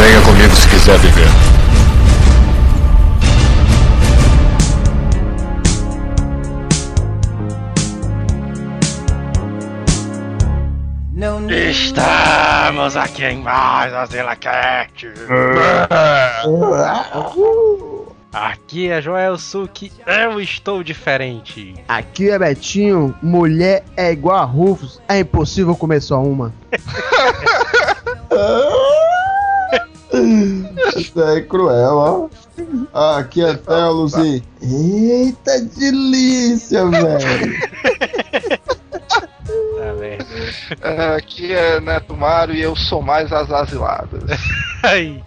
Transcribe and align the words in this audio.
Venha 0.00 0.20
comigo 0.22 0.56
se 0.56 0.66
quiser 0.66 0.98
viver. 0.98 1.28
Estamos 11.70 12.96
aqui 12.96 13.24
em 13.24 13.42
mais 13.42 13.92
a 13.92 14.06
ZelaCast. 14.06 15.06
Aqui 18.32 18.88
é 18.88 19.02
Joel 19.02 19.36
Suki, 19.36 19.92
eu 20.06 20.40
estou 20.40 20.82
diferente. 20.82 21.74
Aqui 21.86 22.30
é 22.30 22.38
Betinho, 22.38 23.14
mulher 23.22 23.84
é 23.98 24.12
igual 24.12 24.38
a 24.38 24.44
Rufus, 24.44 24.98
é 25.06 25.18
impossível 25.18 25.76
comer 25.76 26.00
só 26.00 26.22
uma. 26.22 26.54
Isso 30.96 31.22
é 31.22 31.40
cruel, 31.42 31.96
ó. 31.96 32.28
Ah, 32.92 33.18
aqui 33.18 33.44
é 33.44 33.54
Telos 33.54 34.14
e. 34.14 34.42
Eita 34.62 35.60
delícia, 35.76 36.86
velho! 36.86 37.60
Tá? 39.08 39.30
É, 40.82 41.16
Aqui 41.16 41.52
é 41.52 41.80
Neto 41.80 42.16
Mário 42.16 42.54
e 42.54 42.62
eu 42.62 42.76
sou 42.76 43.02
mais 43.02 43.32
as 43.32 43.50
asiladas. 43.50 44.22
Aí. 44.82 45.22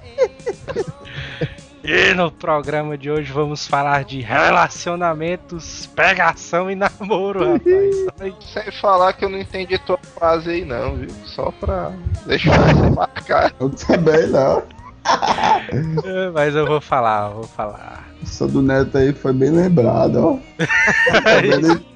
E 1.83 2.13
no 2.13 2.31
programa 2.31 2.97
de 2.97 3.11
hoje 3.11 3.29
vamos 3.33 3.67
falar 3.67 4.05
de 4.05 4.21
relacionamentos, 4.21 5.85
pegação 5.87 6.71
e 6.71 6.75
namoro, 6.75 7.53
rapaz. 7.53 8.37
Sem 8.53 8.71
falar 8.79 9.11
que 9.11 9.25
eu 9.25 9.29
não 9.29 9.37
entendi 9.37 9.77
tua 9.79 9.99
frase 10.17 10.49
aí 10.49 10.65
não, 10.65 10.95
viu? 10.95 11.09
Só 11.25 11.51
pra 11.51 11.91
deixar 12.25 12.57
você 12.57 12.89
marcar. 12.89 13.53
Eu 13.59 13.69
também 13.69 14.27
não. 14.27 14.63
Mas 16.33 16.55
eu 16.55 16.65
vou 16.65 16.81
falar, 16.81 17.29
eu 17.29 17.35
vou 17.35 17.43
falar. 17.43 18.07
Essa 18.21 18.47
do 18.47 18.61
Neto 18.61 18.97
aí 18.97 19.13
foi 19.13 19.33
bem 19.33 19.49
lembrada, 19.51 20.19
ó. 20.21 20.37
Tá? 20.37 21.79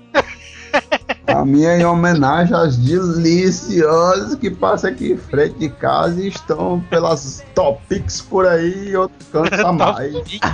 A 1.28 1.46
minha 1.46 1.72
é 1.72 1.80
em 1.80 1.86
homenagem 1.86 2.56
às 2.56 2.78
deliciosas 2.78 4.36
que 4.36 4.50
passam 4.50 4.90
aqui 4.92 5.12
em 5.14 5.18
frente 5.18 5.60
de 5.60 5.70
casa 5.70 6.22
e 6.22 6.30
estão 6.30 6.80
pelas 6.90 7.44
topics 7.54 8.22
por 8.22 8.48
aí 8.48 8.90
e 8.90 8.96
outros 8.96 9.28
cantos 9.30 9.60
a 9.60 9.72
mais. 9.74 10.14
Pique, 10.20 10.48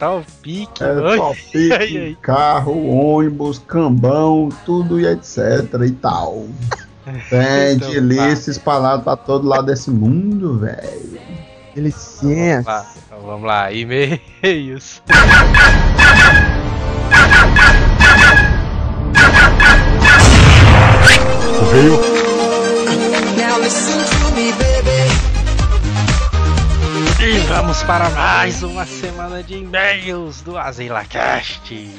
o 0.00 0.24
pique, 0.42 0.84
É, 0.84 1.76
Ai, 1.76 1.96
ai. 1.98 2.16
carro, 2.22 2.86
ônibus, 2.88 3.58
cambão, 3.58 4.48
tudo 4.64 5.00
e 5.00 5.06
etc 5.06 5.74
e 5.84 5.90
tal. 5.92 6.46
Tem 7.30 7.74
Então, 7.74 7.90
delícia 7.90 8.50
espalhado 8.50 9.02
pra 9.02 9.16
todo 9.16 9.46
lado 9.46 9.66
desse 9.66 9.90
mundo, 9.90 10.58
velho. 10.58 11.20
Delicinha. 11.74 12.62
Vá, 12.62 12.86
então 13.06 13.20
vamos 13.20 13.46
lá, 13.46 13.72
e-mails. 13.72 15.02
Correio. 21.58 22.18
E 27.20 27.38
vamos 27.48 27.82
para 27.82 28.08
mais 28.10 28.62
uma 28.62 28.86
semana 28.86 29.42
de 29.42 29.56
e-mails 29.58 30.40
do 30.42 30.56
AzilaCast. 30.56 31.90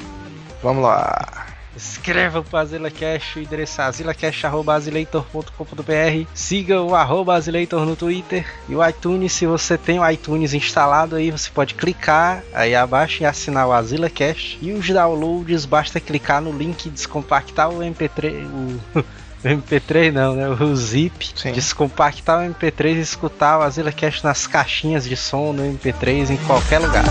Vamos 0.62 0.82
lá. 0.82 1.49
Escreva 1.76 2.42
para 2.42 2.56
o 2.56 2.60
AzilaCast, 2.60 3.38
o 3.38 3.42
endereço 3.42 3.80
é 3.80 3.84
azilacast.azileitor.com.br 3.84 6.26
Siga 6.34 6.82
o 6.82 6.96
arroba 6.96 7.34
Azileitor 7.34 7.86
no 7.86 7.94
Twitter 7.94 8.44
e 8.68 8.74
o 8.74 8.84
iTunes, 8.86 9.32
se 9.32 9.46
você 9.46 9.78
tem 9.78 10.00
o 10.00 10.10
iTunes 10.10 10.52
instalado 10.52 11.14
aí, 11.14 11.30
você 11.30 11.48
pode 11.48 11.74
clicar 11.74 12.42
aí 12.52 12.74
abaixo 12.74 13.22
e 13.22 13.26
assinar 13.26 13.68
o 13.68 13.72
AzilaCast. 13.72 14.58
E 14.60 14.72
os 14.72 14.88
downloads, 14.88 15.64
basta 15.64 16.00
clicar 16.00 16.42
no 16.42 16.50
link, 16.50 16.90
descompactar 16.90 17.70
o 17.70 17.78
MP3, 17.78 18.46
o... 18.46 18.80
o 18.98 19.04
MP3 19.44 20.10
não, 20.12 20.34
né? 20.34 20.48
O 20.48 20.74
zip, 20.74 21.30
Sim. 21.36 21.52
descompactar 21.52 22.40
o 22.40 22.42
MP3 22.52 22.96
e 22.96 23.00
escutar 23.00 23.58
o 23.58 23.62
AzilaCast 23.62 24.24
nas 24.24 24.44
caixinhas 24.46 25.04
de 25.04 25.16
som 25.16 25.52
no 25.52 25.62
MP3 25.62 26.30
em 26.30 26.36
qualquer 26.38 26.80
lugar. 26.80 27.04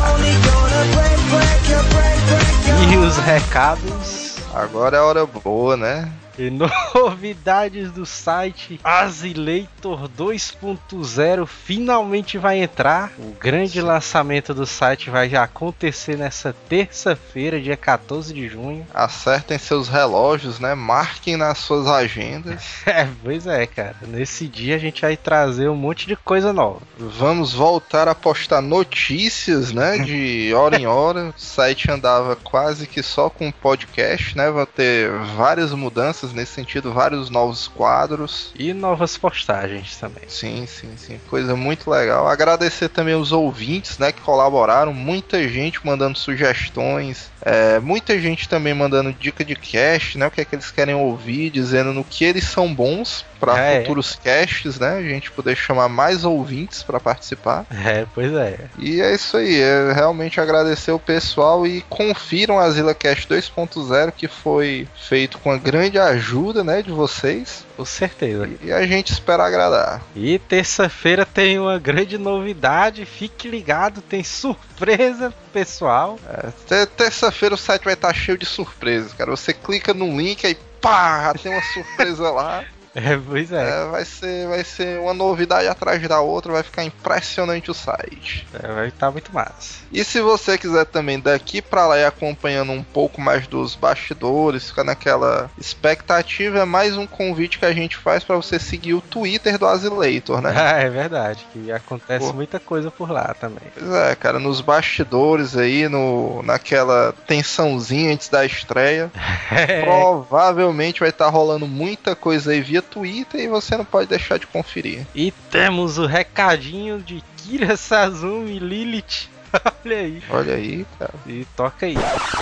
E 2.92 2.98
os 2.98 3.18
recados 3.18 4.29
Agora 4.60 4.98
é 4.98 5.00
a 5.00 5.04
hora 5.04 5.26
boa, 5.26 5.78
né? 5.78 6.12
E 6.40 6.50
novidades 6.96 7.92
do 7.92 8.06
site 8.06 8.80
Azileitor 8.84 10.10
2.0 10.10 11.46
finalmente 11.46 12.38
vai 12.38 12.60
entrar. 12.60 13.12
O 13.20 13.32
grande 13.32 13.82
lançamento 13.82 14.54
do 14.54 14.66
site 14.66 15.10
vai 15.10 15.30
já 15.30 15.44
acontecer 15.44 16.18
nessa 16.18 16.56
terça-feira, 16.70 17.60
dia 17.60 17.76
14 17.76 18.34
de 18.34 18.48
junho. 18.48 18.88
Acertem 18.94 19.58
seus 19.58 19.90
relógios, 19.90 20.60
né? 20.60 20.74
Marquem 20.74 21.36
nas 21.36 21.58
suas 21.58 21.88
agendas. 21.88 22.80
É, 22.90 23.08
pois 23.24 23.46
é, 23.46 23.68
cara. 23.68 23.96
Nesse 24.08 24.48
dia 24.48 24.76
a 24.76 24.80
gente 24.80 25.02
vai 25.02 25.16
trazer 25.16 25.70
um 25.70 25.76
monte 25.76 26.08
de 26.08 26.16
coisa 26.16 26.52
nova. 26.52 26.82
Vamos 26.98 27.54
voltar 27.54 28.08
a 28.08 28.16
postar 28.16 28.62
notícias, 28.62 29.72
né? 29.72 30.00
De 30.10 30.52
hora 30.56 30.78
em 30.78 30.88
hora. 30.88 31.34
O 31.38 31.40
site 31.40 31.92
andava 31.92 32.36
quase 32.36 32.88
que 32.88 33.04
só 33.04 33.30
com 33.30 33.52
podcast, 33.52 34.36
né? 34.36 34.50
Vai 34.50 34.66
ter 34.66 35.12
várias 35.36 35.72
mudanças 35.74 36.29
nesse 36.34 36.54
sentido, 36.54 36.94
vários 36.94 37.30
novos 37.30 37.68
quadros. 37.68 38.52
E 38.56 38.74
novas 38.74 39.18
postagens 39.18 39.98
também. 39.98 40.24
Sim, 40.28 40.66
sim, 40.66 40.90
sim. 40.98 41.20
Coisa 41.30 41.56
muito 41.56 41.90
legal. 41.90 42.28
Agradecer 42.28 42.90
também 42.90 43.16
os 43.16 43.32
ouvintes, 43.32 43.98
né, 43.98 44.12
que 44.12 44.22
colaboraram. 44.22 44.94
Muita 44.94 45.48
gente 45.48 45.86
mandando 45.86 46.18
sugestões. 46.18 47.30
é, 47.42 47.80
muita 47.80 48.20
gente 48.20 48.48
também 48.48 48.74
mandando 48.74 49.14
dica 49.14 49.44
de 49.44 49.56
cast, 49.56 50.18
né? 50.18 50.28
O 50.28 50.32
que 50.32 50.42
é 50.42 50.46
que 50.46 50.56
eles 50.56 50.72
querem 50.72 50.96
ouvir, 50.96 51.50
dizendo 51.50 51.94
no 51.94 52.04
que 52.04 52.24
eles 52.24 52.46
são 52.46 52.74
bons 52.74 53.26
para 53.40 53.58
É. 53.58 53.82
futuros 53.82 54.16
casts, 54.24 54.80
né? 54.80 54.98
A 54.98 55.02
gente 55.02 55.32
poder 55.32 55.56
chamar 55.56 55.88
mais 55.90 56.24
ouvintes 56.26 56.84
para 56.84 57.00
participar. 57.00 57.66
É, 57.72 58.06
pois 58.14 58.34
é. 58.34 58.58
E 58.78 59.02
é 59.02 59.14
isso 59.14 59.38
aí, 59.38 59.60
é 59.62 59.94
realmente 59.94 60.40
agradecer 60.42 60.92
o 60.92 61.00
pessoal 61.00 61.66
e 61.66 61.82
confiram 61.90 62.60
a 62.60 62.70
ZillaCast 62.70 63.28
2.0 63.28 64.12
que 64.12 64.28
foi 64.28 64.88
feito 65.08 65.38
com 65.40 65.52
a 65.52 65.58
grande 65.58 65.98
ajuda, 66.00 66.64
né, 66.64 66.82
de 66.82 66.92
vocês. 66.92 67.66
Com 67.78 67.86
certeza. 67.86 68.50
E 68.62 68.72
a 68.74 68.86
gente 68.86 69.12
espera 69.14 69.46
agradar. 69.46 70.02
E 70.16 70.38
terça-feira 70.38 71.26
tem 71.26 71.58
uma 71.58 71.80
grande 71.80 72.18
novidade. 72.18 73.06
Fique 73.06 73.48
ligado, 73.48 74.02
tem 74.02 74.22
surpresa 74.24 75.34
pessoal. 75.54 76.20
Te- 76.68 76.86
Terça-feira 76.88 77.56
o 77.56 77.58
site 77.58 77.86
vai 77.86 77.94
estar 77.94 78.14
cheio 78.14 78.38
de 78.38 78.46
surpresas, 78.46 79.14
cara. 79.14 79.32
Você 79.32 79.54
clica 79.54 79.94
no 79.94 80.06
link 80.18 80.46
aí, 80.46 80.58
pá, 80.82 81.34
tem 81.42 81.52
uma 81.52 81.62
surpresa 81.74 82.30
lá. 82.32 82.64
É, 83.00 83.18
pois 83.18 83.52
é. 83.52 83.70
É, 83.70 83.86
vai, 83.86 84.06
ser, 84.06 84.48
vai 84.48 84.64
ser 84.64 85.00
uma 85.00 85.14
novidade 85.14 85.68
atrás 85.68 86.02
da 86.08 86.20
outra, 86.20 86.54
vai 86.54 86.64
ficar 86.64 86.84
impressionante 86.84 87.72
o 87.72 87.74
site. 87.74 88.48
É, 88.54 88.68
vai 88.74 88.88
estar 88.88 89.12
muito 89.12 89.34
massa. 89.34 89.80
E 89.92 90.04
se 90.04 90.22
você 90.22 90.58
quiser 90.58 90.86
também 90.86 91.20
daqui 91.20 91.62
pra 91.62 91.88
lá 91.88 91.98
e 91.98 92.06
acompanhando 92.06 92.72
um 92.72 92.84
pouco 92.84 93.22
mais 93.22 93.48
dos 93.48 93.76
bastidores, 93.76 94.70
ficar 94.70 94.84
naquela 94.84 95.50
expectativa, 95.58 96.60
é 96.60 96.66
mais 96.66 96.98
um 96.98 97.08
convite 97.08 97.60
que 97.60 97.66
a 97.66 97.74
gente 97.74 97.98
faz 97.98 98.24
pra 98.24 98.36
você 98.36 98.60
seguir 98.60 98.94
o 98.94 99.02
Twitter 99.02 99.58
do 99.58 99.66
Azileitor, 99.66 100.42
né? 100.42 100.54
Ah, 100.70 100.78
é 100.78 100.90
verdade, 100.90 101.48
que 101.54 101.72
acontece 101.72 102.28
Pô. 102.28 102.34
muita 102.34 102.60
coisa 102.60 102.92
por 102.92 103.10
lá 103.10 103.34
também. 103.40 103.64
Pois 103.74 103.92
é, 103.92 104.16
cara, 104.16 104.40
nos 104.40 104.62
bastidores 104.62 105.56
aí, 105.56 105.88
no, 105.88 106.44
naquela 106.44 107.14
tensãozinha 107.26 108.14
antes 108.14 108.28
da 108.30 108.46
estreia, 108.46 109.10
É, 109.52 109.82
provavelmente 109.82 111.00
vai 111.00 111.10
estar 111.10 111.28
rolando 111.30 111.68
muita 111.68 112.16
coisa 112.16 112.52
aí 112.52 112.62
via 112.62 112.82
Twitter 112.92 113.40
e 113.42 113.48
você 113.48 113.78
não 113.78 113.86
pode 113.86 114.08
deixar 114.10 114.38
de 114.40 114.48
conferir. 114.48 115.06
E 115.16 115.32
temos 115.52 115.98
o 115.98 116.06
recadinho 116.06 117.00
de 117.02 117.24
Kira 117.38 117.78
Sazumi 117.78 118.58
e 118.58 118.60
Lilith. 118.60 119.30
Olha 119.86 119.98
aí. 119.98 120.24
Olha 120.30 120.56
aí, 120.56 120.86
cara. 121.00 121.14
E 121.26 121.46
toca 121.56 121.86
aí. 121.86 121.96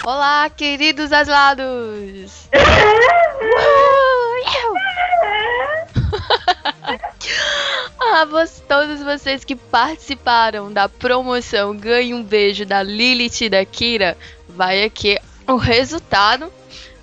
Olá, 0.06 0.50
queridos 0.50 1.12
asilados! 1.14 2.48
ah, 8.00 8.26
vos- 8.26 8.62
todos 8.68 9.02
vocês 9.02 9.44
que 9.44 9.56
participaram 9.56 10.72
da 10.72 10.88
promoção 10.90 11.76
Ganhe 11.76 12.14
um 12.14 12.24
Beijo 12.24 12.66
da 12.66 12.82
Lilith 12.84 13.42
e 13.42 13.50
da 13.50 13.66
Kira, 13.66 14.18
vai 14.48 14.84
aqui 14.84 15.18
o 15.48 15.56
resultado 15.56 16.52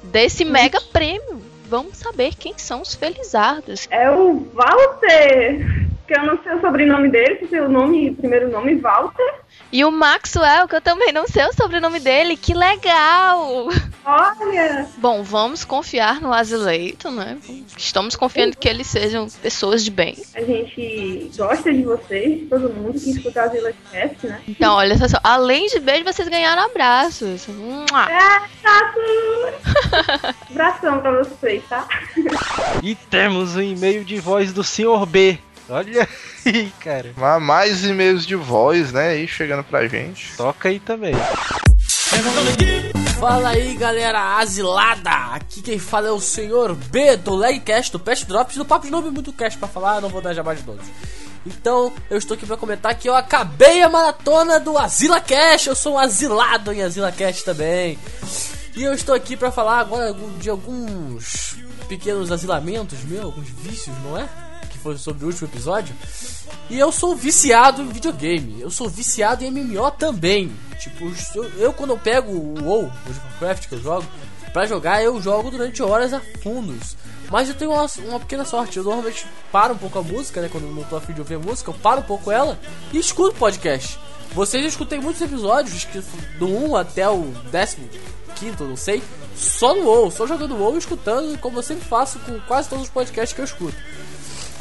desse 0.02 0.44
mega 0.44 0.80
prêmio. 0.80 1.33
Vamos 1.76 1.96
saber 1.96 2.36
quem 2.36 2.56
são 2.56 2.82
os 2.82 2.94
felizardos. 2.94 3.88
É 3.90 4.08
o 4.08 4.46
Walter, 4.54 5.58
que 6.06 6.16
eu 6.16 6.22
não 6.22 6.40
sei 6.44 6.54
o 6.54 6.60
sobrenome 6.60 7.08
dele, 7.08 7.34
que 7.34 7.48
seu 7.48 7.68
nome, 7.68 8.14
primeiro 8.14 8.48
nome, 8.48 8.76
Walter. 8.76 9.43
E 9.74 9.84
o 9.84 9.90
Maxwell, 9.90 10.68
que 10.68 10.76
eu 10.76 10.80
também 10.80 11.10
não 11.10 11.26
sei 11.26 11.44
o 11.46 11.52
sobrenome 11.52 11.98
dele, 11.98 12.36
que 12.36 12.54
legal! 12.54 13.66
Olha! 14.04 14.86
Bom, 14.98 15.24
vamos 15.24 15.64
confiar 15.64 16.20
no 16.20 16.32
Azileito, 16.32 17.10
né? 17.10 17.36
Estamos 17.76 18.14
confiando 18.14 18.56
que 18.56 18.68
eles 18.68 18.86
sejam 18.86 19.26
pessoas 19.42 19.84
de 19.84 19.90
bem. 19.90 20.16
A 20.36 20.42
gente 20.42 21.28
gosta 21.36 21.74
de 21.74 21.82
vocês, 21.82 22.42
de 22.42 22.46
todo 22.46 22.72
mundo 22.72 23.00
que 23.00 23.10
escuta 23.10 23.42
a 23.42 23.48
Zila 23.48 23.72
Cast, 23.90 24.24
né? 24.24 24.40
Então, 24.46 24.76
olha 24.76 24.96
só, 24.96 25.18
além 25.24 25.66
de 25.66 25.80
beijo, 25.80 26.04
vocês 26.04 26.28
ganharam 26.28 26.66
abraços. 26.66 27.48
Mua. 27.48 28.08
É, 28.08 28.42
Abração 30.52 31.00
pra 31.00 31.18
vocês, 31.18 31.64
tá? 31.68 31.88
E 32.80 32.94
temos 32.94 33.56
um 33.56 33.60
e-mail 33.60 34.04
de 34.04 34.20
voz 34.20 34.52
do 34.52 34.62
Sr. 34.62 35.04
B. 35.04 35.36
Olha 35.68 36.08
aí, 36.44 36.72
cara. 36.80 37.12
Mas 37.16 37.42
Mais 37.42 37.84
e-mails 37.84 38.26
de 38.26 38.34
voz, 38.34 38.92
né? 38.92 39.10
Aí 39.10 39.28
chegando 39.28 39.64
pra 39.64 39.86
gente. 39.86 40.36
Toca 40.36 40.68
aí 40.68 40.78
também. 40.78 41.14
Fala 43.18 43.50
aí, 43.50 43.74
galera 43.74 44.38
asilada! 44.38 45.10
Aqui 45.34 45.62
quem 45.62 45.78
fala 45.78 46.08
é 46.08 46.10
o 46.10 46.20
senhor 46.20 46.74
B 46.74 47.16
do 47.16 47.34
Legcast, 47.34 47.90
do 47.90 47.98
Pest 47.98 48.26
Drops, 48.26 48.56
do 48.56 48.64
Papo 48.64 48.84
de 48.84 48.92
Nome 48.92 49.10
Muito 49.10 49.32
Cast 49.32 49.58
pra 49.58 49.66
falar, 49.66 50.00
não 50.00 50.08
vou 50.08 50.20
dar 50.20 50.34
jamais 50.34 50.58
de 50.58 50.64
todos. 50.64 50.84
Então, 51.46 51.92
eu 52.10 52.18
estou 52.18 52.34
aqui 52.34 52.46
pra 52.46 52.56
comentar 52.56 52.94
que 52.94 53.08
eu 53.08 53.14
acabei 53.14 53.82
a 53.82 53.88
maratona 53.88 54.60
do 54.60 54.76
Asila 54.76 55.20
Cast, 55.20 55.68
eu 55.68 55.74
sou 55.74 55.94
um 55.94 55.98
asilado 55.98 56.72
em 56.72 56.82
Asila 56.82 57.10
Cast 57.12 57.44
também. 57.44 57.98
E 58.76 58.82
eu 58.82 58.92
estou 58.92 59.14
aqui 59.14 59.36
pra 59.36 59.50
falar 59.52 59.78
agora 59.78 60.14
de 60.38 60.50
alguns 60.50 61.56
pequenos 61.88 62.30
asilamentos 62.32 63.02
meus, 63.04 63.24
alguns 63.24 63.48
vícios, 63.48 63.96
não 64.02 64.18
é? 64.18 64.28
Foi 64.84 64.98
sobre 64.98 65.24
o 65.24 65.28
último 65.28 65.48
episódio. 65.48 65.96
E 66.68 66.78
eu 66.78 66.92
sou 66.92 67.16
viciado 67.16 67.80
em 67.80 67.88
videogame. 67.88 68.60
Eu 68.60 68.70
sou 68.70 68.86
viciado 68.86 69.42
em 69.42 69.50
MMO 69.50 69.90
também. 69.92 70.52
Tipo, 70.78 71.10
eu, 71.34 71.44
eu 71.58 71.72
quando 71.72 71.90
eu 71.90 71.98
pego 71.98 72.30
o 72.30 72.62
WoW, 72.62 72.82
o 72.84 72.90
Warcraft 73.32 73.66
que 73.66 73.76
eu 73.76 73.80
jogo, 73.80 74.06
pra 74.52 74.66
jogar 74.66 75.02
eu 75.02 75.18
jogo 75.22 75.50
durante 75.50 75.82
horas 75.82 76.12
a 76.12 76.20
fundos. 76.42 76.98
Mas 77.30 77.48
eu 77.48 77.54
tenho 77.54 77.70
uma, 77.70 77.86
uma 78.06 78.20
pequena 78.20 78.44
sorte. 78.44 78.76
Eu 78.76 78.84
normalmente 78.84 79.26
paro 79.50 79.72
um 79.72 79.78
pouco 79.78 79.98
a 79.98 80.02
música, 80.02 80.42
né? 80.42 80.50
Quando 80.52 80.64
eu 80.64 80.74
não 80.74 80.84
tô 80.84 80.96
afim 80.96 81.14
de 81.14 81.20
ouvir 81.20 81.36
a 81.36 81.38
música, 81.38 81.70
eu 81.70 81.74
paro 81.74 82.02
um 82.02 82.04
pouco 82.04 82.30
ela 82.30 82.60
e 82.92 82.98
escuto 82.98 83.36
podcast. 83.36 83.98
Vocês 84.34 84.62
eu 84.62 84.68
escutei 84.68 85.00
muitos 85.00 85.22
episódios, 85.22 85.86
do 86.38 86.46
1 86.46 86.76
até 86.76 87.08
o 87.08 87.32
15, 88.34 88.64
não 88.64 88.76
sei, 88.76 89.02
só 89.34 89.74
no 89.74 89.84
WoW, 89.84 90.10
só 90.10 90.26
jogando 90.26 90.56
WoW 90.56 90.74
e 90.74 90.78
escutando, 90.78 91.38
como 91.38 91.58
eu 91.58 91.62
sempre 91.62 91.84
faço 91.84 92.18
com 92.18 92.38
quase 92.40 92.68
todos 92.68 92.84
os 92.84 92.90
podcasts 92.90 93.32
que 93.32 93.40
eu 93.40 93.44
escuto. 93.44 93.76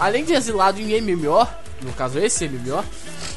Além 0.04 0.26
de 0.26 0.34
exilado 0.34 0.82
em 0.82 1.00
MMO, 1.02 1.48
no 1.82 1.94
caso 1.94 2.20
esse 2.20 2.48
MMO, 2.48 2.84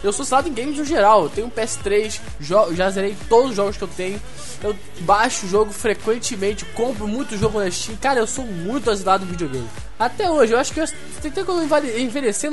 eu 0.02 0.12
sou 0.12 0.24
exilado 0.24 0.48
em 0.48 0.52
games 0.52 0.78
no 0.78 0.84
geral. 0.84 1.24
Eu 1.24 1.28
tenho 1.30 1.46
um 1.46 1.50
PS3, 1.50 2.20
jo- 2.40 2.74
já 2.74 2.90
zerei 2.90 3.16
todos 3.28 3.50
os 3.50 3.56
jogos 3.56 3.76
que 3.76 3.84
eu 3.84 3.88
tenho. 3.88 4.20
Eu 4.62 4.74
baixo 5.00 5.46
o 5.46 5.48
jogo 5.48 5.70
frequentemente, 5.72 6.64
compro 6.66 7.06
muito 7.06 7.36
jogo 7.36 7.60
na 7.60 7.70
Steam. 7.70 7.96
Cara, 7.98 8.18
eu 8.20 8.26
sou 8.26 8.44
muito 8.44 8.90
exilado 8.90 9.24
em 9.24 9.28
videogame. 9.28 9.68
Até 9.98 10.28
hoje, 10.30 10.52
eu 10.54 10.58
acho 10.58 10.72
que 10.72 10.80
eu, 10.80 10.84
até 10.84 11.44
quando 11.44 11.58
eu 11.62 11.68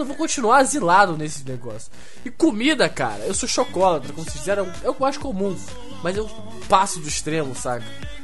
eu 0.02 0.06
vou 0.06 0.16
continuar 0.16 0.62
exilado 0.62 1.18
nesse 1.18 1.44
negócio. 1.48 1.92
E 2.24 2.30
comida, 2.30 2.88
cara, 2.90 3.24
eu 3.26 3.34
sou 3.34 3.48
chocolate, 3.50 4.08
como 4.14 4.24
vocês 4.24 4.38
fizeram, 4.38 4.72
é 4.84 4.90
o 4.90 4.96
mais 5.00 5.18
comum. 5.18 5.58
Mas 6.04 6.16
eu 6.18 6.30
passo 6.70 7.00
do 7.00 7.08
extremo, 7.08 7.56
saca? 7.56 7.84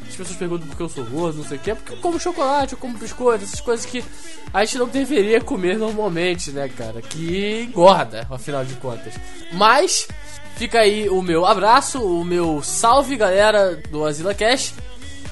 As 0.09 0.15
pessoas 0.15 0.37
perguntam 0.37 0.67
por 0.67 0.75
que 0.75 0.83
eu 0.83 0.89
sou 0.89 1.05
gordo, 1.05 1.37
não 1.37 1.45
sei 1.45 1.57
o 1.57 1.59
que. 1.59 1.71
É 1.71 1.75
porque 1.75 1.93
eu 1.93 1.97
como 1.97 2.19
chocolate, 2.19 2.73
eu 2.73 2.79
como 2.79 2.97
biscoito, 2.97 3.43
essas 3.43 3.61
coisas 3.61 3.85
que 3.85 4.03
a 4.53 4.65
gente 4.65 4.77
não 4.79 4.87
deveria 4.87 5.39
comer 5.39 5.77
normalmente, 5.77 6.51
né, 6.51 6.67
cara? 6.67 7.01
Que 7.01 7.67
engorda, 7.69 8.27
afinal 8.29 8.65
de 8.65 8.73
contas. 8.75 9.13
Mas, 9.53 10.07
fica 10.55 10.79
aí 10.79 11.07
o 11.09 11.21
meu 11.21 11.45
abraço, 11.45 12.03
o 12.03 12.25
meu 12.25 12.61
salve, 12.63 13.15
galera 13.15 13.75
do 13.89 14.03
Azila 14.03 14.33
Cash. 14.33 14.73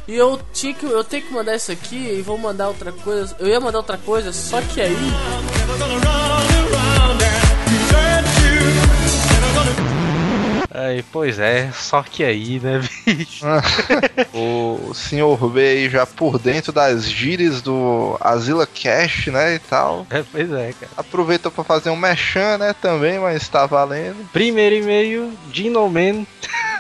E 0.07 0.15
eu 0.15 0.39
tinha 0.53 0.73
que 0.73 0.85
eu 0.85 1.03
tenho 1.03 1.23
que 1.23 1.33
mandar 1.33 1.55
isso 1.55 1.71
aqui 1.71 1.97
e 1.97 2.21
vou 2.21 2.37
mandar 2.37 2.69
outra 2.69 2.93
coisa. 2.93 3.35
Eu 3.39 3.47
ia 3.47 3.59
mandar 3.59 3.79
outra 3.79 3.97
coisa, 3.97 4.31
só 4.31 4.61
que 4.61 4.79
aí 4.79 4.95
Aí, 10.77 11.03
pois 11.11 11.39
é, 11.39 11.71
só 11.73 12.03
que 12.03 12.23
aí, 12.23 12.59
né, 12.59 12.79
bicho? 13.03 13.43
o 14.31 14.93
senhor 14.93 15.49
B 15.49 15.59
aí 15.59 15.89
já 15.89 16.05
por 16.05 16.37
dentro 16.37 16.71
das 16.71 17.09
gírias 17.09 17.63
do 17.63 18.15
Azila 18.21 18.67
Cash, 18.67 19.27
né, 19.27 19.55
e 19.55 19.59
tal. 19.59 20.05
É, 20.11 20.23
pois 20.31 20.51
é, 20.51 20.73
cara. 20.79 20.91
Aproveitou 20.95 21.51
pra 21.51 21.63
fazer 21.63 21.89
um 21.89 21.95
mechan, 21.95 22.59
né, 22.59 22.75
também, 22.79 23.17
mas 23.17 23.47
tá 23.49 23.65
valendo. 23.65 24.29
Primeiro 24.31 24.75
e-mail, 24.75 25.33
Dinoman, 25.47 26.27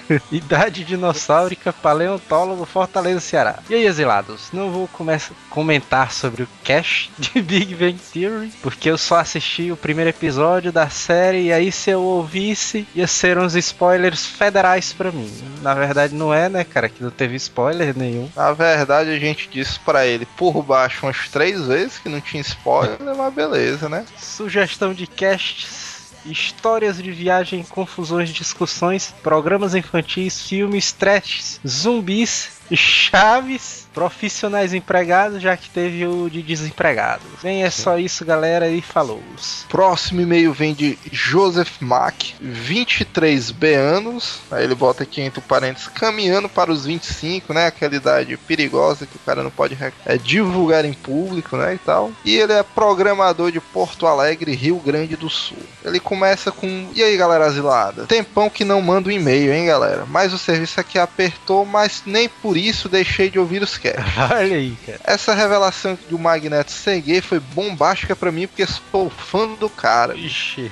idade 0.31 0.83
dinossáurica, 0.83 1.73
paleontólogo, 1.73 2.65
Fortaleza, 2.65 3.19
Ceará. 3.19 3.59
E 3.69 3.75
aí, 3.75 3.85
exilados, 3.85 4.49
não 4.51 4.71
vou 4.71 4.87
começar 4.87 5.33
comentar 5.49 6.11
sobre 6.11 6.43
o 6.43 6.47
cast 6.63 7.11
de 7.17 7.41
Big 7.41 7.73
Bang 7.73 7.97
Theory, 8.13 8.51
porque 8.61 8.89
eu 8.89 8.97
só 8.97 9.17
assisti 9.17 9.71
o 9.71 9.77
primeiro 9.77 10.09
episódio 10.09 10.71
da 10.71 10.87
série, 10.89 11.45
e 11.45 11.53
aí 11.53 11.71
se 11.71 11.89
eu 11.89 12.01
ouvisse, 12.01 12.87
ia 12.93 13.07
ser 13.07 13.37
uns 13.37 13.55
spoilers 13.55 14.25
federais 14.25 14.93
pra 14.93 15.11
mim. 15.11 15.31
Na 15.61 15.73
verdade 15.73 16.13
não 16.13 16.33
é, 16.33 16.47
né, 16.47 16.63
cara, 16.63 16.89
que 16.89 17.03
não 17.03 17.09
teve 17.09 17.35
spoiler 17.37 17.97
nenhum. 17.97 18.29
Na 18.35 18.51
verdade, 18.53 19.09
a 19.09 19.19
gente 19.19 19.49
disse 19.49 19.79
pra 19.79 20.05
ele 20.05 20.27
por 20.37 20.61
baixo 20.61 21.05
umas 21.05 21.27
três 21.29 21.65
vezes 21.65 21.97
que 21.97 22.09
não 22.09 22.21
tinha 22.21 22.41
spoiler, 22.41 22.97
mas 23.15 23.33
beleza, 23.33 23.89
né? 23.89 24.05
Sugestão 24.17 24.93
de 24.93 25.07
casts, 25.07 25.86
histórias 26.29 27.01
de 27.01 27.11
viagem, 27.11 27.63
confusões, 27.63 28.29
discussões, 28.29 29.13
programas 29.23 29.73
infantis, 29.73 30.41
filmes, 30.47 30.91
trashes, 30.91 31.59
zumbis, 31.65 32.56
chaves, 32.75 33.87
profissionais 33.93 34.73
empregados, 34.73 35.41
já 35.41 35.55
que 35.55 35.69
teve 35.69 36.05
o 36.05 36.29
de 36.29 36.41
desempregados. 36.41 37.25
Bem, 37.41 37.63
é 37.63 37.69
só 37.69 37.97
isso, 37.97 38.25
galera, 38.25 38.69
e 38.69 38.81
falou. 38.81 39.21
Próximo 39.69 40.21
e-mail 40.21 40.53
vem 40.53 40.73
de 40.73 40.97
Joseph 41.11 41.81
Mack, 41.81 42.35
23B 42.43 43.75
anos. 43.75 44.39
Aí 44.51 44.63
ele 44.63 44.75
bota 44.75 45.03
aqui 45.03 45.21
entre 45.21 45.41
parênteses, 45.41 45.87
caminhando 45.87 46.49
para 46.49 46.71
os 46.71 46.85
25, 46.85 47.53
né? 47.53 47.67
Aquela 47.67 47.95
idade 47.95 48.37
perigosa 48.37 49.05
que 49.05 49.15
o 49.15 49.19
cara 49.25 49.43
não 49.43 49.51
pode 49.51 49.77
é, 50.05 50.17
divulgar 50.17 50.85
em 50.85 50.93
público, 50.93 51.57
né? 51.57 51.75
E 51.75 51.77
tal. 51.77 52.11
E 52.25 52.35
ele 52.35 52.53
é 52.53 52.63
programador 52.63 53.51
de 53.51 53.59
Porto 53.59 54.05
Alegre, 54.05 54.53
Rio 54.53 54.77
Grande 54.77 55.15
do 55.15 55.29
Sul. 55.29 55.57
Ele 55.83 55.99
começa 55.99 56.51
com: 56.51 56.89
E 56.93 57.01
aí, 57.01 57.15
galera 57.17 57.45
asilada? 57.45 58.05
Tempão 58.05 58.49
que 58.49 58.65
não 58.65 58.81
manda 58.81 59.09
um 59.09 59.11
e-mail, 59.11 59.53
hein, 59.53 59.65
galera? 59.65 60.05
Mas 60.05 60.33
o 60.33 60.37
serviço 60.37 60.79
aqui 60.79 60.99
apertou, 60.99 61.65
mas 61.65 62.03
nem 62.05 62.27
por 62.27 62.56
isso 62.57 62.89
deixei 62.89 63.29
de 63.29 63.39
ouvir 63.39 63.61
os 63.61 63.77
casts. 63.77 64.17
Olha 64.17 64.55
aí, 64.55 64.75
cara. 64.85 64.99
Essa 65.03 65.33
revelação 65.33 65.97
do 66.09 66.17
Magneto 66.17 66.71
Seguei 66.71 67.21
foi 67.21 67.39
bombástica 67.39 68.15
pra 68.15 68.31
mim 68.31 68.47
porque 68.47 68.65
sou 68.65 69.09
fã 69.09 69.47
do 69.55 69.69
cara. 69.69 70.15
Ixi. 70.15 70.71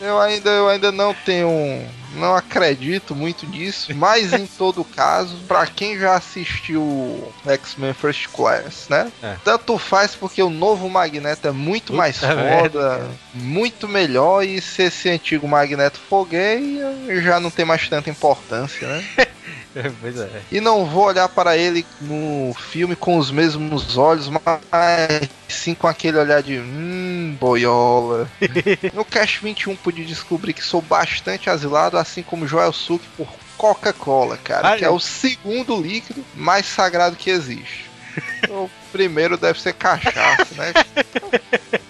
Eu 0.00 0.20
ainda, 0.20 0.50
eu 0.50 0.68
ainda 0.68 0.92
não 0.92 1.14
tenho. 1.14 1.48
Não 2.16 2.34
acredito 2.34 3.14
muito 3.14 3.46
nisso, 3.46 3.94
mas 3.94 4.32
em 4.32 4.46
todo 4.58 4.84
caso, 4.84 5.36
pra 5.48 5.66
quem 5.66 5.98
já 5.98 6.16
assistiu 6.16 7.32
X-Men 7.46 7.92
First 7.94 8.28
Class, 8.28 8.88
né? 8.88 9.10
É. 9.22 9.36
Tanto 9.44 9.78
faz 9.78 10.14
porque 10.14 10.42
o 10.42 10.50
novo 10.50 10.88
Magneto 10.88 11.48
é 11.48 11.52
muito 11.52 11.86
Puta 11.86 11.96
mais 11.96 12.18
foda, 12.18 12.34
merda, 12.36 13.10
muito 13.34 13.88
melhor, 13.88 14.42
e 14.44 14.60
se 14.60 14.84
esse 14.84 15.08
antigo 15.08 15.48
Magneto 15.48 15.98
for 16.08 16.26
gay, 16.26 16.78
já 17.22 17.40
não 17.40 17.50
tem 17.50 17.64
mais 17.64 17.88
tanta 17.88 18.10
importância, 18.10 18.86
né? 18.86 19.04
pois 20.00 20.18
é. 20.18 20.28
E 20.50 20.60
não 20.60 20.86
vou 20.86 21.04
olhar 21.04 21.28
para 21.28 21.56
ele 21.56 21.84
no 22.00 22.54
filme 22.54 22.94
com 22.94 23.18
os 23.18 23.30
mesmos 23.30 23.96
olhos, 23.96 24.28
mas 24.28 25.28
sim 25.48 25.74
com 25.74 25.86
aquele 25.86 26.18
olhar 26.18 26.42
de 26.42 26.58
hum, 26.58 27.13
boiola. 27.32 28.28
no 28.92 29.04
Cash 29.04 29.38
21 29.42 29.76
pude 29.76 30.04
descobrir 30.04 30.52
que 30.52 30.62
sou 30.62 30.82
bastante 30.82 31.48
asilado, 31.48 31.96
assim 31.96 32.22
como 32.22 32.46
Joel 32.46 32.72
Suki 32.72 33.06
por 33.16 33.28
Coca-Cola, 33.56 34.36
cara, 34.36 34.70
Olha. 34.70 34.78
que 34.78 34.84
é 34.84 34.90
o 34.90 35.00
segundo 35.00 35.80
líquido 35.80 36.24
mais 36.34 36.66
sagrado 36.66 37.16
que 37.16 37.30
existe. 37.30 37.84
O 38.48 38.70
primeiro 38.92 39.36
deve 39.36 39.60
ser 39.60 39.72
cachaça, 39.72 40.54
né? 40.54 40.72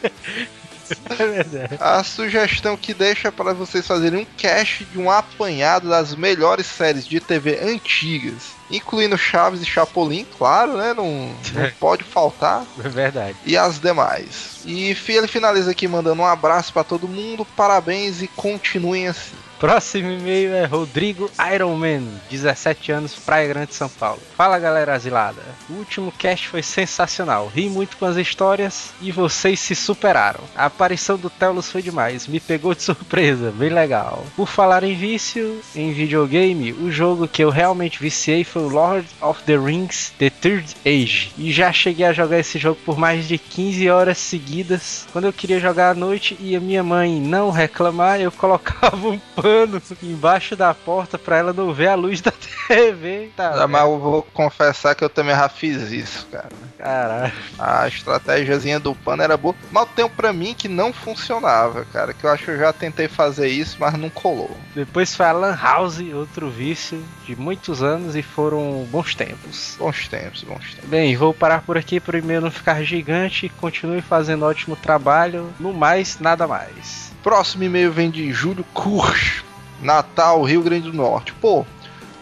É 1.11 1.27
verdade. 1.27 1.77
A 1.81 2.03
sugestão 2.05 2.77
que 2.77 2.93
deixa 2.93 3.31
para 3.33 3.53
vocês 3.53 3.87
fazerem 3.87 4.21
um 4.21 4.27
cast 4.37 4.85
de 4.85 4.99
um 4.99 5.11
apanhado 5.11 5.89
das 5.89 6.15
melhores 6.15 6.67
séries 6.67 7.07
de 7.07 7.21
TV 7.21 7.59
antigas, 7.63 8.53
incluindo 8.71 9.17
Chaves 9.17 9.63
e 9.63 9.67
Chapolin, 9.67 10.27
claro, 10.37 10.77
né? 10.77 10.95
Não, 10.95 11.29
não 11.53 11.71
pode 11.81 12.05
faltar. 12.05 12.65
É 12.83 12.89
verdade. 12.89 13.37
E 13.45 13.57
as 13.57 13.79
demais. 13.79 14.61
E 14.65 14.97
ele 15.09 15.29
finaliza 15.29 15.71
aqui 15.71 15.87
mandando 15.87 16.23
um 16.23 16.27
abraço 16.27 16.73
para 16.73 16.85
todo 16.85 17.09
mundo, 17.09 17.47
parabéns 17.57 18.23
e 18.23 18.29
continuem 18.29 19.09
assim. 19.09 19.44
Próximo 19.65 20.11
e-mail 20.11 20.53
é 20.53 20.67
Rodrigo 20.67 21.31
Ironman, 21.55 22.07
17 22.29 22.93
anos, 22.93 23.15
Praia 23.15 23.49
Grande, 23.49 23.73
São 23.73 23.89
Paulo. 23.89 24.21
Fala 24.37 24.59
galera 24.59 24.93
asilada. 24.93 25.41
O 25.71 25.77
último 25.77 26.13
cast 26.13 26.49
foi 26.49 26.63
sensacional. 26.63 27.47
Ri 27.47 27.71
muito 27.71 27.97
com 27.97 28.05
as 28.05 28.19
histórias 28.19 28.91
e 29.01 29.11
vocês 29.11 29.59
se 29.59 29.75
superaram. 29.75 30.41
A 30.55 30.67
aparição 30.67 31.17
do 31.17 31.31
Telos 31.31 31.73
foi 31.73 31.81
demais, 31.81 32.29
me 32.29 32.41
pegou 32.41 32.75
de 32.75 32.83
surpresa, 32.85 33.51
bem 33.53 33.71
legal. 33.71 34.27
Por 34.37 34.49
falar 34.49 34.85
em 34.85 34.95
vício 34.95 35.59
em 35.75 35.95
videogame, 35.95 36.75
o 36.75 36.93
jogo 36.93 37.27
que 37.27 37.43
eu 37.43 37.49
realmente 37.49 37.99
viciei 37.99 38.45
foi 38.45 38.65
o 38.65 38.69
Lord 38.69 39.09
of 39.23 39.45
the 39.45 39.57
Rings 39.57 40.13
The 40.19 40.29
Third 40.29 40.77
Age. 40.85 41.33
E 41.39 41.51
já 41.51 41.73
cheguei 41.73 42.05
a 42.05 42.13
jogar 42.13 42.39
esse 42.39 42.59
jogo 42.59 42.79
por 42.85 42.99
mais 42.99 43.27
de 43.27 43.39
15 43.39 43.89
horas 43.89 44.19
seguidas. 44.19 45.07
Quando 45.11 45.25
eu 45.25 45.33
queria 45.33 45.59
jogar 45.59 45.93
à 45.93 45.95
noite 45.95 46.37
e 46.39 46.55
a 46.55 46.61
minha 46.61 46.83
mãe 46.85 47.19
não 47.19 47.51
reclamar, 47.51 48.21
eu 48.21 48.31
colocava 48.37 49.09
um 49.09 49.19
pano 49.35 49.54
embaixo 50.03 50.57
da 50.57 50.73
porta 50.75 51.19
pra 51.19 51.37
ela 51.39 51.53
não 51.53 51.73
ver 51.73 51.89
a 51.89 51.95
luz 51.95 52.21
da 52.21 52.33
TV. 52.69 53.31
Tá, 53.37 53.63
Ah, 53.63 53.69
Mas 53.69 53.83
eu 53.83 53.99
vou 53.99 54.23
confessar 54.35 54.95
que 54.95 55.05
eu 55.05 55.09
também 55.09 55.35
já 55.35 55.49
fiz 55.49 55.91
isso, 55.93 56.27
cara. 56.31 56.49
Caralho. 56.79 57.33
A 57.59 57.89
estratégiazinha 57.89 58.79
do 58.81 58.95
pano 58.95 59.23
era 59.23 59.37
boa. 59.37 59.55
Mas 59.71 59.89
tem 59.95 60.05
um 60.05 60.09
pra 60.09 60.33
mim 60.33 60.55
que 60.57 60.69
não 60.69 60.93
funcionava, 60.93 61.85
cara. 61.93 62.13
Que 62.13 62.25
eu 62.25 62.31
acho 62.31 62.45
que 62.45 62.51
eu 62.51 62.59
já 62.59 62.73
tentei 62.73 63.09
fazer 63.09 63.49
isso, 63.49 63.77
mas 63.79 63.95
não 63.95 64.11
colou. 64.11 64.55
Depois 64.75 65.15
foi 65.15 65.27
a 65.27 65.33
Lan 65.33 65.57
House, 65.57 66.01
outro 66.15 66.51
vício 66.51 67.03
de 67.27 67.35
muitos 67.37 67.83
anos 67.83 68.15
e 68.17 68.23
foram 68.23 68.87
bons 68.91 69.15
tempos. 69.15 69.77
Bons 69.79 70.09
tempos, 70.09 70.43
bons 70.43 70.75
tempos. 70.75 70.89
Bem, 70.91 71.17
vou 71.17 71.33
parar 71.33 71.63
por 71.63 71.79
aqui 71.79 71.99
para 72.01 72.17
o 72.17 72.19
e-mail 72.19 72.41
não 72.43 72.51
ficar 72.51 72.83
gigante. 72.83 73.49
Continue 73.61 74.03
fazendo 74.03 74.45
ótimo 74.45 74.77
trabalho. 74.77 75.53
No 75.59 75.73
mais, 75.73 76.19
nada 76.19 76.47
mais. 76.47 77.14
Próximo 77.25 77.65
e-mail 77.65 77.91
vem 77.91 78.11
de 78.11 78.33
Júlio 78.33 78.65
Kurch, 78.75 79.43
Natal, 79.81 80.43
Rio 80.45 80.63
Grande 80.63 80.91
do 80.91 80.97
Norte. 80.97 81.33
Pô, 81.41 81.65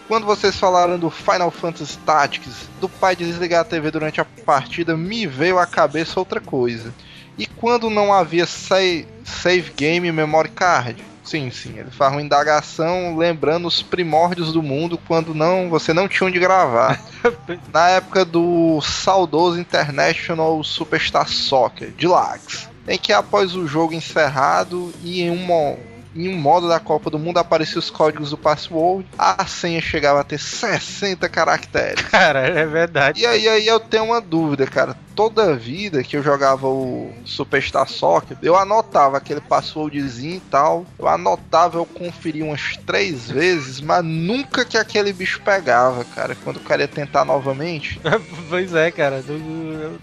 quando 0.08 0.24
vocês 0.24 0.56
falaram 0.56 0.98
do 0.98 1.10
Final 1.10 1.50
Fantasy 1.50 1.98
Tactics, 1.98 2.68
do 2.80 2.88
pai 2.88 3.14
desligar 3.16 3.62
a 3.62 3.64
TV 3.64 3.90
durante 3.90 4.20
a 4.20 4.24
partida, 4.24 4.96
me 4.96 5.26
veio 5.26 5.58
à 5.58 5.66
cabeça 5.66 6.20
outra 6.20 6.40
coisa. 6.40 6.94
E 7.36 7.46
quando 7.46 7.90
não 7.90 8.12
havia 8.12 8.46
sa- 8.46 8.76
save 9.24 9.72
game 9.76 10.06
e 10.06 10.12
memory 10.12 10.50
card? 10.50 11.02
Sim, 11.24 11.50
sim, 11.50 11.78
ele 11.78 11.90
faz 11.90 12.12
uma 12.12 12.20
indagação 12.22 13.16
lembrando 13.16 13.66
os 13.66 13.80
primórdios 13.82 14.52
do 14.52 14.62
mundo 14.62 14.98
quando 15.06 15.34
não 15.34 15.70
você 15.70 15.92
não 15.92 16.06
tinha 16.08 16.28
onde 16.28 16.38
gravar. 16.38 17.00
Na 17.72 17.88
época 17.88 18.24
do 18.24 18.80
saudoso 18.82 19.58
International 19.58 20.62
Superstar 20.62 21.28
Soccer, 21.28 21.90
de 21.92 22.06
Lax, 22.06 22.68
em 22.88 22.98
que 22.98 23.12
após 23.12 23.54
o 23.54 23.66
jogo 23.66 23.94
encerrado 23.94 24.92
e 25.02 25.22
em 25.22 25.30
um, 25.30 25.36
mo- 25.36 25.78
em 26.14 26.28
um 26.28 26.36
modo 26.36 26.68
da 26.68 26.78
Copa 26.80 27.08
do 27.10 27.18
Mundo 27.18 27.38
apareciam 27.38 27.78
os 27.78 27.90
códigos 27.90 28.30
do 28.30 28.36
password, 28.38 29.06
a 29.18 29.46
senha 29.46 29.80
chegava 29.80 30.20
a 30.20 30.24
ter 30.24 30.38
60 30.38 31.28
caracteres. 31.28 32.02
Cara, 32.06 32.40
é 32.40 32.66
verdade. 32.66 33.20
E 33.22 33.26
aí, 33.26 33.48
aí 33.48 33.66
eu 33.66 33.80
tenho 33.80 34.04
uma 34.04 34.20
dúvida, 34.20 34.66
cara. 34.66 34.96
Toda 35.14 35.54
vida 35.54 36.02
que 36.02 36.16
eu 36.16 36.22
jogava 36.22 36.66
o 36.66 37.12
Superstar 37.24 37.88
Soccer, 37.88 38.36
eu 38.42 38.56
anotava 38.56 39.16
aquele 39.16 39.40
passwordzinho 39.40 40.36
e 40.36 40.40
tal. 40.40 40.86
Eu 40.98 41.08
anotava, 41.08 41.78
eu 41.78 41.86
conferia 41.86 42.44
umas 42.44 42.76
três 42.86 43.30
vezes, 43.30 43.80
mas 43.80 44.04
nunca 44.04 44.64
que 44.64 44.76
aquele 44.76 45.12
bicho 45.12 45.40
pegava, 45.42 46.04
cara. 46.04 46.34
Quando 46.34 46.56
o 46.56 46.60
cara 46.60 46.82
ia 46.82 46.88
tentar 46.88 47.24
novamente. 47.24 48.00
pois 48.48 48.74
é, 48.74 48.90
cara. 48.90 49.22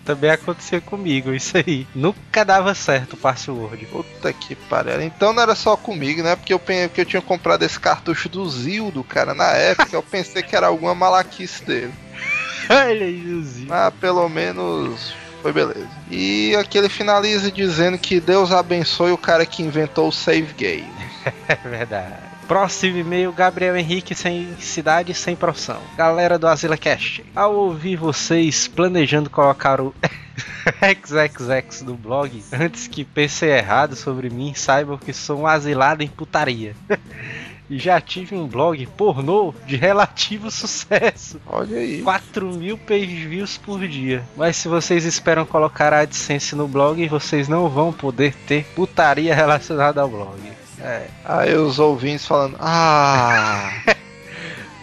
Também 0.05 0.31
acontecia 0.31 0.81
comigo 0.81 1.33
isso 1.33 1.57
aí. 1.57 1.87
Nunca 1.95 2.43
dava 2.45 2.73
certo 2.73 3.13
o 3.13 3.17
password. 3.17 3.85
Puta 3.87 4.31
que 4.33 4.55
pariu. 4.55 5.01
Então 5.01 5.33
não 5.33 5.43
era 5.43 5.55
só 5.55 5.75
comigo, 5.75 6.23
né? 6.23 6.35
Porque 6.35 6.53
eu, 6.53 6.59
porque 6.59 7.01
eu 7.01 7.05
tinha 7.05 7.21
comprado 7.21 7.63
esse 7.63 7.79
cartucho 7.79 8.29
do 8.29 8.47
Zildo, 8.49 9.03
cara, 9.03 9.33
na 9.33 9.51
época. 9.51 9.95
eu 9.95 10.03
pensei 10.03 10.41
que 10.41 10.55
era 10.55 10.67
alguma 10.67 10.95
malaquice 10.95 11.63
dele. 11.63 11.93
Mas 13.67 13.93
pelo 13.95 14.29
menos 14.29 15.13
foi 15.41 15.51
beleza. 15.51 15.89
E 16.11 16.55
aqui 16.55 16.77
ele 16.77 16.89
finaliza 16.89 17.51
dizendo 17.51 17.97
que 17.97 18.19
Deus 18.19 18.51
abençoe 18.51 19.11
o 19.11 19.17
cara 19.17 19.45
que 19.45 19.63
inventou 19.63 20.07
o 20.07 20.11
save 20.11 20.53
game. 20.53 20.99
É 21.47 21.55
verdade. 21.55 22.15
Próximo 22.47 22.97
e-mail, 22.97 23.31
Gabriel 23.31 23.77
Henrique, 23.77 24.15
sem 24.15 24.55
cidade, 24.57 25.13
sem 25.13 25.35
profissão. 25.35 25.79
Galera 25.95 26.39
do 26.39 26.47
Asila 26.47 26.77
Cast, 26.77 27.23
ao 27.35 27.53
ouvir 27.53 27.97
vocês 27.97 28.67
planejando 28.67 29.29
colocar 29.29 29.79
o 29.79 29.93
XXX 30.81 31.83
no 31.83 31.93
blog, 31.95 32.43
antes 32.51 32.87
que 32.87 33.03
pensem 33.03 33.49
errado 33.49 33.95
sobre 33.95 34.29
mim, 34.29 34.53
saibam 34.55 34.97
que 34.97 35.13
sou 35.13 35.41
um 35.41 35.47
asilado 35.47 36.01
em 36.01 36.07
putaria. 36.07 36.75
E 37.69 37.77
já 37.77 38.01
tive 38.01 38.35
um 38.35 38.47
blog 38.47 38.85
pornô 38.97 39.53
de 39.65 39.75
relativo 39.75 40.49
sucesso. 40.51 41.39
Olha 41.45 41.77
aí. 41.77 42.01
4 42.01 42.53
mil 42.53 42.77
page 42.77 43.27
views 43.27 43.57
por 43.57 43.87
dia. 43.87 44.23
Mas 44.35 44.57
se 44.57 44.67
vocês 44.67 45.05
esperam 45.05 45.45
colocar 45.45 45.93
a 45.93 46.01
AdSense 46.01 46.55
no 46.55 46.67
blog, 46.67 47.07
vocês 47.07 47.47
não 47.47 47.69
vão 47.69 47.93
poder 47.93 48.33
ter 48.47 48.65
putaria 48.75 49.35
relacionada 49.35 50.01
ao 50.01 50.09
blog. 50.09 50.39
É. 50.81 51.07
Aí 51.25 51.55
os 51.55 51.77
ouvintes 51.77 52.25
falando, 52.25 52.55
ah, 52.59 53.71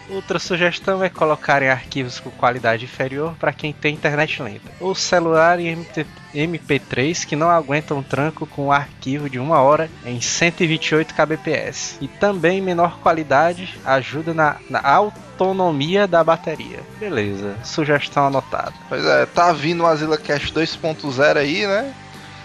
Outra 0.09 0.39
sugestão 0.39 1.03
é 1.03 1.09
colocarem 1.09 1.69
arquivos 1.69 2.19
com 2.19 2.29
qualidade 2.31 2.85
inferior 2.85 3.35
para 3.39 3.51
quem 3.51 3.73
tem 3.73 3.93
internet 3.93 4.41
lenta, 4.41 4.71
ou 4.79 4.95
celular 4.95 5.59
e 5.59 5.75
MT 5.75 6.05
MP3 6.35 7.25
que 7.25 7.35
não 7.35 7.49
aguentam 7.49 8.03
tranco 8.03 8.45
com 8.45 8.67
um 8.67 8.71
arquivo 8.71 9.29
de 9.29 9.39
uma 9.39 9.61
hora 9.61 9.89
em 10.05 10.21
128 10.21 11.13
kbps. 11.13 11.97
E 12.01 12.07
também 12.07 12.61
menor 12.61 12.99
qualidade 12.99 13.77
ajuda 13.83 14.33
na, 14.33 14.57
na 14.69 14.81
autonomia 14.81 16.07
da 16.07 16.23
bateria. 16.23 16.79
Beleza, 16.99 17.55
sugestão 17.63 18.27
anotada. 18.27 18.73
pois 18.87 19.03
é, 19.05 19.25
tá 19.25 19.51
vindo 19.51 19.83
o 19.83 19.87
Azila 19.87 20.17
Cast 20.17 20.53
2.0 20.53 21.37
aí, 21.37 21.65
né? 21.65 21.93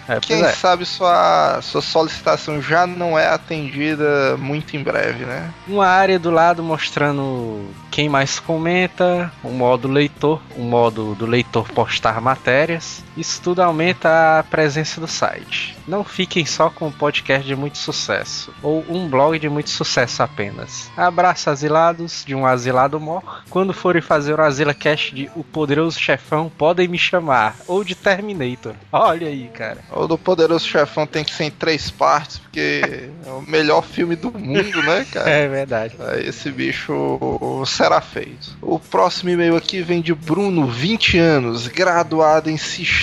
É, 0.07 0.19
Quem 0.19 0.43
é. 0.43 0.51
sabe 0.51 0.85
sua, 0.85 1.59
sua 1.61 1.81
solicitação 1.81 2.61
já 2.61 2.85
não 2.85 3.17
é 3.17 3.27
atendida 3.27 4.37
muito 4.37 4.75
em 4.75 4.83
breve, 4.83 5.25
né? 5.25 5.51
Uma 5.67 5.87
área 5.87 6.19
do 6.19 6.29
lado 6.29 6.61
mostrando 6.61 7.69
quem 7.89 8.09
mais 8.09 8.39
comenta, 8.39 9.31
um 9.43 9.51
modo 9.51 9.87
leitor, 9.87 10.41
um 10.57 10.63
modo 10.63 11.15
do 11.15 11.25
leitor 11.25 11.67
postar 11.69 12.19
matérias. 12.19 13.03
Isso 13.15 13.41
tudo 13.41 13.61
aumenta 13.61 14.39
a 14.39 14.43
presença 14.43 14.99
do 14.99 15.07
site. 15.07 15.75
Não 15.87 16.03
fiquem 16.03 16.45
só 16.45 16.69
com 16.69 16.87
um 16.87 16.91
podcast 16.91 17.45
de 17.45 17.55
muito 17.55 17.77
sucesso, 17.77 18.53
ou 18.61 18.83
um 18.89 19.07
blog 19.07 19.37
de 19.37 19.49
muito 19.49 19.69
sucesso 19.69 20.23
apenas. 20.23 20.89
Abraço 20.95 21.49
asilados 21.49 22.23
de 22.25 22.33
um 22.33 22.45
asilado 22.45 22.99
mor. 22.99 23.43
Quando 23.49 23.73
forem 23.73 24.01
fazer 24.01 24.39
o 24.39 24.41
Asila 24.41 24.73
Cast 24.73 25.13
de 25.13 25.29
O 25.35 25.43
Poderoso 25.43 25.99
Chefão, 25.99 26.51
podem 26.57 26.87
me 26.87 26.97
chamar, 26.97 27.55
ou 27.67 27.83
de 27.83 27.95
Terminator. 27.95 28.73
Olha 28.91 29.27
aí, 29.27 29.49
cara. 29.53 29.79
O 29.91 30.07
do 30.07 30.17
Poderoso 30.17 30.67
Chefão 30.67 31.05
tem 31.05 31.23
que 31.23 31.33
ser 31.33 31.45
em 31.45 31.51
três 31.51 31.91
partes, 31.91 32.37
porque 32.37 33.09
é 33.25 33.29
o 33.29 33.41
melhor 33.41 33.83
filme 33.83 34.15
do 34.15 34.31
mundo, 34.31 34.81
né, 34.83 35.05
cara? 35.11 35.29
É 35.29 35.47
verdade. 35.47 35.95
Aí 35.99 36.27
Esse 36.27 36.49
bicho 36.49 37.63
será 37.65 38.01
feito. 38.01 38.57
O 38.61 38.79
próximo 38.79 39.29
e-mail 39.29 39.55
aqui 39.55 39.81
vem 39.81 40.01
de 40.01 40.13
Bruno, 40.13 40.65
20 40.65 41.17
anos, 41.17 41.67
graduado 41.67 42.49
em 42.49 42.57
Sistema 42.57 43.02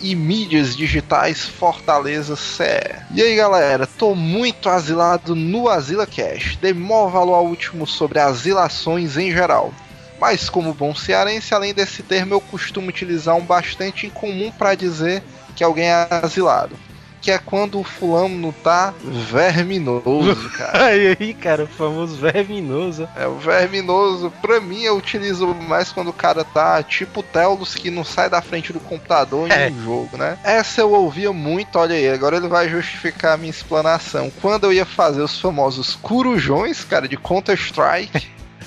e 0.00 0.14
Mídias 0.14 0.76
Digitais, 0.76 1.44
Fortaleza, 1.44 2.36
CE. 2.36 3.04
E 3.14 3.22
aí 3.22 3.36
galera, 3.36 3.86
tô 3.86 4.14
muito 4.14 4.68
asilado 4.68 5.34
no 5.34 5.68
Asila 5.68 6.06
Cash. 6.06 6.56
Dei 6.56 6.72
maior 6.72 7.08
valor 7.08 7.34
ao 7.34 7.46
último 7.46 7.86
sobre 7.86 8.18
asilações 8.18 9.16
em 9.16 9.30
geral. 9.30 9.72
Mas 10.20 10.48
como 10.48 10.72
bom 10.72 10.94
cearense, 10.94 11.54
além 11.54 11.74
desse 11.74 12.02
termo, 12.02 12.34
eu 12.34 12.40
costumo 12.40 12.88
utilizar 12.88 13.34
um 13.34 13.44
bastante 13.44 14.06
incomum 14.06 14.52
para 14.52 14.74
dizer 14.74 15.22
que 15.56 15.64
alguém 15.64 15.86
é 15.86 16.08
asilado. 16.10 16.76
Que 17.22 17.30
é 17.30 17.38
quando 17.38 17.78
o 17.78 17.84
fulano 17.84 18.52
tá 18.64 18.92
verminoso, 19.02 20.50
cara. 20.58 20.86
Aí, 20.86 21.16
aí, 21.18 21.32
cara, 21.34 21.62
o 21.64 21.66
famoso 21.68 22.16
verminoso. 22.16 23.08
É, 23.16 23.28
o 23.28 23.36
verminoso, 23.36 24.32
pra 24.42 24.60
mim, 24.60 24.82
eu 24.82 24.96
utilizo 24.96 25.46
mais 25.54 25.92
quando 25.92 26.08
o 26.08 26.12
cara 26.12 26.42
tá 26.44 26.82
tipo 26.82 27.20
o 27.20 27.22
Telos 27.22 27.76
que 27.76 27.90
não 27.92 28.02
sai 28.04 28.28
da 28.28 28.42
frente 28.42 28.72
do 28.72 28.80
computador 28.80 29.48
em 29.48 29.52
É. 29.52 29.70
um 29.70 29.84
jogo, 29.84 30.16
né? 30.16 30.36
Essa 30.42 30.80
eu 30.80 30.90
ouvia 30.90 31.32
muito, 31.32 31.78
olha 31.78 31.94
aí, 31.94 32.08
agora 32.10 32.36
ele 32.36 32.48
vai 32.48 32.68
justificar 32.68 33.34
a 33.34 33.36
minha 33.36 33.50
explanação. 33.50 34.30
Quando 34.42 34.64
eu 34.64 34.72
ia 34.72 34.84
fazer 34.84 35.22
os 35.22 35.40
famosos 35.40 35.94
corujões, 36.02 36.82
cara, 36.84 37.06
de 37.06 37.16
Counter-Strike, 37.16 38.26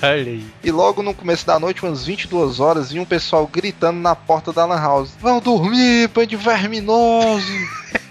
e 0.64 0.70
logo 0.70 1.02
no 1.02 1.12
começo 1.14 1.46
da 1.46 1.58
noite, 1.58 1.84
umas 1.84 2.04
22 2.06 2.58
horas, 2.58 2.90
vinha 2.90 3.02
um 3.02 3.06
pessoal 3.06 3.46
gritando 3.46 3.98
na 4.00 4.14
porta 4.14 4.50
da 4.52 4.64
Lan 4.64 4.80
House: 4.80 5.10
Vão 5.20 5.40
dormir, 5.40 6.08
bando 6.08 6.26
de 6.28 6.36
verminoso! 6.36 7.46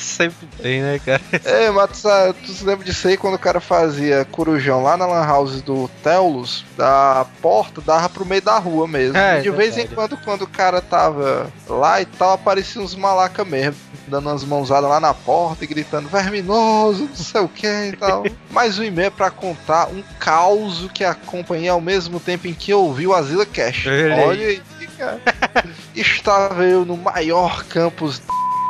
Sempre 0.00 0.48
tem, 0.60 0.80
né, 0.80 0.98
cara? 0.98 1.20
É, 1.44 1.70
mas 1.70 2.02
tu, 2.02 2.52
se 2.52 2.64
lembra 2.64 2.84
disso 2.84 3.06
aí 3.06 3.16
quando 3.16 3.34
o 3.34 3.38
cara 3.38 3.60
fazia 3.60 4.24
corujão 4.24 4.82
lá 4.82 4.96
na 4.96 5.06
Lan 5.06 5.26
House 5.26 5.60
do 5.62 5.88
Telos, 6.02 6.64
da 6.76 7.26
porta 7.42 7.80
dava 7.80 8.08
pro 8.08 8.24
meio 8.24 8.40
da 8.40 8.58
rua 8.58 8.86
mesmo. 8.86 9.16
É, 9.16 9.40
e 9.40 9.42
de 9.42 9.50
vez 9.50 9.76
em 9.76 9.86
quando, 9.86 10.16
quando 10.18 10.42
o 10.42 10.46
cara 10.46 10.80
tava 10.80 11.50
lá 11.68 12.00
e 12.00 12.06
tal, 12.06 12.32
apareciam 12.32 12.84
uns 12.84 12.94
malaca 12.94 13.44
mesmo, 13.44 13.76
dando 14.06 14.28
umas 14.28 14.44
mãozadas 14.44 14.88
lá 14.88 15.00
na 15.00 15.12
porta 15.12 15.64
e 15.64 15.66
gritando 15.66 16.08
verminoso, 16.08 17.04
não 17.04 17.16
sei 17.16 17.40
o 17.40 17.48
que 17.48 17.66
e 17.66 17.96
tal. 17.96 18.24
Mais 18.50 18.78
um 18.78 18.84
e-mail 18.84 19.10
pra 19.10 19.30
contar 19.30 19.88
um 19.88 20.02
caos 20.18 20.88
que 20.94 21.04
acompanhei 21.04 21.68
ao 21.68 21.80
mesmo 21.80 22.18
tempo 22.18 22.46
em 22.46 22.54
que 22.54 22.72
eu 22.72 22.80
ouvi 22.80 23.06
o 23.06 23.14
Asila 23.14 23.44
Cash. 23.44 23.86
Olha 23.86 24.46
aí, 24.46 24.62
cara. 24.96 25.20
Estava 25.94 26.64
eu 26.64 26.84
no 26.84 26.96
maior 26.96 27.64
campus 27.64 28.22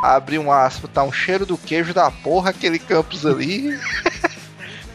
abrir 0.03 0.39
um 0.39 0.51
aspa, 0.51 0.89
tá 0.89 1.03
um 1.03 1.13
cheiro 1.13 1.45
do 1.45 1.59
queijo 1.59 1.93
da 1.93 2.11
porra 2.11 2.51
aquele 2.51 2.79
campus 2.79 3.27
ali. 3.27 3.79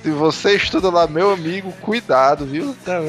Se 0.06 0.12
você 0.12 0.56
estuda 0.56 0.92
lá, 0.92 1.08
meu 1.08 1.32
amigo, 1.32 1.72
cuidado, 1.82 2.46
viu? 2.46 2.76
Tá? 2.86 3.00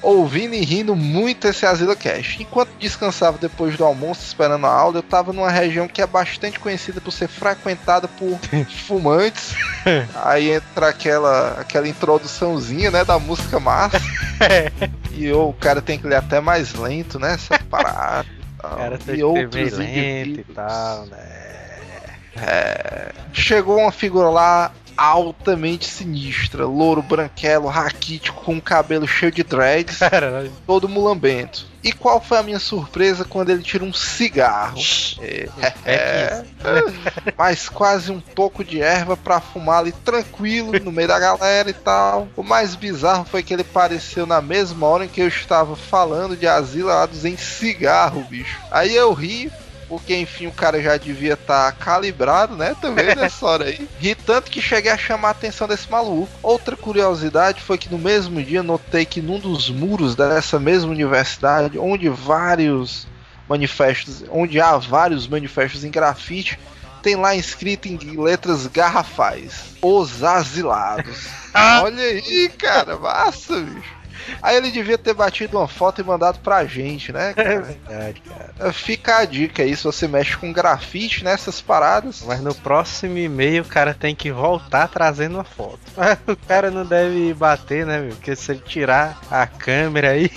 Ouvindo 0.00 0.54
e 0.54 0.64
rindo 0.64 0.94
muito 0.94 1.48
esse 1.48 1.66
Asila 1.66 1.96
Cash. 1.96 2.36
Enquanto 2.38 2.70
descansava 2.78 3.36
depois 3.36 3.76
do 3.76 3.84
almoço, 3.84 4.22
esperando 4.24 4.66
a 4.66 4.70
aula, 4.70 4.98
eu 4.98 5.02
tava 5.02 5.32
numa 5.32 5.50
região 5.50 5.88
que 5.88 6.00
é 6.00 6.06
bastante 6.06 6.60
conhecida 6.60 7.00
por 7.00 7.10
ser 7.10 7.26
frequentada 7.26 8.06
por 8.06 8.38
fumantes. 8.86 9.56
Aí 10.14 10.52
entra 10.52 10.90
aquela, 10.90 11.60
aquela 11.60 11.88
introduçãozinha, 11.88 12.92
né, 12.92 13.04
da 13.04 13.18
música 13.18 13.58
massa. 13.58 14.00
E 15.12 15.24
eu, 15.24 15.48
o 15.48 15.54
cara 15.54 15.80
tem 15.80 15.98
que 15.98 16.06
ler 16.06 16.16
até 16.16 16.40
mais 16.40 16.74
lento, 16.74 17.18
né, 17.18 17.34
essa 17.34 17.58
parada. 17.70 18.35
Cara 18.70 18.98
e 19.14 19.22
outros 19.22 19.78
e 19.78 20.44
tal, 20.54 21.06
né? 21.06 21.46
É, 22.36 23.12
chegou 23.32 23.78
uma 23.78 23.92
figura 23.92 24.28
lá 24.28 24.72
altamente 24.96 25.86
sinistra, 25.86 26.64
louro, 26.66 27.02
branquelo, 27.02 27.68
raquítico, 27.68 28.42
com 28.42 28.56
o 28.56 28.62
cabelo 28.62 29.06
cheio 29.06 29.32
de 29.32 29.42
dreads, 29.42 29.98
Caralho. 29.98 30.52
todo 30.66 30.88
mulambento. 30.88 31.66
E 31.86 31.92
qual 31.92 32.20
foi 32.20 32.38
a 32.38 32.42
minha 32.42 32.58
surpresa 32.58 33.24
quando 33.24 33.50
ele 33.50 33.62
tira 33.62 33.84
um 33.84 33.92
cigarro? 33.92 34.80
É, 35.20 35.48
É 35.84 36.44
que 36.58 37.30
mas 37.38 37.68
quase 37.68 38.10
um 38.10 38.20
toco 38.20 38.64
de 38.64 38.82
erva 38.82 39.16
pra 39.16 39.40
fumar 39.40 39.80
ali 39.80 39.92
tranquilo 39.92 40.72
no 40.82 40.90
meio 40.90 41.06
da 41.06 41.18
galera 41.18 41.70
e 41.70 41.72
tal. 41.72 42.26
O 42.36 42.42
mais 42.42 42.74
bizarro 42.74 43.24
foi 43.24 43.42
que 43.42 43.54
ele 43.54 43.62
apareceu 43.62 44.26
na 44.26 44.40
mesma 44.40 44.84
hora 44.86 45.04
em 45.04 45.08
que 45.08 45.20
eu 45.20 45.28
estava 45.28 45.76
falando 45.76 46.36
de 46.36 46.48
asilados 46.48 47.24
em 47.24 47.36
cigarro, 47.36 48.24
bicho. 48.28 48.58
Aí 48.70 48.94
eu 48.94 49.12
ri. 49.12 49.52
Porque, 49.88 50.16
enfim, 50.16 50.46
o 50.46 50.52
cara 50.52 50.82
já 50.82 50.96
devia 50.96 51.34
estar 51.34 51.70
calibrado, 51.72 52.56
né? 52.56 52.74
Também 52.80 53.14
nessa 53.14 53.46
hora 53.46 53.64
aí. 53.66 53.88
Ri 54.00 54.14
tanto 54.14 54.50
que 54.50 54.60
cheguei 54.60 54.90
a 54.90 54.98
chamar 54.98 55.28
a 55.28 55.30
atenção 55.30 55.68
desse 55.68 55.90
maluco. 55.90 56.28
Outra 56.42 56.76
curiosidade 56.76 57.62
foi 57.62 57.78
que 57.78 57.90
no 57.90 57.98
mesmo 57.98 58.42
dia 58.42 58.62
notei 58.62 59.04
que 59.04 59.22
num 59.22 59.38
dos 59.38 59.70
muros 59.70 60.16
dessa 60.16 60.58
mesma 60.58 60.90
universidade, 60.90 61.78
onde 61.78 62.08
vários 62.08 63.06
manifestos, 63.48 64.24
onde 64.28 64.60
há 64.60 64.76
vários 64.76 65.28
manifestos 65.28 65.84
em 65.84 65.90
grafite, 65.90 66.58
tem 67.00 67.14
lá 67.14 67.36
escrito 67.36 67.86
em 67.86 67.96
letras 68.20 68.66
garrafais: 68.66 69.76
Os 69.80 70.24
Asilados. 70.24 71.28
Olha 71.54 72.02
aí, 72.02 72.48
cara, 72.58 72.98
massa, 72.98 73.60
bicho. 73.60 73.96
Aí 74.42 74.56
ele 74.56 74.70
devia 74.70 74.98
ter 74.98 75.14
batido 75.14 75.58
uma 75.58 75.68
foto 75.68 76.00
e 76.00 76.04
mandado 76.04 76.38
pra 76.40 76.64
gente, 76.64 77.12
né? 77.12 77.30
É 77.30 77.34
cara? 77.34 77.60
verdade, 77.60 78.22
cara. 78.22 78.72
Fica 78.72 79.18
a 79.18 79.24
dica 79.24 79.62
aí, 79.62 79.76
se 79.76 79.84
você 79.84 80.06
mexe 80.08 80.36
com 80.36 80.52
grafite 80.52 81.24
nessas 81.24 81.60
paradas. 81.60 82.22
Mas 82.26 82.40
no 82.40 82.54
próximo 82.54 83.18
e-mail 83.18 83.62
o 83.62 83.66
cara 83.66 83.94
tem 83.94 84.14
que 84.14 84.30
voltar 84.30 84.88
trazendo 84.88 85.36
uma 85.36 85.44
foto. 85.44 85.78
Mas 85.96 86.18
o 86.26 86.36
cara 86.36 86.70
não 86.70 86.84
deve 86.84 87.32
bater, 87.34 87.86
né, 87.86 87.98
meu? 87.98 88.10
Porque 88.10 88.34
se 88.36 88.52
ele 88.52 88.60
tirar 88.60 89.18
a 89.30 89.46
câmera 89.46 90.10
aí. 90.10 90.30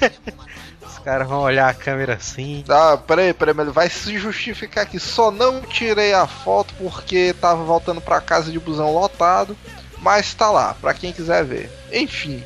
os 0.86 0.98
caras 0.98 1.28
vão 1.28 1.40
olhar 1.40 1.68
a 1.68 1.74
câmera 1.74 2.14
assim. 2.14 2.64
Ah, 2.68 2.96
peraí, 2.96 3.32
peraí, 3.32 3.54
mas 3.54 3.66
ele 3.66 3.74
vai 3.74 3.88
se 3.88 4.18
justificar 4.18 4.84
aqui. 4.84 4.98
Só 4.98 5.30
não 5.30 5.60
tirei 5.60 6.12
a 6.12 6.26
foto 6.26 6.74
porque 6.78 7.34
tava 7.40 7.62
voltando 7.64 8.00
pra 8.00 8.20
casa 8.20 8.50
de 8.50 8.58
busão 8.58 8.92
lotado. 8.92 9.56
Mas 9.98 10.34
tá 10.34 10.50
lá, 10.50 10.74
pra 10.74 10.94
quem 10.94 11.12
quiser 11.12 11.44
ver. 11.44 11.70
Enfim, 11.92 12.44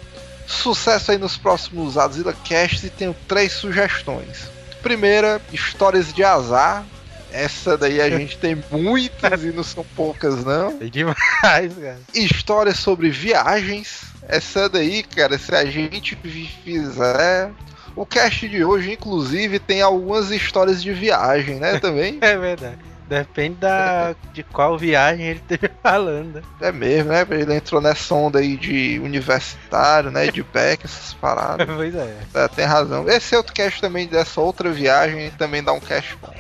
sucesso 0.51 1.13
aí 1.13 1.19
nos 1.19 1.37
próximos 1.37 1.97
Azila 1.97 2.33
Casts 2.33 2.85
e 2.85 2.91
tenho 2.91 3.15
três 3.27 3.53
sugestões. 3.53 4.51
Primeira, 4.83 5.41
histórias 5.53 6.13
de 6.13 6.25
azar. 6.25 6.85
Essa 7.33 7.79
daí 7.79 8.01
a 8.01 8.11
gente 8.11 8.37
tem 8.39 8.61
muitas 8.73 9.45
e 9.45 9.53
não 9.53 9.63
são 9.63 9.85
poucas, 9.95 10.45
não. 10.45 10.77
É 10.81 10.87
demais, 10.87 11.75
cara. 11.81 12.01
Histórias 12.13 12.79
sobre 12.79 13.09
viagens. 13.09 14.03
Essa 14.27 14.69
daí, 14.69 15.05
cara, 15.05 15.39
se 15.39 15.55
a 15.55 15.65
gente 15.65 16.17
fizer. 16.65 17.53
O 17.95 18.07
cast 18.07 18.49
de 18.49 18.65
hoje, 18.65 18.93
inclusive, 18.93 19.59
tem 19.59 19.83
algumas 19.83 20.31
histórias 20.31 20.83
de 20.83 20.93
viagem, 20.93 21.57
né? 21.57 21.79
Também. 21.79 22.19
É 22.23 22.37
verdade. 22.37 22.79
Depende 23.11 23.57
da, 23.57 24.15
de 24.33 24.45
qual 24.45 24.79
viagem 24.79 25.27
ele 25.27 25.43
esteja 25.51 25.69
falando. 25.83 26.41
É 26.61 26.71
mesmo, 26.71 27.11
né? 27.11 27.27
Ele 27.29 27.55
entrou 27.55 27.81
nessa 27.81 28.15
onda 28.15 28.39
aí 28.39 28.57
de 28.57 29.01
universitário, 29.01 30.13
né? 30.13 30.31
De 30.31 30.45
PEC, 30.45 30.85
essas 30.85 31.13
paradas. 31.15 31.67
Pois 31.81 31.93
é. 31.95 32.17
É, 32.35 32.47
tem 32.47 32.65
razão. 32.65 33.09
Esse 33.09 33.35
outro 33.35 33.53
cast 33.53 33.81
também 33.81 34.07
dessa 34.07 34.41
outra 34.41 34.71
viagem 34.71 35.31
também 35.33 35.61
dá 35.61 35.73
um 35.73 35.81
cast 35.81 36.17
bom. 36.23 36.33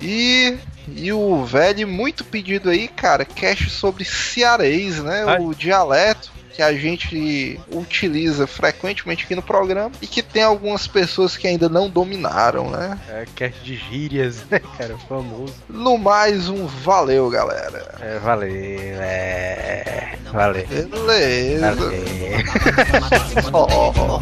E, 0.00 0.56
e 0.88 1.12
o 1.12 1.44
velho 1.44 1.86
muito 1.86 2.24
pedido 2.24 2.70
aí, 2.70 2.88
cara, 2.88 3.24
cast 3.24 3.68
sobre 3.68 4.04
cearês, 4.04 5.02
né? 5.02 5.24
Ai. 5.26 5.38
O 5.38 5.54
dialeto 5.54 6.32
que 6.56 6.62
a 6.62 6.72
gente 6.72 7.60
utiliza 7.70 8.46
frequentemente 8.46 9.24
aqui 9.24 9.34
no 9.34 9.42
programa 9.42 9.92
e 10.00 10.06
que 10.06 10.22
tem 10.22 10.42
algumas 10.42 10.86
pessoas 10.86 11.36
que 11.36 11.46
ainda 11.46 11.68
não 11.68 11.90
dominaram, 11.90 12.70
né? 12.70 12.98
É 13.10 13.26
cast 13.36 13.62
de 13.62 13.76
gírias, 13.76 14.42
né, 14.50 14.58
cara? 14.78 14.96
Famoso. 15.06 15.52
No 15.68 15.98
mais, 15.98 16.48
um 16.48 16.66
valeu, 16.66 17.28
galera. 17.28 17.94
É, 18.00 18.18
valeu, 18.20 18.48
é. 18.50 20.16
Valeu. 20.32 20.66
Beleza. 20.66 21.74
Valeu. 21.74 21.92
Ó, 23.52 23.66
ó, 23.70 23.92
ó. 23.98 24.20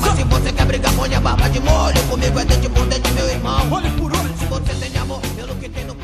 Mas 0.00 0.16
se 0.16 0.24
você 0.24 0.52
quer 0.52 0.66
brigar, 0.66 0.92
põe 0.94 1.14
a 1.14 1.20
barba 1.20 1.48
de 1.48 1.60
molho. 1.60 2.02
Comigo 2.10 2.38
é 2.38 2.44
dente 2.44 2.68
por 2.68 2.86
dente, 2.86 3.10
meu 3.12 3.26
irmão. 3.26 3.72
Olho 3.72 3.90
por 3.92 4.12
olho. 4.12 4.34
Se 4.38 4.44
você 4.44 4.74
tem 4.74 5.00
amor 5.00 5.20
pelo 5.34 5.54
que 5.56 5.68
tem 5.70 5.84
no 5.86 5.94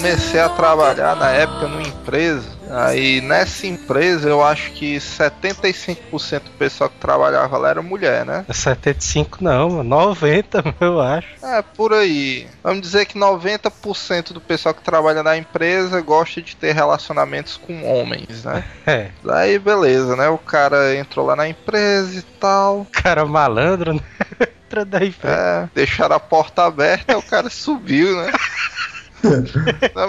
comecei 0.00 0.40
a 0.40 0.48
trabalhar 0.48 1.14
na 1.14 1.28
época 1.28 1.68
numa 1.68 1.82
empresa. 1.82 2.48
Aí 2.70 3.20
nessa 3.20 3.66
empresa 3.66 4.30
eu 4.30 4.42
acho 4.42 4.72
que 4.72 4.96
75% 4.96 6.44
do 6.44 6.50
pessoal 6.52 6.88
que 6.88 6.96
trabalhava 6.96 7.58
lá 7.58 7.68
era 7.68 7.82
mulher, 7.82 8.24
né? 8.24 8.46
75 8.50 9.44
não, 9.44 9.68
mano. 9.68 9.84
90, 9.84 10.64
eu 10.80 11.00
acho. 11.02 11.28
É, 11.42 11.60
por 11.60 11.92
aí. 11.92 12.48
Vamos 12.62 12.80
dizer 12.80 13.04
que 13.04 13.18
90% 13.18 14.32
do 14.32 14.40
pessoal 14.40 14.74
que 14.74 14.82
trabalha 14.82 15.22
na 15.22 15.36
empresa 15.36 16.00
gosta 16.00 16.40
de 16.40 16.56
ter 16.56 16.74
relacionamentos 16.74 17.58
com 17.58 17.84
homens, 17.84 18.44
né? 18.44 18.64
É. 18.86 19.10
Daí 19.22 19.58
beleza, 19.58 20.16
né? 20.16 20.30
O 20.30 20.38
cara 20.38 20.96
entrou 20.96 21.26
lá 21.26 21.36
na 21.36 21.46
empresa 21.46 22.18
e 22.18 22.22
tal. 22.22 22.86
Cara 22.90 23.26
malandro, 23.26 23.92
né? 23.92 24.00
Entra 24.70 24.84
daí, 24.84 25.10
frente. 25.10 25.34
É, 25.34 25.68
deixaram 25.74 26.14
a 26.14 26.20
porta 26.20 26.64
aberta 26.64 27.12
e 27.12 27.16
o 27.16 27.22
cara 27.22 27.50
subiu, 27.50 28.16
né? 28.16 28.30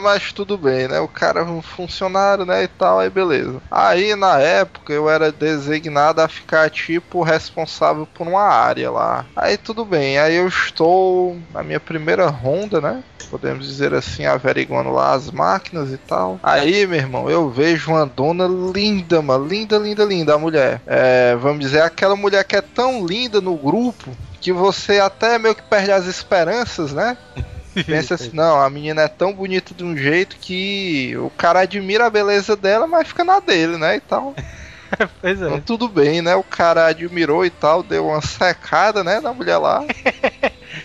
Mas 0.01 0.31
tudo 0.31 0.57
bem, 0.57 0.87
né? 0.87 0.99
O 0.99 1.07
cara 1.07 1.41
é 1.41 1.43
um 1.43 1.61
funcionário, 1.61 2.45
né? 2.45 2.63
E 2.63 2.67
tal, 2.67 2.99
aí 2.99 3.09
beleza. 3.09 3.61
Aí 3.69 4.15
na 4.15 4.39
época 4.39 4.93
eu 4.93 5.09
era 5.09 5.31
designado 5.31 6.21
a 6.21 6.27
ficar 6.27 6.69
tipo 6.69 7.23
responsável 7.23 8.07
por 8.13 8.27
uma 8.27 8.43
área 8.43 8.91
lá. 8.91 9.25
Aí 9.35 9.57
tudo 9.57 9.85
bem, 9.85 10.17
aí 10.19 10.35
eu 10.35 10.47
estou 10.47 11.37
na 11.53 11.63
minha 11.63 11.79
primeira 11.79 12.27
ronda, 12.27 12.79
né? 12.79 13.03
Podemos 13.29 13.65
dizer 13.65 13.93
assim, 13.93 14.25
averiguando 14.25 14.91
lá 14.91 15.13
as 15.13 15.31
máquinas 15.31 15.89
e 15.89 15.97
tal. 15.97 16.37
Aí, 16.43 16.85
meu 16.85 16.99
irmão, 16.99 17.29
eu 17.29 17.49
vejo 17.49 17.91
uma 17.91 18.05
dona 18.05 18.45
linda, 18.45 19.21
mano. 19.21 19.47
Linda, 19.47 19.77
linda, 19.77 20.03
linda, 20.03 20.35
a 20.35 20.37
mulher. 20.37 20.81
É, 20.85 21.33
vamos 21.37 21.61
dizer, 21.61 21.81
aquela 21.81 22.15
mulher 22.15 22.43
que 22.43 22.57
é 22.57 22.61
tão 22.61 23.05
linda 23.05 23.39
no 23.39 23.55
grupo 23.55 24.11
que 24.41 24.51
você 24.51 24.99
até 24.99 25.37
meio 25.37 25.55
que 25.55 25.61
perde 25.61 25.91
as 25.91 26.07
esperanças, 26.07 26.91
né? 26.91 27.15
pensa 27.85 28.15
assim, 28.15 28.31
não, 28.33 28.61
a 28.61 28.69
menina 28.69 29.03
é 29.03 29.07
tão 29.07 29.33
bonita 29.33 29.73
de 29.73 29.83
um 29.83 29.95
jeito 29.95 30.37
que 30.37 31.15
o 31.17 31.29
cara 31.31 31.61
admira 31.61 32.05
a 32.05 32.09
beleza 32.09 32.55
dela, 32.55 32.87
mas 32.87 33.07
fica 33.07 33.23
na 33.23 33.39
dele, 33.39 33.77
né? 33.77 33.97
E 33.97 33.99
tal. 33.99 34.35
Pois 35.21 35.41
Então 35.41 35.55
é. 35.55 35.61
tudo 35.61 35.87
bem, 35.87 36.21
né? 36.21 36.35
O 36.35 36.43
cara 36.43 36.87
admirou 36.87 37.45
e 37.45 37.49
tal, 37.49 37.81
deu 37.81 38.07
uma 38.07 38.21
secada, 38.21 39.01
né, 39.05 39.21
na 39.21 39.33
mulher 39.33 39.57
lá. 39.57 39.85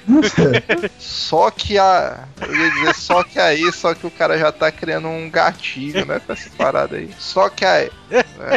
Só 0.98 1.50
que 1.50 1.76
a. 1.76 2.24
Eu 2.40 2.54
ia 2.54 2.70
dizer 2.70 2.94
só 2.94 3.24
que 3.24 3.38
aí, 3.38 3.72
só 3.72 3.94
que 3.94 4.06
o 4.06 4.10
cara 4.10 4.38
já 4.38 4.52
tá 4.52 4.70
criando 4.70 5.08
um 5.08 5.30
gatilho, 5.30 6.04
né, 6.04 6.20
com 6.24 6.32
essa 6.32 6.50
parada 6.50 6.96
aí. 6.96 7.10
Só 7.18 7.48
que 7.48 7.64
aí. 7.64 7.90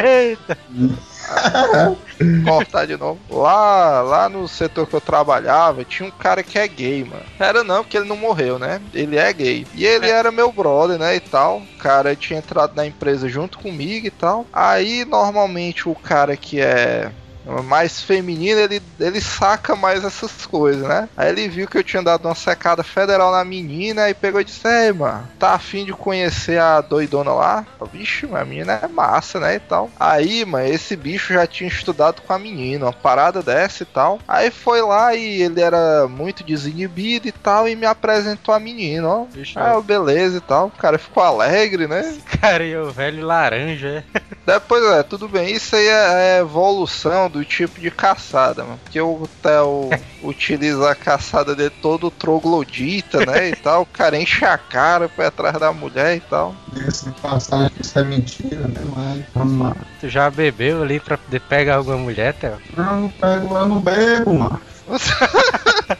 Eita. 0.04 0.56
Cortar 2.44 2.86
de 2.86 2.96
novo. 2.96 3.20
Lá, 3.30 4.02
lá 4.02 4.28
no 4.28 4.46
setor 4.48 4.86
que 4.86 4.94
eu 4.94 5.00
trabalhava, 5.00 5.84
tinha 5.84 6.08
um 6.08 6.12
cara 6.12 6.42
que 6.42 6.58
é 6.58 6.66
gay, 6.66 7.04
mano. 7.04 7.22
Era 7.38 7.64
não, 7.64 7.82
porque 7.82 7.96
ele 7.96 8.08
não 8.08 8.16
morreu, 8.16 8.58
né? 8.58 8.80
Ele 8.92 9.16
é 9.16 9.32
gay. 9.32 9.66
E 9.74 9.84
ele 9.84 10.08
era 10.08 10.30
meu 10.30 10.52
brother, 10.52 10.98
né? 10.98 11.16
E 11.16 11.20
tal. 11.20 11.58
O 11.58 11.78
cara 11.78 12.14
tinha 12.16 12.38
entrado 12.38 12.74
na 12.74 12.86
empresa 12.86 13.28
junto 13.28 13.58
comigo 13.58 14.06
e 14.06 14.10
tal. 14.10 14.46
Aí, 14.52 15.04
normalmente, 15.04 15.88
o 15.88 15.94
cara 15.94 16.36
que 16.36 16.60
é 16.60 17.10
mais 17.64 18.02
feminino, 18.02 18.60
ele, 18.60 18.82
ele 18.98 19.20
saca 19.20 19.74
mais 19.74 20.04
essas 20.04 20.46
coisas, 20.46 20.86
né? 20.86 21.08
Aí 21.16 21.30
ele 21.30 21.48
viu 21.48 21.66
que 21.66 21.78
eu 21.78 21.84
tinha 21.84 22.02
dado 22.02 22.26
uma 22.26 22.34
secada 22.34 22.82
federal 22.82 23.32
na 23.32 23.44
menina 23.44 24.08
e 24.08 24.14
pegou 24.14 24.40
e 24.40 24.44
disse: 24.44 24.66
Ei, 24.68 24.92
mano, 24.92 25.26
tá 25.38 25.54
afim 25.54 25.84
de 25.84 25.92
conhecer 25.92 26.60
a 26.60 26.80
doidona 26.80 27.32
lá? 27.32 27.66
Vixe, 27.92 28.28
a 28.32 28.44
menina 28.44 28.80
é 28.82 28.88
massa, 28.88 29.40
né? 29.40 29.56
E 29.56 29.60
tal. 29.60 29.90
Aí, 29.98 30.44
mano, 30.44 30.66
esse 30.66 30.94
bicho 30.94 31.32
já 31.32 31.46
tinha 31.46 31.68
estudado 31.68 32.22
com 32.22 32.32
a 32.32 32.38
menina, 32.38 32.86
uma 32.86 32.92
parada 32.92 33.42
dessa 33.42 33.82
e 33.82 33.86
tal. 33.86 34.18
Aí 34.28 34.50
foi 34.50 34.80
lá 34.82 35.14
e 35.14 35.42
ele 35.42 35.60
era 35.60 36.06
muito 36.08 36.44
desinibido 36.44 37.26
e 37.26 37.32
tal, 37.32 37.68
e 37.68 37.74
me 37.74 37.86
apresentou 37.86 38.54
a 38.54 38.60
menina, 38.60 39.08
ó. 39.08 39.26
Ah, 39.56 39.74
eu, 39.74 39.82
beleza 39.82 40.38
e 40.38 40.40
tal. 40.40 40.66
O 40.66 40.70
cara 40.70 40.98
ficou 40.98 41.22
alegre, 41.22 41.86
né? 41.86 42.16
Cara, 42.40 42.64
e 42.64 42.76
o 42.76 42.90
velho 42.90 43.26
laranja, 43.26 44.04
é? 44.14 44.20
Depois 44.46 44.82
é, 44.84 45.02
tudo 45.02 45.28
bem. 45.28 45.52
Isso 45.52 45.76
aí 45.76 45.86
é, 45.86 46.36
é 46.36 46.40
evolução 46.40 47.28
do 47.28 47.44
tipo 47.44 47.80
de 47.80 47.90
caçada, 47.90 48.64
mano. 48.64 48.80
Porque 48.82 49.00
o 49.00 49.28
Theo 49.42 49.90
utiliza 50.22 50.90
a 50.90 50.94
caçada 50.94 51.54
dele 51.54 51.72
todo 51.82 52.10
troglodita, 52.10 53.24
né? 53.24 53.50
E 53.50 53.56
tal. 53.56 53.82
O 53.82 53.86
cara 53.86 54.16
enche 54.16 54.44
a 54.44 54.58
cara 54.58 55.08
pra 55.08 55.24
ir 55.24 55.28
atrás 55.28 55.58
da 55.58 55.72
mulher 55.72 56.16
e 56.16 56.20
tal. 56.20 56.54
Esse 56.88 57.10
passagem 57.22 57.70
isso 57.80 57.98
é 57.98 58.04
mentira, 58.04 58.68
né? 58.68 58.80
Mas 58.96 59.24
vamos 59.34 59.66
lá. 59.66 59.76
Tu 60.00 60.08
já 60.08 60.30
bebeu 60.30 60.82
ali 60.82 60.98
pra 60.98 61.18
poder 61.18 61.40
pegar 61.40 61.76
alguma 61.76 61.98
mulher, 61.98 62.34
Theo? 62.34 62.58
Eu 62.76 62.84
não 62.84 63.08
pego, 63.08 63.56
eu 63.56 63.68
não 63.68 63.80
bebo, 63.80 64.34
mano. 64.34 64.60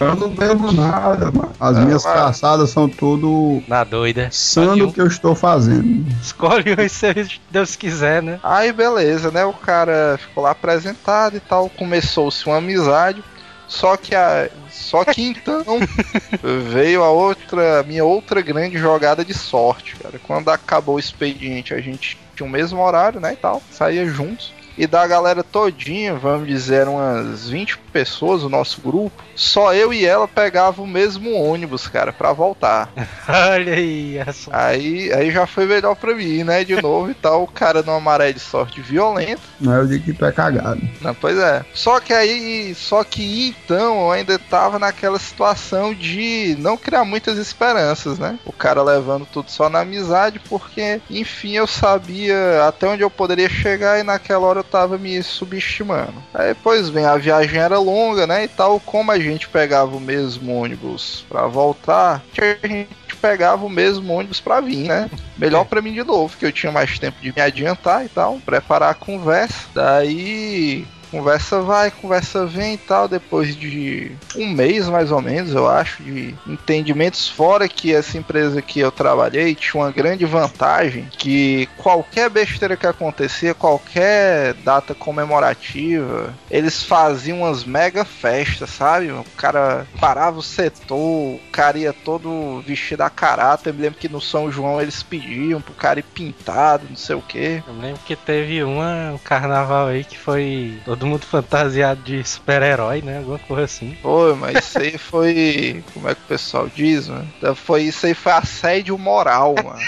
Eu 0.00 0.16
não 0.16 0.30
bebo 0.30 0.72
nada, 0.72 1.26
mano. 1.30 1.52
As 1.60 1.76
É, 1.76 1.80
minhas 1.80 2.04
mas- 2.04 2.14
caçadas 2.14 2.70
são 2.70 2.88
tudo 2.88 3.62
Na 3.68 3.84
doida. 3.84 4.28
sando 4.32 4.88
o 4.88 4.92
que 4.92 5.00
eu 5.00 5.06
estou 5.06 5.34
fazendo. 5.34 6.06
Escolhe 6.22 6.72
um 6.72 6.88
se 6.88 7.40
Deus 7.50 7.76
quiser, 7.76 8.22
né? 8.22 8.40
Aí 8.42 8.72
beleza, 8.72 9.30
né? 9.30 9.44
O 9.44 9.52
cara 9.52 10.18
ficou 10.20 10.44
lá 10.44 10.52
apresentado 10.52 11.36
e 11.36 11.40
tal. 11.40 11.68
Começou-se 11.68 12.46
uma 12.46 12.56
amizade. 12.56 13.22
Só 13.68 13.96
que 13.96 14.14
a. 14.14 14.48
Só 14.70 15.04
que 15.04 15.22
então 15.22 15.62
veio 16.72 17.04
a 17.04 17.10
outra. 17.10 17.82
Minha 17.84 18.04
outra 18.04 18.40
grande 18.40 18.78
jogada 18.78 19.24
de 19.24 19.34
sorte, 19.34 19.96
cara. 19.96 20.18
Quando 20.26 20.48
acabou 20.50 20.96
o 20.96 20.98
expediente, 20.98 21.72
a 21.74 21.80
gente 21.80 22.18
tinha 22.34 22.46
o 22.46 22.50
mesmo 22.50 22.80
horário, 22.80 23.20
né? 23.20 23.34
E 23.34 23.36
tal. 23.36 23.62
Saía 23.70 24.06
juntos. 24.06 24.52
E 24.80 24.86
da 24.86 25.06
galera 25.06 25.44
todinha, 25.44 26.14
vamos 26.14 26.48
dizer, 26.48 26.88
umas 26.88 27.50
20 27.50 27.76
pessoas, 27.92 28.42
o 28.42 28.48
nosso 28.48 28.80
grupo, 28.80 29.22
só 29.34 29.74
eu 29.74 29.92
e 29.92 30.06
ela 30.06 30.26
pegava 30.26 30.80
o 30.80 30.86
mesmo 30.86 31.34
ônibus, 31.34 31.86
cara, 31.86 32.14
pra 32.14 32.32
voltar. 32.32 32.88
Olha 33.28 33.74
aí, 33.74 34.16
essa. 34.16 34.50
Aí, 34.56 35.12
aí 35.12 35.30
já 35.30 35.46
foi 35.46 35.66
melhor 35.66 35.94
pra 35.96 36.14
mim, 36.14 36.44
né? 36.44 36.64
De 36.64 36.76
novo 36.80 37.10
e 37.10 37.14
tal, 37.14 37.42
o 37.42 37.46
cara 37.46 37.82
numa 37.82 38.00
maré 38.00 38.32
de 38.32 38.40
sorte 38.40 38.80
violenta. 38.80 39.42
Não 39.60 39.74
é 39.74 39.80
eu 39.80 39.86
digo 39.86 40.02
que 40.02 40.14
tu 40.14 40.24
é 40.24 40.32
cagado. 40.32 40.80
Não, 41.02 41.14
pois 41.14 41.36
é. 41.36 41.62
Só 41.74 42.00
que 42.00 42.14
aí, 42.14 42.74
só 42.74 43.04
que 43.04 43.48
então 43.48 44.04
eu 44.04 44.10
ainda 44.12 44.38
tava 44.38 44.78
naquela 44.78 45.18
situação 45.18 45.92
de 45.92 46.56
não 46.58 46.78
criar 46.78 47.04
muitas 47.04 47.36
esperanças, 47.36 48.18
né? 48.18 48.38
O 48.46 48.52
cara 48.52 48.82
levando 48.82 49.26
tudo 49.26 49.50
só 49.50 49.68
na 49.68 49.80
amizade, 49.80 50.40
porque, 50.48 51.02
enfim, 51.10 51.52
eu 51.52 51.66
sabia 51.66 52.66
até 52.66 52.88
onde 52.88 53.02
eu 53.02 53.10
poderia 53.10 53.50
chegar 53.50 54.00
e 54.00 54.02
naquela 54.02 54.46
hora 54.46 54.60
eu 54.60 54.69
tava 54.70 54.96
me 54.96 55.22
subestimando. 55.22 56.14
Aí, 56.32 56.54
pois 56.54 56.88
bem, 56.88 57.04
a 57.04 57.16
viagem 57.16 57.60
era 57.60 57.78
longa, 57.78 58.26
né? 58.26 58.44
E 58.44 58.48
tal, 58.48 58.78
como 58.80 59.10
a 59.10 59.18
gente 59.18 59.48
pegava 59.48 59.96
o 59.96 60.00
mesmo 60.00 60.54
ônibus 60.54 61.24
pra 61.28 61.46
voltar, 61.46 62.22
a 62.38 62.66
gente 62.66 63.16
pegava 63.20 63.64
o 63.66 63.70
mesmo 63.70 64.12
ônibus 64.12 64.40
pra 64.40 64.60
vir, 64.60 64.88
né? 64.88 65.10
Melhor 65.36 65.64
pra 65.64 65.82
mim 65.82 65.92
de 65.92 66.04
novo, 66.04 66.36
que 66.36 66.46
eu 66.46 66.52
tinha 66.52 66.72
mais 66.72 66.98
tempo 66.98 67.20
de 67.20 67.32
me 67.34 67.42
adiantar 67.42 68.04
e 68.04 68.08
tal, 68.08 68.38
preparar 68.44 68.90
a 68.90 68.94
conversa. 68.94 69.68
Daí 69.74 70.86
conversa 71.10 71.60
vai, 71.60 71.90
conversa 71.90 72.46
vem 72.46 72.74
e 72.74 72.78
tal, 72.78 73.08
depois 73.08 73.56
de 73.56 74.12
um 74.36 74.48
mês 74.48 74.88
mais 74.88 75.10
ou 75.10 75.20
menos, 75.20 75.54
eu 75.54 75.68
acho, 75.68 76.02
de 76.02 76.34
entendimentos, 76.46 77.28
fora 77.28 77.68
que 77.68 77.94
essa 77.94 78.16
empresa 78.16 78.62
que 78.62 78.80
eu 78.80 78.90
trabalhei 78.90 79.54
tinha 79.54 79.82
uma 79.82 79.90
grande 79.90 80.24
vantagem 80.24 81.08
que 81.18 81.68
qualquer 81.76 82.30
besteira 82.30 82.76
que 82.76 82.86
acontecia, 82.86 83.54
qualquer 83.54 84.54
data 84.54 84.94
comemorativa, 84.94 86.34
eles 86.50 86.82
faziam 86.82 87.40
umas 87.40 87.64
mega 87.64 88.04
festas, 88.04 88.70
sabe? 88.70 89.10
O 89.10 89.24
cara 89.36 89.86
parava 90.00 90.38
o 90.38 90.42
setor, 90.42 90.96
o 90.96 91.40
cara 91.52 91.78
ia 91.78 91.92
todo 91.92 92.62
vestido 92.66 93.02
a 93.02 93.10
caráter, 93.10 93.70
eu 93.70 93.74
me 93.74 93.82
lembro 93.82 93.98
que 93.98 94.08
no 94.08 94.20
São 94.20 94.50
João 94.50 94.80
eles 94.80 95.02
pediam 95.02 95.60
pro 95.60 95.74
cara 95.74 96.00
ir 96.00 96.04
pintado, 96.04 96.86
não 96.88 96.96
sei 96.96 97.16
o 97.16 97.22
que. 97.22 97.62
Eu 97.66 97.74
lembro 97.80 98.00
que 98.04 98.16
teve 98.16 98.62
uma, 98.62 99.12
um 99.12 99.18
carnaval 99.18 99.88
aí 99.88 100.04
que 100.04 100.18
foi 100.18 100.78
todo 101.00 101.06
mundo 101.06 101.24
fantasiado 101.24 102.02
de 102.02 102.22
super-herói, 102.22 103.00
né? 103.00 103.18
Alguma 103.18 103.38
coisa 103.38 103.64
assim. 103.64 103.96
Foi, 104.02 104.34
mas 104.34 104.58
isso 104.58 104.78
aí 104.78 104.98
foi. 104.98 105.82
Como 105.94 106.06
é 106.06 106.14
que 106.14 106.20
o 106.20 106.28
pessoal 106.28 106.68
diz, 106.68 107.08
mano? 107.08 107.26
Então 107.38 107.54
Foi, 107.54 107.84
isso 107.84 108.04
aí 108.04 108.12
foi 108.12 108.32
assédio 108.32 108.98
moral, 108.98 109.54
mano. 109.56 109.80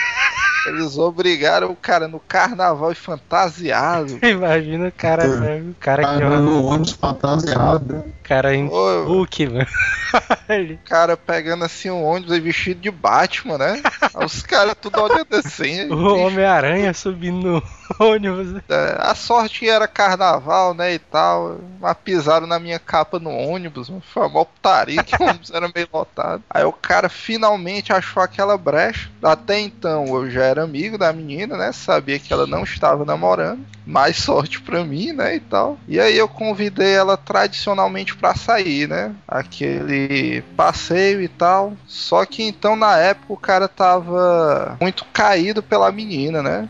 Eles 0.67 0.97
obrigaram 0.97 1.71
o 1.71 1.77
cara 1.77 2.09
no 2.09 2.19
carnaval 2.19 2.93
e 2.93 2.95
fantasiado. 2.95 4.19
Imagina 4.25 4.89
o 4.89 4.93
cara, 4.93 5.27
né? 5.27 5.61
o 5.71 5.75
cara 5.79 6.03
que 6.03 6.15
é 6.15 6.19
Cara, 6.21 6.39
no 6.39 6.65
ônibus 6.65 6.93
fantasiado. 6.93 8.05
Cara 8.33 8.55
em 8.55 8.67
Ô, 8.67 9.05
Hulk, 9.05 9.47
mano. 9.49 9.67
O 9.67 10.79
cara 10.89 11.17
pegando 11.17 11.65
assim 11.65 11.91
um 11.91 12.03
ônibus 12.03 12.39
vestido 12.39 12.81
de 12.81 12.91
Batman, 12.91 13.59
né? 13.59 13.83
Os 14.25 14.43
caras 14.43 14.75
tudo 14.81 15.01
olhando 15.03 15.35
assim. 15.35 15.89
o 15.93 16.17
Homem-Aranha 16.17 16.95
subindo 16.95 17.43
no 17.43 17.63
ônibus. 18.07 18.63
É, 18.69 18.97
A 18.99 19.15
sorte 19.15 19.69
era 19.69 19.87
carnaval, 19.87 20.73
né, 20.73 20.95
e 20.95 20.99
tal. 20.99 21.59
Mas 21.79 21.97
pisaram 22.03 22.47
na 22.47 22.59
minha 22.59 22.79
capa 22.79 23.19
no 23.19 23.31
ônibus, 23.31 23.91
mano. 23.91 24.03
foi 24.03 24.27
uma 24.27 24.45
putaria 24.47 25.03
que 25.03 25.15
o 25.21 25.27
ônibus 25.27 25.51
era 25.51 25.71
meio 25.75 25.89
lotado. 25.93 26.43
Aí 26.49 26.65
o 26.65 26.73
cara 26.73 27.09
finalmente 27.11 27.93
achou 27.93 28.23
aquela 28.23 28.57
brecha. 28.57 29.11
Até 29.23 29.61
então 29.61 30.07
eu 30.07 30.31
já 30.31 30.45
era 30.45 30.63
amigo 30.65 30.97
da 30.97 31.13
menina, 31.13 31.57
né? 31.57 31.71
Sabia 31.73 32.19
que 32.19 32.33
ela 32.33 32.47
não 32.47 32.63
estava 32.65 33.05
namorando. 33.05 33.65
Mais 33.85 34.17
sorte 34.17 34.61
pra 34.61 34.85
mim, 34.85 35.13
né, 35.13 35.35
e 35.37 35.41
tal. 35.41 35.77
E 35.89 35.99
aí 35.99 36.17
eu 36.17 36.29
convidei 36.29 36.95
ela 36.95 37.17
tradicionalmente 37.17 38.15
pra 38.23 38.37
sair, 38.37 38.89
né? 38.89 39.13
Aquele 39.27 40.43
passeio 40.57 41.21
e 41.21 41.27
tal. 41.27 41.77
Só 41.89 42.25
que 42.25 42.45
então 42.45 42.77
na 42.77 42.97
época 42.97 43.33
o 43.33 43.37
cara 43.37 43.67
tava 43.67 44.77
muito 44.81 45.05
caído 45.13 45.61
pela 45.61 45.91
menina, 45.91 46.41
né? 46.41 46.69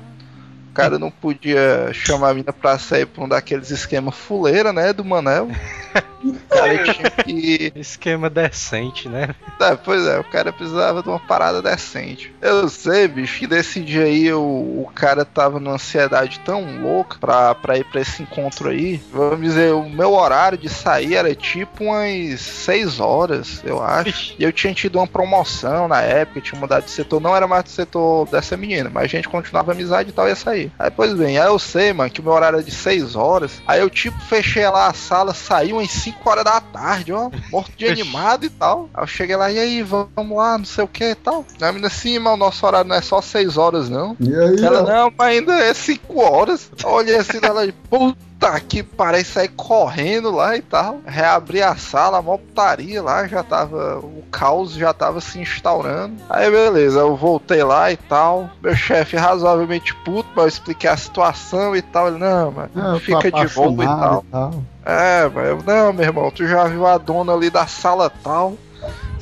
O 0.70 0.74
cara 0.74 0.98
não 0.98 1.10
podia 1.10 1.90
chamar 1.92 2.30
a 2.30 2.34
mina 2.34 2.50
pra 2.50 2.78
sair 2.78 3.04
pra 3.04 3.22
um 3.22 3.28
daqueles 3.28 3.70
esquemas 3.70 4.14
fuleira, 4.14 4.72
né? 4.72 4.94
Do 4.94 5.04
Manel. 5.04 5.48
O 6.24 6.34
cara 6.48 6.84
tinha 6.84 7.10
que. 7.10 7.72
Esquema 7.76 8.30
decente, 8.30 9.08
né? 9.08 9.34
É, 9.60 9.74
pois 9.74 10.06
é, 10.06 10.18
o 10.18 10.24
cara 10.24 10.52
precisava 10.52 11.02
de 11.02 11.08
uma 11.08 11.20
parada 11.20 11.62
decente. 11.62 12.32
Eu 12.40 12.68
sei, 12.68 13.08
bicho, 13.08 13.38
que 13.38 13.46
desse 13.46 13.80
dia 13.80 14.04
aí 14.04 14.32
o, 14.32 14.40
o 14.40 14.90
cara 14.94 15.24
tava 15.24 15.58
numa 15.58 15.74
ansiedade 15.74 16.40
tão 16.40 16.80
louca 16.80 17.16
pra, 17.18 17.54
pra 17.54 17.78
ir 17.78 17.84
pra 17.84 18.00
esse 18.00 18.22
encontro 18.22 18.68
aí. 18.68 19.00
Vamos 19.12 19.40
dizer, 19.40 19.72
o 19.72 19.88
meu 19.88 20.12
horário 20.12 20.58
de 20.58 20.68
sair 20.68 21.14
era 21.14 21.34
tipo 21.34 21.84
umas 21.84 22.40
6 22.40 23.00
horas, 23.00 23.62
eu 23.64 23.82
acho. 23.82 24.34
E 24.38 24.44
eu 24.44 24.52
tinha 24.52 24.74
tido 24.74 24.96
uma 24.96 25.06
promoção 25.06 25.88
na 25.88 26.00
época, 26.00 26.40
tinha 26.40 26.60
mudado 26.60 26.84
de 26.84 26.90
setor, 26.90 27.20
não 27.20 27.36
era 27.36 27.46
mais 27.46 27.64
do 27.64 27.70
setor 27.70 28.28
dessa 28.28 28.56
menina, 28.56 28.90
mas 28.92 29.04
a 29.04 29.08
gente 29.08 29.28
continuava 29.28 29.72
amizade 29.72 30.10
e 30.10 30.12
tal, 30.12 30.28
ia 30.28 30.36
sair. 30.36 30.70
Aí, 30.78 30.90
pois 30.90 31.14
bem, 31.14 31.38
aí 31.38 31.46
eu 31.46 31.58
sei, 31.58 31.92
mano, 31.92 32.10
que 32.10 32.20
o 32.20 32.24
meu 32.24 32.32
horário 32.32 32.56
era 32.56 32.64
de 32.64 32.70
6 32.70 33.16
horas. 33.16 33.62
Aí 33.66 33.80
eu, 33.80 33.90
tipo, 33.90 34.18
fechei 34.22 34.68
lá 34.68 34.88
a 34.88 34.94
sala, 34.94 35.34
saí 35.34 35.72
umas 35.72 35.90
5 35.90 36.11
horas 36.24 36.44
da 36.44 36.60
tarde, 36.60 37.12
ó, 37.12 37.30
morto 37.50 37.72
de 37.76 37.86
animado 37.88 38.44
e 38.44 38.50
tal. 38.50 38.88
Aí 38.94 39.02
eu 39.02 39.06
cheguei 39.06 39.36
lá, 39.36 39.50
e 39.50 39.58
aí, 39.58 39.82
vamos 39.82 40.36
lá, 40.36 40.58
não 40.58 40.64
sei 40.64 40.84
o 40.84 40.88
que 40.88 41.10
e 41.10 41.14
tal. 41.14 41.44
Aí 41.60 41.68
A 41.68 41.72
menina 41.72 41.88
assim, 41.88 42.18
mas 42.18 42.34
o 42.34 42.36
nosso 42.36 42.64
horário 42.66 42.88
não 42.88 42.96
é 42.96 43.00
só 43.00 43.20
6 43.20 43.56
horas, 43.56 43.88
não. 43.88 44.16
E 44.20 44.34
aí, 44.34 44.64
Ela, 44.64 44.82
ó, 44.82 44.86
não, 44.86 45.12
mas 45.16 45.28
ainda 45.28 45.54
é 45.54 45.72
5 45.74 46.20
horas. 46.20 46.70
Olhei 46.84 47.16
assim 47.16 47.40
dela, 47.40 47.66
puta 47.88 48.31
puta 48.42 48.60
que 48.60 48.82
parei 48.82 49.22
sair 49.22 49.48
correndo 49.48 50.30
lá 50.30 50.56
e 50.56 50.62
tal. 50.62 51.00
Reabri 51.06 51.62
a 51.62 51.76
sala, 51.76 52.18
a 52.18 52.22
mó 52.22 52.36
putaria 52.36 53.00
lá, 53.00 53.26
já 53.26 53.42
tava. 53.42 53.98
O 53.98 54.24
caos 54.30 54.72
já 54.72 54.92
tava 54.92 55.20
se 55.20 55.38
instaurando. 55.38 56.16
Aí 56.28 56.50
beleza, 56.50 57.00
eu 57.00 57.16
voltei 57.16 57.62
lá 57.62 57.92
e 57.92 57.96
tal. 57.96 58.50
Meu 58.60 58.74
chefe 58.74 59.16
razoavelmente 59.16 59.94
puto, 59.96 60.28
mas 60.34 60.44
eu 60.44 60.48
expliquei 60.48 60.90
a 60.90 60.96
situação 60.96 61.76
e 61.76 61.82
tal. 61.82 62.08
Ele, 62.08 62.18
não, 62.18 62.50
mano, 62.50 62.70
tô 62.74 62.98
fica 62.98 63.30
de 63.30 63.30
boa 63.30 63.84
e 63.84 63.86
apaixonado 63.86 64.24
tal. 64.30 64.54
É, 64.84 65.30
mas 65.32 65.46
eu, 65.46 65.62
não, 65.64 65.92
meu 65.92 66.04
irmão, 66.04 66.30
tu 66.30 66.46
já 66.46 66.64
viu 66.64 66.86
a 66.86 66.98
dona 66.98 67.32
ali 67.32 67.48
da 67.48 67.66
sala 67.66 68.10
tal? 68.10 68.54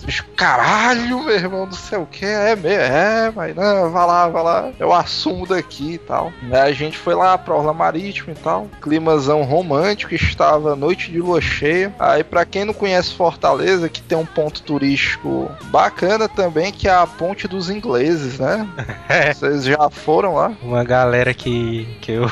Bicho, 0.05 0.25
caralho, 0.37 1.23
meu 1.23 1.35
irmão, 1.35 1.67
não 1.67 1.73
sei 1.73 1.99
o 1.99 2.07
que, 2.07 2.25
é 2.25 2.57
mesmo, 2.57 2.83
é, 2.83 3.33
mas 3.35 3.55
não, 3.55 3.91
vai 3.91 4.07
lá, 4.07 4.29
vai 4.29 4.43
lá, 4.43 4.71
eu 4.79 4.93
assumo 4.93 5.47
daqui 5.47 5.95
e 5.95 5.99
tal. 5.99 6.33
Aí 6.51 6.71
a 6.71 6.73
gente 6.73 6.97
foi 6.97 7.15
lá 7.15 7.37
pra 7.37 7.55
Orla 7.55 7.73
Marítima 7.73 8.33
e 8.33 8.35
tal, 8.35 8.69
climazão 8.81 9.43
romântico, 9.43 10.15
estava 10.15 10.75
noite 10.75 11.11
de 11.11 11.21
lua 11.21 11.41
cheia. 11.41 11.95
Aí 11.99 12.25
pra 12.25 12.45
quem 12.45 12.65
não 12.65 12.75
conhece 12.75 13.15
Fortaleza, 13.15 13.89
que 13.89 14.03
tem 14.03 14.17
um 14.17 14.27
ponto 14.27 14.63
turístico 14.63 15.51
bacana 15.65 16.29
também, 16.29 16.73
que 16.73 16.89
é 16.89 16.93
a 16.93 17.07
Ponte 17.07 17.47
dos 17.47 17.69
Ingleses, 17.71 18.39
né? 18.39 18.67
Vocês 19.35 19.65
já 19.65 19.91
foram 19.91 20.35
lá? 20.35 20.53
Uma 20.63 20.85
galera 20.85 21.35
que, 21.35 21.87
que, 22.01 22.13
eu, 22.13 22.31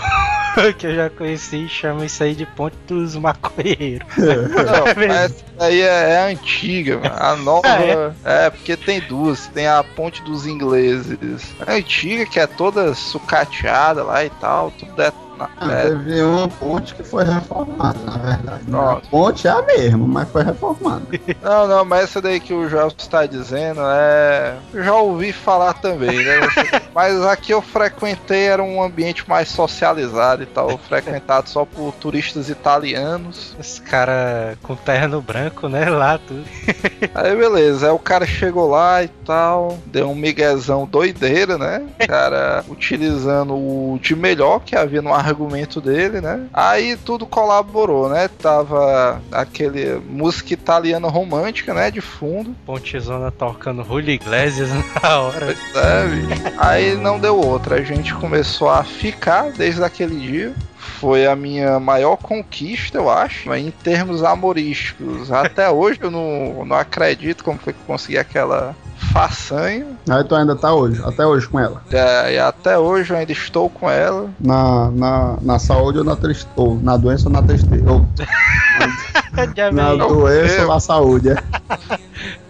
que 0.77 0.87
eu 0.87 0.94
já 0.94 1.11
conheci 1.11 1.68
chama 1.68 2.05
isso 2.05 2.23
aí 2.23 2.35
de 2.35 2.47
Ponte 2.47 2.77
dos 2.87 3.16
Maconheiros. 3.16 4.09
Não, 4.16 5.05
essa 5.14 5.44
aí 5.59 5.81
é, 5.81 6.11
é 6.12 6.33
antiga, 6.33 6.99
mano. 6.99 7.14
A 7.16 7.37
nova. 7.37 8.14
é. 8.25 8.51
porque 8.51 8.77
tem 8.77 9.01
duas. 9.01 9.47
Tem 9.49 9.66
a 9.66 9.83
Ponte 9.83 10.23
dos 10.23 10.47
Ingleses. 10.47 11.55
A 11.66 11.73
antiga, 11.73 12.27
que 12.27 12.40
é 12.40 12.47
toda 12.47 12.94
sucateada 12.94 14.03
lá 14.03 14.25
e 14.25 14.31
tal. 14.31 14.71
Tudo 14.73 15.03
é. 15.03 15.12
Na- 15.38 15.48
Ah, 15.61 15.72
é 15.72 15.83
Teve 15.88 16.22
uma 16.22 16.48
ponte 16.48 16.94
que 16.94 17.03
foi 17.03 17.24
reformada, 17.24 17.98
na 18.05 18.16
verdade. 18.18 18.62
Ó. 18.72 18.90
A 18.92 18.96
ponte 18.96 19.46
é 19.46 19.51
a 19.51 19.62
mesma, 19.62 20.07
mas 20.07 20.29
foi 20.31 20.42
reformada. 20.44 21.03
Não, 21.42 21.66
não, 21.68 21.85
mas 21.85 22.05
essa 22.05 22.20
daí 22.20 22.40
que 22.40 22.53
o 22.53 22.68
Joel 22.68 22.88
está 22.88 23.24
dizendo 23.27 23.81
é. 23.85 24.55
Já 24.74 24.94
ouvi 24.94 25.33
falar 25.33 25.74
também, 25.74 26.24
né? 26.24 26.40
mas 26.94 27.20
aqui 27.22 27.53
eu 27.53 27.62
frequentei, 27.62 28.44
era 28.46 28.62
um 28.62 28.83
ambiente 28.83 29.29
mais 29.29 29.48
socializado 29.48 30.42
e 30.42 30.46
tal. 30.46 30.77
Frequentado 30.79 31.48
só 31.48 31.64
por 31.64 31.92
turistas 31.94 32.48
italianos. 32.51 33.55
Esse 33.59 33.81
cara 33.81 34.57
com 34.62 34.74
terno 34.74 35.20
branco, 35.20 35.68
né? 35.68 35.88
Lá 35.88 36.18
tudo. 36.18 36.44
Aí 37.14 37.35
beleza, 37.37 37.87
aí 37.87 37.92
o 37.92 37.98
cara 37.98 38.27
chegou 38.27 38.68
lá 38.68 39.03
e 39.03 39.09
tal, 39.09 39.79
deu 39.87 40.11
um 40.11 40.14
miguezão 40.14 40.87
doideira, 40.87 41.57
né? 41.59 41.87
O 42.01 42.07
cara 42.07 42.64
utilizando 42.68 43.55
o 43.55 43.98
de 44.01 44.14
melhor 44.14 44.61
que 44.61 44.77
havia 44.77 45.03
no 45.03 45.12
argumento 45.28 45.80
dele, 45.80 46.20
né? 46.20 46.46
Aí 46.52 46.96
tudo 46.96 47.26
colaborou, 47.26 48.08
né? 48.08 48.28
Tava 48.28 49.20
aquele 49.30 50.00
música 50.08 50.52
italiana 50.52 51.08
romântica, 51.08 51.74
né? 51.74 51.90
De 51.90 52.00
fundo. 52.00 52.54
Pontezona 52.66 53.30
tocando 53.30 53.84
Julio 53.84 54.10
Iglesias 54.10 54.70
na 55.02 55.18
hora. 55.20 55.52
É. 55.52 56.52
Aí 56.58 56.94
não 56.96 57.18
deu 57.18 57.36
outra. 57.38 57.76
A 57.76 57.82
gente 57.82 58.14
começou 58.14 58.68
a 58.68 58.82
ficar 58.82 59.52
desde 59.52 59.82
aquele 59.82 60.16
dia. 60.18 60.54
Foi 60.78 61.26
a 61.26 61.36
minha 61.36 61.78
maior 61.80 62.16
conquista, 62.16 62.98
eu 62.98 63.10
acho, 63.10 63.52
em 63.54 63.70
termos 63.70 64.22
amorísticos. 64.22 65.30
Até 65.30 65.68
hoje 65.70 65.98
eu 66.00 66.10
não, 66.10 66.64
não 66.64 66.76
acredito 66.76 67.44
como 67.44 67.58
foi 67.58 67.72
que 67.72 67.80
eu 67.80 67.86
consegui 67.86 68.18
aquela 68.18 68.74
façanha. 69.12 69.86
Aí 70.08 70.24
tu 70.24 70.34
ainda 70.34 70.56
tá 70.56 70.72
hoje, 70.72 71.00
até 71.04 71.26
hoje 71.26 71.48
com 71.48 71.58
ela. 71.58 71.82
É, 71.90 72.34
e 72.34 72.38
até 72.38 72.78
hoje 72.78 73.12
eu 73.12 73.16
ainda 73.16 73.32
estou 73.32 73.70
com 73.70 73.88
ela. 73.88 74.30
Na, 74.40 74.90
na, 74.90 75.38
na 75.40 75.58
saúde 75.58 75.98
ou 75.98 76.04
na 76.04 76.16
tristeza. 76.16 76.48
Ou 76.56 76.78
na 76.80 76.96
doença 76.96 77.28
ou 77.28 77.32
na 77.32 77.42
tristeza. 77.42 77.84
Ou 77.90 78.06
na 79.72 79.94
doença 79.94 80.62
ou 80.62 80.68
na 80.68 80.81
saúde, 80.81 81.31
é. 81.31 81.37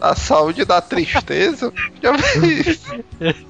A 0.01 0.15
saúde 0.15 0.65
da 0.65 0.81
tristeza. 0.81 1.73
Já 2.03 2.13
vi. 2.13 2.79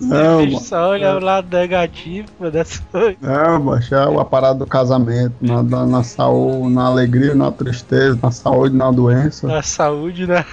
Não, 0.01 0.45
mano. 0.47 0.61
só 0.61 0.89
olha 0.91 1.17
o 1.17 1.21
lado 1.21 1.57
negativo 1.57 2.51
dessa 2.51 2.83
coisa. 2.91 3.17
Não, 3.21 3.61
macho, 3.63 3.95
é 3.95 4.21
a 4.21 4.25
parada 4.25 4.59
do 4.61 4.67
casamento. 4.67 5.35
Na, 5.41 5.63
na, 5.63 5.87
na 5.87 6.03
saúde, 6.03 6.75
na 6.75 6.87
alegria, 6.87 7.35
na 7.35 7.53
tristeza, 7.53 8.19
na 8.23 8.31
saúde, 8.31 8.75
na 8.77 8.91
doença, 8.91 9.47
Na 9.47 9.63
saúde, 9.63 10.27
na, 10.27 10.45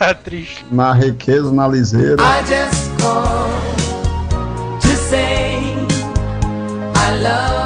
na 0.00 0.12
triste. 0.14 0.64
na 0.70 0.92
riqueza, 0.92 1.50
na 1.52 1.66
liseira. 1.68 2.16
I 2.22 2.42
just 2.42 2.90
called 3.00 4.80
to 4.80 4.88
say 5.08 5.74
I 6.94 7.22
love 7.22 7.58
you. 7.58 7.63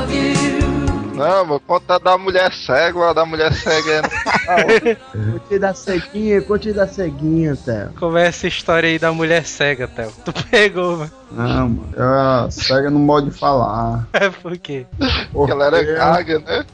Não, 1.18 1.46
meu, 1.46 1.60
conta 1.60 1.98
da 1.98 2.16
mulher 2.16 2.52
cega, 2.52 3.10
a 3.10 3.12
da 3.12 3.26
mulher 3.26 3.52
cega 3.52 4.02
é 4.48 4.94
Conte 5.38 5.58
da 5.58 5.74
ceguinha, 5.74 6.42
conte 6.42 6.72
da 6.72 6.86
ceguinha, 6.86 7.56
Theo. 7.56 7.90
Como 7.98 8.16
é 8.16 8.26
essa 8.26 8.46
história 8.46 8.88
aí 8.88 8.98
da 8.98 9.12
mulher 9.12 9.44
cega, 9.44 9.88
Theo? 9.88 10.12
Tu 10.24 10.32
pegou, 10.50 10.98
mano. 10.98 11.10
Não, 11.30 11.68
mano. 11.68 11.88
Ela 11.96 12.50
cega 12.50 12.88
no 12.90 12.98
modo 12.98 13.30
de 13.30 13.36
falar. 13.36 14.06
É 14.12 14.30
por 14.30 14.56
quê? 14.58 14.86
porque 15.32 15.52
ela 15.52 15.66
era 15.66 15.82
gaga, 15.82 16.38
né? 16.38 16.64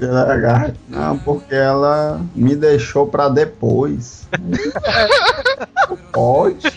Ela 0.00 0.20
era 0.22 0.36
gata. 0.36 0.76
Não, 0.88 1.18
porque 1.18 1.54
ela 1.54 2.20
me 2.34 2.56
deixou 2.56 3.06
pra 3.06 3.28
depois. 3.28 4.28
Pode. 6.12 6.72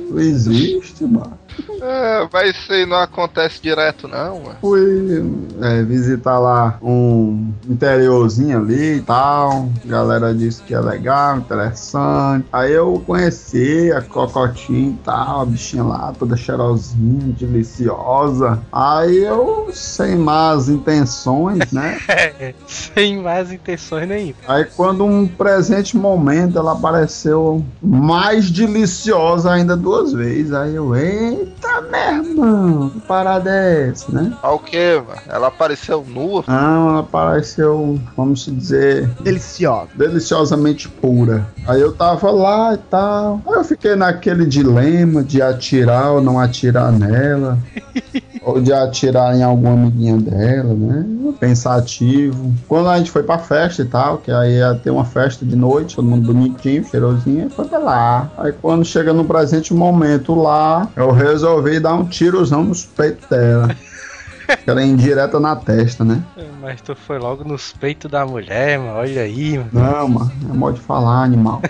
Não 0.00 0.18
existe, 0.18 1.04
mano. 1.04 1.38
É, 1.80 2.28
mas 2.32 2.56
isso 2.56 2.72
aí 2.72 2.86
não 2.86 2.98
acontece 2.98 3.60
direto, 3.62 4.08
não, 4.08 4.40
mano. 4.40 4.56
Fui 4.60 5.24
é, 5.60 5.82
visitar 5.82 6.38
lá 6.38 6.78
um 6.82 7.52
interiorzinho 7.68 8.58
ali 8.58 8.96
e 8.96 9.02
tal. 9.02 9.68
A 9.84 9.88
galera 9.88 10.34
disse 10.34 10.62
que 10.62 10.74
é 10.74 10.80
legal, 10.80 11.38
interessante. 11.38 12.46
Aí 12.52 12.72
eu 12.72 13.02
conheci 13.06 13.92
a 13.92 14.02
Cocotinha 14.02 14.90
e 14.90 14.98
tal, 15.04 15.42
a 15.42 15.44
bichinha 15.44 15.84
lá, 15.84 16.12
toda 16.18 16.36
cheirosinha, 16.36 17.34
deliciosa. 17.38 18.60
Aí 18.72 19.18
eu, 19.18 19.68
sem 19.72 20.16
más 20.16 20.68
intenções, 20.68 21.72
né? 21.72 21.98
Sem 22.66 23.22
mais 23.22 23.52
intenções 23.52 24.08
nenhuma. 24.08 24.34
Aí 24.46 24.64
quando 24.64 25.04
um 25.04 25.26
presente 25.26 25.96
momento 25.96 26.58
ela 26.58 26.72
apareceu 26.72 27.64
mais 27.82 28.50
deliciosa 28.50 29.52
ainda 29.52 29.76
duas 29.76 30.12
vezes. 30.12 30.52
Aí 30.52 30.74
eu, 30.74 30.94
eita 31.48 31.80
meu 31.80 32.24
irmão, 32.24 32.90
que 32.90 33.00
parada 33.00 33.50
é 33.50 33.88
essa, 33.88 34.10
né? 34.12 34.32
Ah, 34.42 34.52
o 34.52 34.58
que, 34.58 34.94
mano? 35.06 35.20
Ela 35.28 35.48
apareceu 35.48 36.04
nua. 36.06 36.44
Não, 36.46 36.90
ela 36.90 37.00
apareceu, 37.00 37.98
vamos 38.16 38.44
dizer, 38.46 39.08
Deliciosa. 39.20 39.88
deliciosamente 39.94 40.88
pura. 40.88 41.46
Aí 41.66 41.80
eu 41.80 41.92
tava 41.92 42.30
lá 42.30 42.74
e 42.74 42.78
tal. 42.78 43.40
Aí 43.46 43.54
eu 43.54 43.64
fiquei 43.64 43.96
naquele 43.96 44.46
dilema 44.46 45.22
de 45.22 45.40
atirar 45.42 46.12
ou 46.12 46.20
não 46.20 46.38
atirar 46.38 46.92
nela. 46.92 47.58
ou 48.48 48.62
de 48.62 48.72
atirar 48.72 49.36
em 49.36 49.42
alguma 49.42 49.74
amiguinha 49.74 50.16
dela, 50.16 50.72
né? 50.72 51.04
Pensativo. 51.38 52.54
Quando 52.66 52.88
a 52.88 52.96
gente 52.96 53.10
foi 53.10 53.22
pra 53.22 53.38
festa 53.38 53.82
e 53.82 53.84
tal, 53.84 54.18
que 54.18 54.30
aí 54.30 54.56
ia 54.56 54.74
ter 54.74 54.90
uma 54.90 55.04
festa 55.04 55.44
de 55.44 55.54
noite, 55.54 55.96
todo 55.96 56.08
mundo 56.08 56.32
bonitinho, 56.32 56.82
cheirosinho, 56.82 57.50
foi 57.50 57.66
pra 57.66 57.78
lá. 57.78 58.30
Aí 58.38 58.52
quando 58.52 58.86
chega 58.86 59.12
no 59.12 59.24
presente 59.24 59.74
momento 59.74 60.34
lá, 60.34 60.88
eu 60.96 61.12
resolvi 61.12 61.78
dar 61.78 61.94
um 61.94 62.06
tirozão 62.06 62.64
nos 62.64 62.84
peitos 62.84 63.28
dela. 63.28 63.68
Aquela 64.48 64.82
indireta 64.82 65.38
na 65.38 65.54
testa, 65.54 66.04
né? 66.04 66.22
Mas 66.60 66.80
tu 66.80 66.94
foi 66.94 67.18
logo 67.18 67.44
nos 67.44 67.72
peitos 67.72 68.10
da 68.10 68.26
mulher, 68.26 68.78
mano. 68.78 68.98
Olha 68.98 69.22
aí, 69.22 69.58
mano. 69.58 69.70
Não, 69.72 70.08
mano, 70.08 70.32
é 70.50 70.52
modo 70.52 70.74
de 70.74 70.80
falar, 70.80 71.22
animal. 71.22 71.62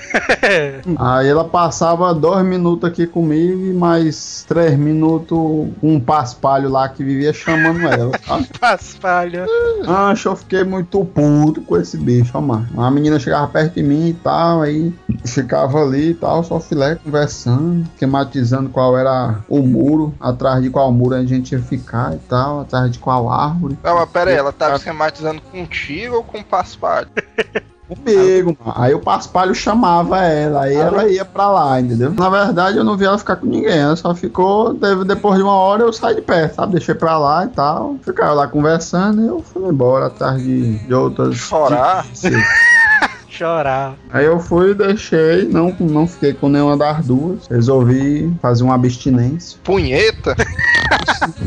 Aí 0.99 1.29
ela 1.29 1.45
passava 1.45 2.15
dois 2.15 2.45
minutos 2.45 2.89
aqui 2.89 3.07
comigo 3.07 3.67
e 3.67 3.73
mais 3.73 4.45
três 4.49 4.79
minutos 4.79 5.39
um 5.83 6.01
paspalho 6.01 6.69
lá 6.69 6.89
que 6.89 7.05
vivia 7.05 7.33
chamando 7.33 7.81
ela. 7.87 8.13
sabe? 8.27 8.49
Paspalha. 8.59 9.47
Ancho, 9.87 10.29
eu 10.29 10.37
fiquei 10.37 10.65
muito 10.65 11.05
puto 11.05 11.61
com 11.63 11.77
esse 11.77 11.97
bicho, 11.97 12.33
ó, 12.35 12.41
mano. 12.41 12.69
A 12.77 12.91
menina 12.91 13.19
chegava 13.19 13.47
perto 13.49 13.75
de 13.75 13.83
mim 13.83 14.09
e 14.09 14.15
tal, 14.15 14.63
aí 14.63 14.93
ficava 15.25 15.83
ali 15.83 16.11
e 16.11 16.15
tal, 16.15 16.43
só 16.45 16.61
filé 16.61 16.97
conversando, 16.97 17.83
esquematizando 17.93 18.71
qual 18.71 18.97
era 18.97 19.41
o 19.49 19.61
muro, 19.63 20.15
atrás 20.21 20.63
de 20.63 20.71
qual 20.71 20.91
muro 20.93 21.15
a 21.15 21.25
gente 21.25 21.53
ia 21.53 21.61
ficar 21.61 22.15
e 22.15 22.19
tal, 22.29 22.61
atrás 22.69 22.91
de 22.93 22.99
qual 22.99 23.31
árvore. 23.31 23.79
Não, 23.83 23.97
mas 23.97 24.11
pera 24.11 24.31
aí, 24.31 24.37
ela 24.37 24.53
tava 24.53 24.77
esquematizando 24.77 25.41
contigo 25.41 26.17
ou 26.17 26.25
com 26.25 26.39
o 26.39 26.45
paspalho? 26.45 27.09
Comigo, 27.89 28.55
mano. 28.61 28.77
Aí 28.79 28.93
o 28.93 29.01
paspalho 29.01 29.55
chamava 29.55 30.23
ela, 30.23 30.65
aí 30.65 30.75
ela 30.75 31.09
ia 31.09 31.25
pra 31.25 31.49
lá, 31.49 31.81
entendeu? 31.81 32.13
Na 32.13 32.29
verdade, 32.29 32.77
eu 32.77 32.85
não 32.85 32.99
vi 32.99 33.07
ela 33.07 33.17
ficar 33.17 33.37
com 33.37 33.47
ninguém, 33.47 33.79
ela 33.79 33.97
só 33.97 34.15
ficou, 34.15 34.75
depois 34.75 35.37
de 35.39 35.43
uma 35.43 35.55
hora 35.55 35.85
eu 35.85 35.93
saí 35.93 36.15
de 36.15 36.21
perto, 36.21 36.57
sabe? 36.57 36.73
Deixei 36.73 36.95
pra 36.95 37.17
lá 37.17 37.47
e 37.47 37.49
tal. 37.49 37.97
Ficava 38.03 38.35
lá 38.35 38.47
conversando 38.47 39.23
e 39.23 39.27
eu 39.29 39.43
fui 39.43 39.67
embora 39.67 40.07
atrás 40.07 40.43
de, 40.43 40.77
de 40.77 40.95
outras. 40.95 41.35
Chorar? 41.37 42.05
Chorar. 43.27 43.95
Aí 44.11 44.27
eu 44.27 44.39
fui, 44.41 44.75
deixei, 44.75 45.49
não, 45.49 45.75
não 45.79 46.07
fiquei 46.07 46.35
com 46.35 46.49
nenhuma 46.49 46.77
das 46.77 47.07
duas. 47.07 47.47
Resolvi 47.47 48.31
fazer 48.43 48.65
uma 48.65 48.75
abstinência. 48.75 49.59
Punheta? 49.63 50.37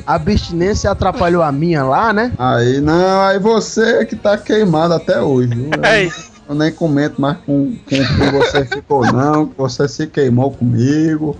A 0.05 0.15
abstinência 0.15 0.89
atrapalhou 0.91 1.41
a 1.43 1.51
minha 1.51 1.83
lá, 1.83 2.11
né? 2.13 2.31
Aí 2.37 2.79
não, 2.81 3.21
aí 3.21 3.39
você 3.39 4.05
que 4.05 4.15
tá 4.15 4.37
queimado 4.37 4.93
até 4.93 5.21
hoje. 5.21 5.49
viu? 5.53 5.69
Eu, 6.49 6.55
nem 6.55 6.71
comento 6.71 7.21
mais 7.21 7.37
com, 7.45 7.73
com 7.75 7.77
quem 7.87 8.03
você 8.31 8.65
ficou, 8.65 9.05
não. 9.11 9.47
que 9.47 9.57
Você 9.57 9.87
se 9.87 10.07
queimou 10.07 10.51
comigo. 10.51 11.37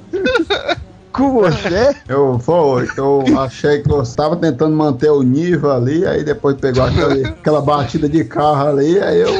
Com 1.12 1.34
você? 1.34 1.94
Eu 2.08 2.40
foi, 2.40 2.88
que 2.88 2.98
eu 2.98 3.22
achei 3.40 3.82
que 3.82 3.92
eu 3.92 4.02
estava 4.02 4.38
tentando 4.38 4.74
manter 4.76 5.10
o 5.10 5.22
nível 5.22 5.70
ali, 5.72 6.06
aí 6.06 6.24
depois 6.24 6.56
pegou 6.56 6.84
aquele- 6.86 7.28
aquela 7.28 7.62
batida 7.62 8.08
de 8.08 8.24
carro 8.24 8.70
ali, 8.70 8.98
aí 9.02 9.20
eu. 9.20 9.32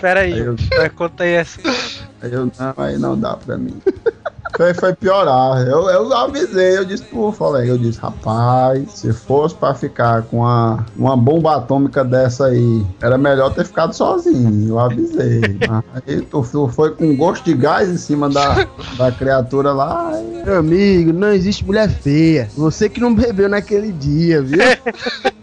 Pera 0.00 0.20
aí, 0.20 0.34
Aí 0.34 0.38
eu- 0.40 0.56
conta 0.94 1.24
aí 1.24 1.32
essa. 1.32 1.60
Aí 2.22 2.32
eu 2.32 2.46
não, 2.46 2.74
aí 2.76 2.98
não 2.98 3.18
dá 3.18 3.36
pra 3.36 3.56
mim. 3.58 3.76
Foi, 4.58 4.74
foi 4.74 4.92
piorar. 4.92 5.58
Eu, 5.68 5.88
eu 5.88 6.12
avisei, 6.12 6.76
eu 6.78 6.84
disse, 6.84 7.04
pô, 7.04 7.30
falei, 7.30 7.70
eu 7.70 7.78
disse, 7.78 8.00
rapaz, 8.00 8.90
se 8.90 9.12
fosse 9.12 9.54
pra 9.54 9.72
ficar 9.72 10.22
com 10.22 10.38
uma, 10.38 10.84
uma 10.96 11.16
bomba 11.16 11.54
atômica 11.54 12.04
dessa 12.04 12.46
aí, 12.46 12.84
era 13.00 13.16
melhor 13.16 13.54
ter 13.54 13.64
ficado 13.64 13.92
sozinho. 13.94 14.68
Eu 14.68 14.80
avisei. 14.80 15.40
Aí 15.94 16.22
tu, 16.22 16.42
tu 16.42 16.66
foi 16.66 16.90
com 16.92 17.16
gosto 17.16 17.44
de 17.44 17.54
gás 17.54 17.88
em 17.88 17.96
cima 17.96 18.28
da, 18.28 18.66
da 18.96 19.12
criatura 19.12 19.72
lá. 19.72 20.10
aí- 20.14 20.42
Meu 20.44 20.58
amigo, 20.58 21.12
não 21.12 21.32
existe 21.32 21.64
mulher 21.64 21.88
feia. 21.88 22.48
Você 22.56 22.88
que 22.88 22.98
não 23.00 23.14
bebeu 23.14 23.48
naquele 23.48 23.92
dia, 23.92 24.42
viu? 24.42 24.58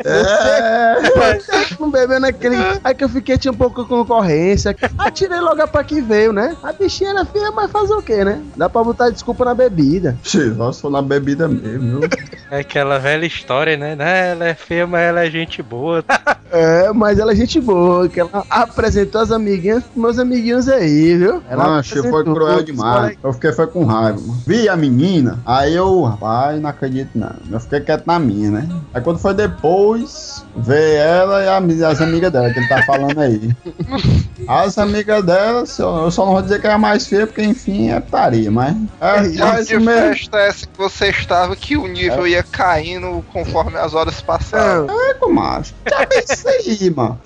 É, 0.03 0.95
Você 1.39 1.65
que 1.73 1.81
não 1.81 1.89
bebeu 1.89 2.19
naquele. 2.19 2.57
Aí 2.83 2.93
que 2.93 3.03
eu 3.03 3.09
fiquei, 3.09 3.37
tinha 3.37 3.51
um 3.51 3.55
pouco 3.57 3.83
de 3.83 3.89
concorrência. 3.89 4.75
Atirei 4.97 5.39
logo 5.39 5.65
pra 5.69 5.83
que 5.83 6.01
veio, 6.01 6.33
né? 6.33 6.55
A 6.61 6.73
bichinha 6.73 7.11
era 7.11 7.25
feia, 7.25 7.49
mas 7.51 7.71
fazer 7.71 7.93
o 7.93 8.01
quê, 8.01 8.23
né? 8.23 8.41
Dá 8.55 8.69
pra 8.69 8.83
botar 8.83 9.04
desculpa 9.11 9.45
na 9.45 9.53
bebida. 9.53 10.17
Só 10.23 10.71
sou 10.71 10.89
na 10.89 11.01
bebida 11.01 11.47
mesmo, 11.47 11.99
viu? 11.99 12.09
É 12.51 12.59
aquela 12.59 12.99
velha 12.99 13.25
história, 13.25 13.75
né? 13.75 13.95
Ela 14.31 14.45
é 14.45 14.53
feia, 14.53 14.85
mas 14.85 15.01
ela 15.01 15.25
é 15.25 15.29
gente 15.29 15.61
boa. 15.61 16.03
É, 16.51 16.93
mas 16.93 17.19
ela 17.19 17.33
é 17.33 17.35
gente 17.35 17.59
boa, 17.59 18.07
que 18.07 18.19
ela 18.19 18.45
apresentou 18.49 19.19
as 19.19 19.29
amiguinhas 19.29 19.83
pros 19.83 20.01
meus 20.01 20.19
amiguinhos 20.19 20.69
aí, 20.69 21.17
viu? 21.17 21.43
Ela 21.49 21.67
Mancho, 21.67 22.01
foi 22.03 22.23
cruel 22.23 22.63
demais. 22.63 23.17
Eu 23.21 23.33
fiquei 23.33 23.51
foi 23.51 23.67
com 23.67 23.83
raiva, 23.83 24.21
mano. 24.21 24.41
Vi 24.45 24.69
a 24.69 24.75
menina, 24.77 25.39
aí 25.45 25.75
eu, 25.75 26.03
rapaz, 26.03 26.61
não 26.61 26.69
acredito 26.69 27.09
não. 27.15 27.31
Eu 27.51 27.59
fiquei 27.59 27.81
quieto 27.81 28.05
na 28.05 28.19
minha, 28.19 28.51
né? 28.51 28.69
Aí 28.93 29.01
quando 29.01 29.17
foi 29.17 29.33
depois, 29.33 30.45
veio 30.55 30.97
ela 30.97 31.43
e 31.43 31.47
a 31.47 31.89
as 31.89 32.01
amigas 32.01 32.31
dela, 32.31 32.53
que 32.53 32.59
ele 32.59 32.69
tá 32.69 32.83
falando 32.83 33.19
aí. 33.19 33.51
As 34.47 34.77
amigas 34.77 35.23
dela, 35.23 35.61
eu 35.61 36.11
só 36.11 36.25
não 36.25 36.33
vou 36.33 36.41
dizer 36.41 36.61
que 36.61 36.67
é 36.67 36.71
a 36.71 36.77
mais 36.77 37.07
feia, 37.07 37.25
porque 37.25 37.41
enfim, 37.41 37.89
é 37.89 37.99
putaria, 37.99 38.51
mas. 38.51 38.75
É, 39.01 39.17
Mas 39.17 39.35
mas 39.35 39.67
que 39.67 39.77
mesmo. 39.77 39.91
festa 39.91 40.37
é 40.37 40.47
essa 40.47 40.65
que 40.67 40.77
você 40.77 41.09
estava 41.09 41.55
que 41.55 41.75
o 41.75 41.85
nível 41.87 42.25
ia 42.25 42.41
caindo 42.43 43.23
conforme 43.33 43.77
as 43.77 43.93
horas 43.93 44.21
passavam? 44.21 44.87
É, 44.89 45.13
com 45.15 45.31
macho. 45.33 45.73
Já 45.89 46.05
pensei 46.05 46.77
aí, 46.81 46.89
mano. 46.89 47.19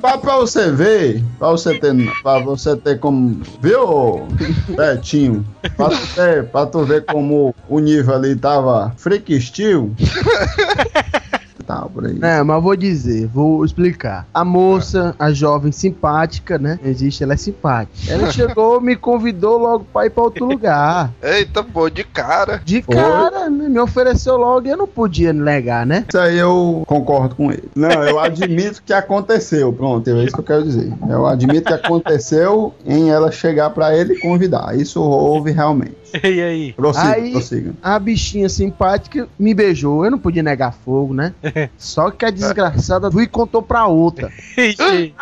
Pra, 0.00 0.16
pra 0.16 0.36
você 0.36 0.70
ver, 0.72 1.22
pra 1.38 1.50
você 1.50 1.78
ter, 1.78 1.94
pra 2.22 2.38
você 2.38 2.74
ter 2.76 2.98
como. 2.98 3.42
Viu, 3.60 4.26
Betinho? 4.70 5.44
Pra 5.76 5.90
tu, 5.90 6.06
ter, 6.14 6.46
pra 6.48 6.66
tu 6.66 6.84
ver 6.84 7.04
como 7.04 7.54
o 7.68 7.78
nível 7.80 8.14
ali 8.14 8.34
tava 8.34 8.94
freak 8.96 9.38
steel. 9.42 9.94
Tá, 11.66 11.86
por 11.92 12.06
aí. 12.06 12.18
É, 12.20 12.42
mas 12.42 12.62
vou 12.62 12.76
dizer, 12.76 13.26
vou 13.26 13.64
explicar. 13.64 14.26
A 14.32 14.44
moça, 14.44 15.14
a 15.18 15.32
jovem 15.32 15.72
simpática, 15.72 16.58
né? 16.58 16.78
Existe, 16.84 17.22
ela 17.22 17.34
é 17.34 17.36
simpática. 17.36 18.12
Ela 18.12 18.30
chegou, 18.32 18.80
me 18.80 18.96
convidou 18.96 19.58
logo 19.58 19.86
pra 19.92 20.06
ir 20.06 20.10
pra 20.10 20.24
outro 20.24 20.44
lugar. 20.44 21.10
Eita, 21.22 21.62
pô, 21.62 21.88
de 21.88 22.04
cara. 22.04 22.60
De 22.64 22.82
Foi? 22.82 22.94
cara, 22.94 23.48
né, 23.48 23.68
me 23.68 23.78
ofereceu 23.78 24.36
logo 24.36 24.66
e 24.66 24.70
eu 24.70 24.76
não 24.76 24.86
podia 24.86 25.32
negar, 25.32 25.86
né? 25.86 26.04
Isso 26.08 26.18
aí 26.18 26.38
eu 26.38 26.82
concordo 26.86 27.34
com 27.34 27.50
ele. 27.50 27.68
Não, 27.74 28.04
eu 28.04 28.18
admito 28.18 28.82
que 28.82 28.92
aconteceu. 28.92 29.72
Pronto, 29.72 30.08
é 30.08 30.24
isso 30.24 30.34
que 30.34 30.40
eu 30.40 30.44
quero 30.44 30.62
dizer. 30.62 30.92
Eu 31.08 31.26
admito 31.26 31.66
que 31.66 31.72
aconteceu 31.72 32.74
em 32.84 33.10
ela 33.10 33.30
chegar 33.32 33.70
pra 33.70 33.96
ele 33.96 34.14
e 34.14 34.20
convidar. 34.20 34.76
Isso 34.76 35.00
houve 35.00 35.50
realmente. 35.50 36.03
E 36.22 36.40
aí? 36.40 36.72
Prossiga, 36.74 37.08
Aí- 37.14 37.32
prossiga. 37.32 37.74
A 37.82 37.98
bichinha 37.98 38.48
simpática 38.48 39.28
me 39.38 39.52
beijou, 39.52 40.04
eu 40.04 40.10
não 40.10 40.18
podia 40.18 40.42
negar 40.42 40.72
fogo, 40.72 41.12
né? 41.12 41.34
Só 41.76 42.10
que 42.10 42.24
a 42.24 42.30
desgraçada 42.30 43.10
foi 43.10 43.24
e 43.24 43.26
contou 43.26 43.60
pra 43.62 43.86
outra. 43.86 44.30
Ixi. 44.56 45.14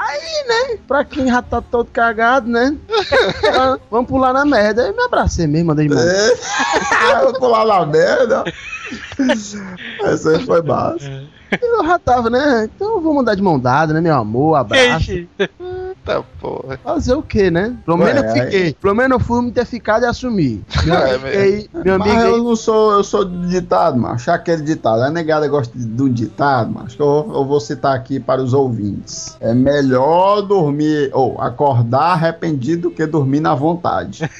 Pra 0.86 1.04
quem 1.04 1.28
já 1.28 1.40
tá 1.42 1.60
todo 1.62 1.88
cagado, 1.90 2.48
né? 2.50 2.76
Vamos 3.90 4.08
pular 4.08 4.32
na 4.32 4.44
merda. 4.44 4.84
Aí 4.84 4.92
me 4.92 5.02
abracei 5.02 5.46
mesmo, 5.46 5.68
mandei 5.68 5.88
de 5.88 5.94
mão. 5.94 6.02
É, 6.02 6.30
eu 7.14 7.22
vou 7.24 7.32
pular 7.40 7.64
na 7.66 7.86
merda. 7.86 8.44
Essa 10.04 10.30
aí 10.30 10.44
foi 10.44 10.62
básica. 10.62 11.24
Eu 11.60 11.84
já 11.84 11.98
tava, 11.98 12.30
né? 12.30 12.68
Então 12.74 12.96
eu 12.96 13.00
vou 13.00 13.14
mandar 13.14 13.34
de 13.34 13.42
mão 13.42 13.58
dada, 13.58 13.92
né, 13.92 14.00
meu 14.00 14.14
amor? 14.14 14.56
Abraço. 14.56 15.26
Eita, 16.06 16.24
porra. 16.40 16.78
Fazer 16.82 17.14
o 17.14 17.22
quê, 17.22 17.50
né? 17.50 17.76
Pelo 17.84 17.96
menos 17.96 18.22
eu 18.22 18.30
aí- 18.30 18.40
fiquei. 18.42 18.74
Pelo 18.80 18.94
menos 18.94 19.18
eu 19.18 19.24
fui 19.24 19.42
me 19.42 19.52
ter 19.52 19.64
ficado 19.64 20.02
e 20.02 20.06
assumir. 20.06 20.62
Meu 20.84 20.94
É 20.94 21.14
amigo 21.14 21.26
aí, 21.26 21.70
meu 21.84 21.94
amigo 21.94 22.14
Mas 22.14 22.24
eu 22.24 22.34
aí. 22.34 22.40
não 22.42 22.56
sou, 22.56 22.92
eu 22.92 23.04
sou 23.04 23.24
de 23.24 23.48
ditado, 23.48 23.98
mano. 23.98 24.14
Achar 24.14 24.34
aquele 24.34 24.62
ditado. 24.62 25.02
A 25.02 25.10
negada 25.10 25.46
gosta 25.48 25.76
de, 25.78 25.84
de 25.84 26.02
um 26.02 26.08
ditado, 26.12 26.72
mas 26.74 26.94
que 26.94 27.00
eu, 27.02 27.30
eu 27.32 27.44
vou 27.44 27.60
citar 27.60 27.94
aqui 27.94 28.18
para 28.18 28.42
os 28.42 28.52
ouvintes. 28.52 29.36
É 29.40 29.54
melhor 29.54 30.42
dormir 30.42 31.10
ou 31.12 31.40
acordar 31.40 32.12
arrependido 32.12 32.82
do 32.88 32.90
que 32.90 33.06
dormir 33.06 33.40
na 33.40 33.54
vontade. 33.54 34.28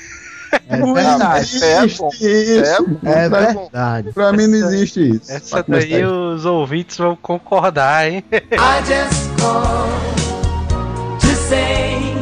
É 0.69 0.77
não 0.77 0.93
verdade. 0.93 1.65
É 1.65 1.83
existe 1.85 2.27
isso. 2.27 2.99
É 3.07 3.27
Pra- 3.27 3.41
verdade. 3.41 4.13
Pra 4.13 4.33
mim 4.35 4.47
não 4.47 4.59
existe 4.59 5.01
isso. 5.17 5.33
Essa 5.33 5.65
daí 5.67 5.95
aí. 5.95 6.05
os 6.05 6.45
ouvintes 6.45 6.99
vão 6.99 7.17
concordar, 7.17 8.07
hein? 8.07 8.23
I 8.31 8.39
just 8.85 9.31
called 9.41 9.67
to 9.67 9.82
say 11.53 12.15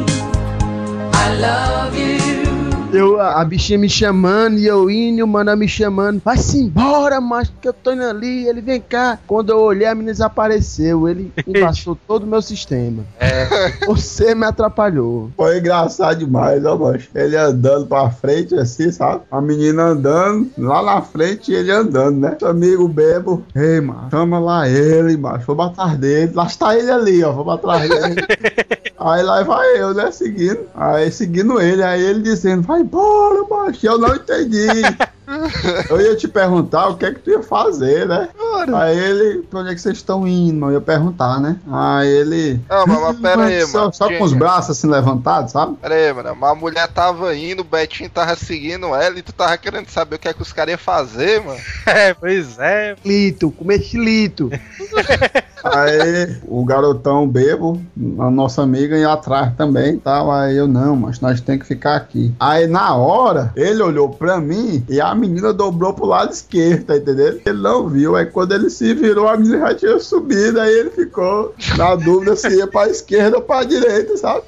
I 1.23 1.27
love 1.45 1.95
you. 1.97 2.10
Eu, 2.93 3.21
a, 3.21 3.41
a 3.41 3.45
bichinha 3.45 3.79
me 3.79 3.89
chamando 3.89 4.57
e 4.57 4.67
eu 4.67 4.89
indo, 4.89 5.19
e 5.19 5.23
o 5.23 5.27
mano 5.27 5.55
me 5.55 5.67
chamando. 5.67 6.21
Vai-se 6.23 6.57
embora, 6.57 7.21
macho, 7.21 7.53
que 7.61 7.67
eu 7.67 7.73
tô 7.73 7.93
indo 7.93 8.03
ali. 8.03 8.47
Ele 8.47 8.59
vem 8.59 8.81
cá. 8.81 9.17
Quando 9.25 9.49
eu 9.49 9.59
olhei, 9.59 9.87
a 9.87 9.95
menina 9.95 10.11
desapareceu. 10.11 11.07
Ele 11.07 11.31
embaixou 11.47 11.97
todo 12.07 12.23
o 12.23 12.27
meu 12.27 12.41
sistema. 12.41 13.03
Você 13.87 14.35
me 14.35 14.45
atrapalhou. 14.45 15.31
Foi 15.37 15.59
engraçado 15.59 16.19
demais, 16.19 16.65
ó, 16.65 16.77
macho. 16.77 17.09
Ele 17.15 17.37
andando 17.37 17.87
pra 17.87 18.09
frente, 18.09 18.55
assim, 18.55 18.91
sabe? 18.91 19.21
A 19.31 19.39
menina 19.39 19.83
andando, 19.83 20.51
lá 20.57 20.83
na 20.83 21.01
frente 21.01 21.51
e 21.51 21.55
ele 21.55 21.71
andando, 21.71 22.19
né? 22.19 22.35
Seu 22.37 22.49
amigo 22.49 22.87
bebo. 22.89 23.45
Ei, 23.55 23.79
macho, 23.79 24.09
chama 24.11 24.37
lá 24.37 24.67
ele, 24.67 25.15
macho. 25.15 25.45
Vou 25.45 25.61
atrás 25.65 25.97
dele. 25.97 26.33
Lá 26.33 26.45
está 26.45 26.77
ele 26.77 26.91
ali, 26.91 27.23
ó. 27.23 27.31
Vou 27.31 27.49
atrás 27.51 27.87
dele. 27.87 28.21
aí 28.99 29.23
lá 29.23 29.43
vai 29.43 29.81
eu, 29.81 29.93
né? 29.93 30.11
Seguindo. 30.11 30.59
Aí 30.75 31.09
seguindo 31.09 31.61
ele. 31.61 31.83
Aí 31.83 32.01
ele 32.01 32.21
dizendo, 32.21 32.63
vai 32.63 32.80
embora, 32.81 33.43
macho. 33.49 33.85
Eu 33.85 33.97
não 33.97 34.15
entendi. 34.15 34.67
Eu 35.89 36.01
ia 36.01 36.15
te 36.15 36.27
perguntar 36.27 36.89
o 36.89 36.97
que 36.97 37.05
é 37.05 37.13
que 37.13 37.19
tu 37.19 37.29
ia 37.29 37.41
fazer, 37.41 38.05
né? 38.05 38.29
Aí 38.75 38.97
ele, 38.97 39.43
pra 39.43 39.61
onde 39.61 39.71
é 39.71 39.73
que 39.73 39.79
vocês 39.79 39.97
estão 39.97 40.27
indo? 40.27 40.65
Eu 40.65 40.73
ia 40.73 40.81
perguntar, 40.81 41.39
né? 41.39 41.57
Aí 41.71 42.09
ele. 42.09 42.59
Não, 42.69 42.85
mas, 42.85 42.99
mas 42.99 43.19
pera 43.19 43.45
aí, 43.45 43.65
só, 43.65 43.79
mano. 43.79 43.93
Só 43.93 44.09
com 44.09 44.23
os 44.23 44.33
braços 44.33 44.77
assim 44.77 44.87
levantados, 44.87 45.53
sabe? 45.53 45.77
Pera 45.77 45.95
aí, 45.95 46.13
mano. 46.13 46.35
Mas 46.35 46.51
a 46.51 46.55
mulher 46.55 46.87
tava 46.89 47.33
indo, 47.35 47.61
o 47.61 47.63
Betinho 47.63 48.09
tava 48.09 48.35
seguindo 48.35 48.93
ela 48.93 49.17
e 49.17 49.21
tu 49.21 49.31
tava 49.31 49.57
querendo 49.57 49.87
saber 49.89 50.17
o 50.17 50.19
que 50.19 50.27
é 50.27 50.33
que 50.33 50.41
os 50.41 50.51
caras 50.51 50.71
iam 50.71 50.79
fazer, 50.79 51.41
mano. 51.41 51.59
É, 51.85 52.13
pois 52.13 52.57
é. 52.59 52.95
Lito, 53.03 53.51
comer 53.51 53.81
chilito. 53.81 54.49
Aí 55.63 56.37
o 56.47 56.63
garotão 56.65 57.27
bebo, 57.27 57.81
a 58.19 58.29
nossa 58.29 58.61
amiga, 58.61 58.97
ia 58.97 59.11
atrás 59.11 59.53
também 59.55 59.97
tal. 59.97 60.31
Aí 60.31 60.57
eu, 60.57 60.67
não, 60.67 60.95
mas 60.95 61.19
nós 61.19 61.41
tem 61.41 61.57
que 61.59 61.65
ficar 61.65 61.95
aqui. 61.95 62.33
Aí 62.39 62.67
na 62.67 62.95
hora, 62.95 63.51
ele 63.55 63.81
olhou 63.81 64.09
pra 64.09 64.39
mim 64.39 64.83
e 64.89 64.99
a 64.99 65.13
menina 65.13 65.53
dobrou 65.53 65.93
pro 65.93 66.05
lado 66.05 66.31
esquerdo, 66.31 66.85
tá 66.85 66.97
entendendo? 66.97 67.41
Ele 67.45 67.61
não 67.61 67.87
viu. 67.87 68.15
Aí 68.15 68.25
quando 68.25 68.53
ele 68.53 68.69
se 68.69 68.93
virou, 68.93 69.27
a 69.27 69.37
menina 69.37 69.59
já 69.59 69.75
tinha 69.75 69.99
subido. 69.99 70.59
Aí 70.59 70.73
ele 70.73 70.89
ficou 70.89 71.53
na 71.77 71.95
dúvida 71.95 72.35
se 72.35 72.49
ia 72.49 72.67
pra 72.67 72.87
esquerda 72.87 73.37
ou 73.37 73.43
pra 73.43 73.63
direita, 73.63 74.17
sabe? 74.17 74.43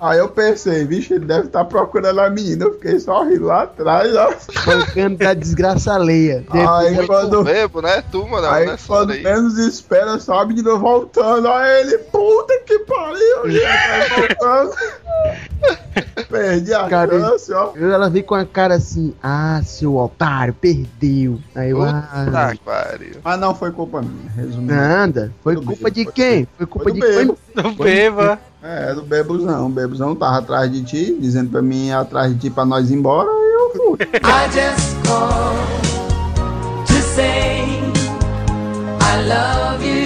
Aí 0.00 0.18
eu 0.18 0.28
pensei, 0.28 0.84
vixe, 0.84 1.14
ele 1.14 1.24
deve 1.24 1.46
estar 1.46 1.64
procurando 1.64 2.20
a 2.20 2.30
menina. 2.30 2.64
Eu 2.66 2.74
fiquei 2.74 2.98
só 2.98 3.24
rindo 3.24 3.46
lá 3.46 3.62
atrás, 3.62 4.14
ó. 4.14 4.30
Bancando 4.64 5.18
da 5.18 5.34
desgraça 5.34 5.94
alheia. 5.94 6.44
Aí 6.50 7.06
quando. 7.06 7.44
bebo, 7.44 7.82
né? 7.82 8.02
Tu, 8.10 8.26
mano, 8.26 8.46
Aí 8.48 8.66
nessa 8.66 8.86
quando 8.86 9.14
menos 9.14 9.58
espera, 9.58 10.18
só 10.18 10.35
a 10.42 10.46
menina 10.46 10.74
voltando. 10.76 11.48
Aí 11.48 11.80
ele, 11.80 11.98
puta 11.98 12.58
que 12.66 12.78
pariu, 12.80 13.50
já 13.50 13.60
tá 13.72 14.16
voltando. 14.16 14.76
Perdi 16.28 16.74
a 16.74 16.88
Cara, 16.88 17.18
chance, 17.20 17.52
ó. 17.52 17.72
Eu, 17.74 17.92
ela 17.92 18.10
veio 18.10 18.24
com 18.24 18.34
a 18.34 18.44
cara 18.44 18.74
assim, 18.74 19.14
ah, 19.22 19.60
seu 19.64 19.96
otário, 19.96 20.52
perdeu. 20.54 21.38
Aí 21.54 21.70
eu, 21.70 21.82
ah, 21.82 22.24
Puta 22.26 22.50
que 22.52 22.58
pariu. 22.64 23.16
Mas 23.24 23.40
não 23.40 23.54
foi 23.54 23.70
culpa 23.72 24.02
minha, 24.02 24.30
resumindo. 24.36 24.74
nada. 24.74 25.32
Foi 25.42 25.54
Do 25.54 25.62
culpa 25.62 25.84
bebo, 25.84 25.94
de 25.94 26.04
quem? 26.06 26.48
Foi 26.56 26.66
culpa 26.66 26.84
Foi 26.84 26.92
de 26.92 27.00
do 27.00 27.06
quem? 27.06 27.16
bebo. 27.16 27.38
Não 27.54 27.74
beba. 27.74 28.38
É, 28.62 28.92
do 28.94 29.02
Bebuzão. 29.02 29.66
O 29.66 29.68
Bebuzão 29.70 30.14
tava 30.16 30.38
atrás 30.38 30.70
de 30.72 30.82
ti, 30.82 31.16
dizendo 31.20 31.50
pra 31.50 31.62
mim 31.62 31.88
ir 31.88 31.92
atrás 31.92 32.32
de 32.32 32.38
ti 32.40 32.50
pra 32.50 32.64
nós 32.64 32.90
ir 32.90 32.94
embora. 32.94 33.28
Aí 33.30 33.52
eu 33.54 33.70
fui. 33.76 33.98
I 34.02 34.48
just 34.50 34.96
called 35.06 35.86
say 37.14 37.62
I 39.00 39.22
love 39.22 39.82
you. 39.86 40.05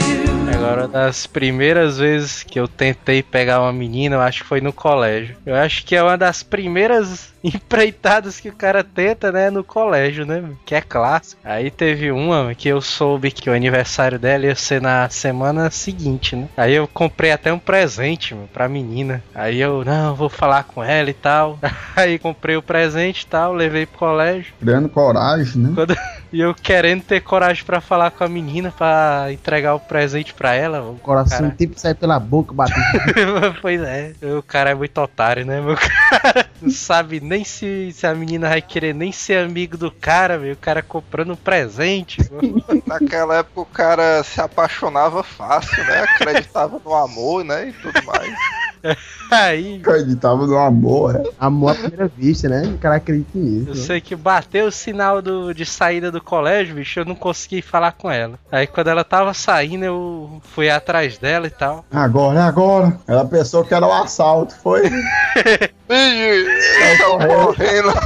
Agora, 0.61 0.87
das 0.87 1.27
primeiras 1.27 1.99
vezes 1.99 2.43
que 2.43 2.61
eu 2.61 2.69
tentei 2.69 3.23
pegar 3.23 3.61
uma 3.61 3.73
menina, 3.73 4.17
eu 4.17 4.21
acho 4.21 4.43
que 4.43 4.49
foi 4.49 4.61
no 4.61 4.73
colégio. 4.73 5.37
Eu 5.47 5.55
acho 5.55 5.85
que 5.87 5.97
é 5.97 6.03
uma 6.03 6.19
das 6.19 6.43
primeiras 6.43 7.33
empreitadas 7.43 8.39
que 8.41 8.49
o 8.49 8.55
cara 8.55 8.83
tenta, 8.85 9.31
né, 9.33 9.51
no 9.51 9.63
colégio, 9.65 10.27
né? 10.27 10.43
Que 10.65 10.75
é 10.75 10.81
clássico. 10.81 11.41
Aí 11.45 11.71
teve 11.71 12.11
uma 12.11 12.55
que 12.55 12.69
eu 12.69 12.81
soube 12.81 13.31
que 13.31 13.49
o 13.49 13.55
aniversário 13.55 14.19
dela 14.19 14.47
ia 14.47 14.55
ser 14.55 14.81
na 14.81 15.09
semana 15.09 15.71
seguinte, 15.71 16.37
né? 16.37 16.49
Aí 16.57 16.75
eu 16.75 16.87
comprei 16.89 17.33
até 17.33 17.53
um 17.53 17.59
presente, 17.59 18.35
meu, 18.35 18.47
pra 18.53 18.69
menina. 18.69 19.23
Aí 19.35 19.61
eu, 19.61 19.85
não, 19.85 20.15
vou 20.15 20.29
falar 20.29 20.65
com 20.65 20.83
ela 20.83 21.11
e 21.11 21.15
tal. 21.15 21.59
Aí 21.97 22.19
comprei 22.19 22.57
o 22.57 22.63
presente 22.63 23.23
e 23.23 23.27
tal, 23.27 23.53
levei 23.53 23.87
pro 23.87 23.99
colégio. 23.99 24.53
Criando 24.61 24.89
coragem, 24.89 25.63
né? 25.63 25.73
Quando- 25.75 25.97
E 26.33 26.41
eu 26.41 26.55
querendo 26.55 27.03
ter 27.03 27.21
coragem 27.23 27.65
pra 27.65 27.81
falar 27.81 28.13
com 28.13 28.23
a 28.23 28.29
menina, 28.29 28.71
pra 28.71 29.27
entregar 29.33 29.75
o 29.75 29.81
presente 29.81 30.33
pra 30.33 30.55
ela. 30.55 30.81
O 30.81 30.95
Coração 30.95 31.39
cara- 31.41 31.55
tipo 31.59 31.77
sai 31.77 31.93
pela 31.93 32.21
boca, 32.21 32.55
batendo. 32.55 32.79
pois 33.61 33.81
é, 33.83 34.13
o 34.39 34.41
cara 34.41 34.71
é 34.71 34.75
muito 34.77 34.97
otário, 35.01 35.45
né, 35.45 35.61
meu 35.61 35.75
cara? 35.75 36.47
Não 36.63 36.71
sabe 36.71 37.21
nem 37.31 37.45
se, 37.45 37.93
se 37.93 38.05
a 38.09 38.13
menina 38.13 38.49
vai 38.49 38.61
querer 38.61 38.93
nem 38.93 39.13
ser 39.13 39.45
amigo 39.45 39.77
do 39.77 39.89
cara, 39.89 40.37
meu. 40.37 40.55
O 40.55 40.57
cara 40.57 40.83
comprando 40.83 41.33
um 41.33 41.37
presente. 41.37 42.21
Naquela 42.85 43.37
época 43.37 43.61
o 43.61 43.67
cara 43.67 44.25
se 44.25 44.41
apaixonava 44.41 45.23
fácil, 45.23 45.85
né? 45.85 46.01
Acreditava 46.01 46.81
no 46.85 46.93
amor, 46.93 47.45
né? 47.45 47.69
E 47.69 47.73
tudo 47.73 48.05
mais. 48.05 48.35
Aí, 49.31 49.77
Acreditava 49.77 50.45
no 50.45 50.59
amor, 50.59 51.15
é. 51.15 51.23
Amor 51.39 51.71
à 51.71 51.75
primeira 51.75 52.09
vista, 52.09 52.49
né? 52.49 52.63
O 52.67 52.79
cara 52.79 52.97
acredita 52.97 53.39
nisso. 53.39 53.69
eu 53.69 53.75
né? 53.75 53.81
sei 53.81 54.01
que 54.01 54.17
bateu 54.17 54.67
o 54.67 54.73
sinal 54.73 55.23
do, 55.23 55.53
de 55.53 55.65
saída 55.65 56.11
do 56.11 56.21
colégio, 56.21 56.75
bicho, 56.75 56.99
eu 56.99 57.05
não 57.05 57.15
consegui 57.15 57.63
falar 57.63 57.93
com 57.93 58.11
ela. 58.11 58.39
Aí 58.51 58.67
quando 58.67 58.89
ela 58.89 59.05
tava 59.05 59.33
saindo, 59.35 59.85
eu 59.85 60.43
fui 60.43 60.69
atrás 60.69 61.17
dela 61.17 61.47
e 61.47 61.51
tal. 61.51 61.85
Agora, 61.93 62.45
agora. 62.45 62.99
Ela 63.07 63.25
pensou 63.25 63.65
que 63.65 63.73
era 63.73 63.87
um 63.87 63.93
assalto, 63.93 64.55
foi? 64.57 64.83
Ih, 65.91 66.47
estão 66.93 67.19
correndo. 67.19 67.93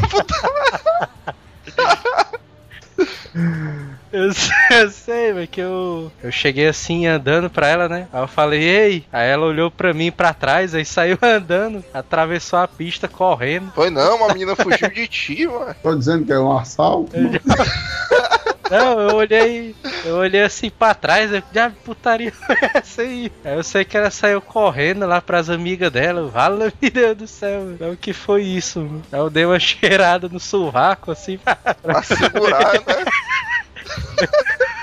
Eu 4.15 4.33
sei, 4.33 4.55
eu 4.71 4.91
sei, 4.91 5.33
velho, 5.33 5.49
que 5.49 5.61
eu, 5.61 6.13
eu 6.23 6.31
cheguei 6.31 6.69
assim 6.69 7.05
andando 7.05 7.51
pra 7.51 7.67
ela, 7.67 7.89
né? 7.89 8.07
Aí 8.13 8.23
eu 8.23 8.29
falei, 8.29 8.63
ei! 8.63 9.05
Aí 9.13 9.29
ela 9.29 9.45
olhou 9.45 9.73
pra 9.73 9.93
mim 9.93 10.13
pra 10.13 10.33
trás, 10.33 10.73
aí 10.73 10.85
saiu 10.85 11.19
andando, 11.21 11.85
atravessou 11.93 12.61
a 12.61 12.69
pista 12.69 13.09
correndo. 13.09 13.73
Foi 13.75 13.91
não, 13.91 14.19
uma 14.19 14.29
menina 14.29 14.55
fugiu 14.55 14.89
de 14.89 15.09
ti, 15.09 15.49
mano. 15.49 15.75
Tô 15.83 15.97
dizendo 15.97 16.25
que 16.25 16.33
é 16.33 16.39
um 16.39 16.57
assalto. 16.57 17.11
Não, 18.71 19.01
eu 19.01 19.17
olhei, 19.17 19.75
eu 20.05 20.17
olhei 20.17 20.43
assim 20.43 20.71
pra 20.71 20.95
trás, 20.95 21.33
eu 21.33 21.43
já 21.53 21.71
putaria 21.71 22.33
foi 22.47 22.57
essa 22.75 23.03
aí. 23.03 23.31
Aí 23.45 23.57
eu 23.57 23.63
sei 23.63 23.85
que 23.85 23.97
ela 23.97 24.11
saiu 24.11 24.41
correndo 24.41 25.07
lá 25.07 25.21
pras 25.21 25.51
amigas 25.51 25.93
dela. 25.93 26.29
Vala, 26.29 26.73
meu 26.81 26.91
Deus 26.91 27.17
do 27.17 27.27
céu, 27.27 27.77
velho. 27.77 27.93
o 27.93 27.97
que 27.97 28.13
foi 28.13 28.43
isso? 28.43 28.81
Mano? 28.81 29.03
Aí 29.13 29.19
eu 29.19 29.31
dei 29.31 29.45
uma 29.45 29.59
cheirada 29.59 30.29
no 30.29 30.41
sovaco 30.41 31.11
assim, 31.11 31.39
Pra 31.83 32.03
segurar, 32.03 32.75
né? 32.75 33.05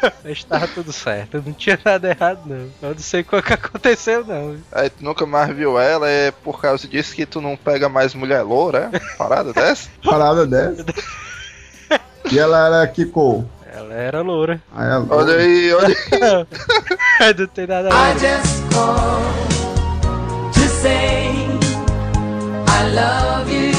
mas 0.23 0.43
tava 0.43 0.67
tudo 0.67 0.91
certo, 0.91 1.43
não 1.45 1.53
tinha 1.53 1.79
nada 1.84 2.09
errado 2.09 2.41
não. 2.45 2.69
Eu 2.82 2.93
não 2.95 2.99
sei 2.99 3.21
o 3.21 3.25
que 3.25 3.53
aconteceu 3.53 4.25
não. 4.25 4.57
Aí 4.71 4.89
tu 4.89 5.03
nunca 5.03 5.25
mais 5.25 5.55
viu 5.55 5.79
ela, 5.79 6.07
é 6.09 6.32
por 6.32 6.61
causa 6.61 6.88
disso 6.88 7.15
que 7.15 7.25
tu 7.25 7.41
não 7.41 7.57
pega 7.57 7.89
mais 7.89 8.13
mulher 8.13 8.41
loura, 8.41 8.89
é? 8.93 8.99
Parada 9.17 9.53
dessa? 9.53 9.89
Parada 10.03 10.45
dessa. 10.45 10.86
E 12.32 12.39
ela 12.39 12.67
era 12.67 13.05
cor? 13.07 13.45
Ela 13.74 13.93
era 13.93 14.22
loura. 14.22 14.61
Aí 14.76 14.89
ela, 14.89 15.05
Olha 15.09 15.36
aí, 15.38 15.74
olha 15.74 15.95
aí. 17.22 17.34
não 17.38 17.47
tem 17.47 17.67
nada 17.67 17.89
a 17.89 18.09
I 18.09 18.13
ver. 18.13 18.19
just 18.19 18.74
called 18.74 20.53
to 20.53 20.59
say 20.82 21.30
I 22.67 22.93
love 22.93 23.49
you. 23.49 23.70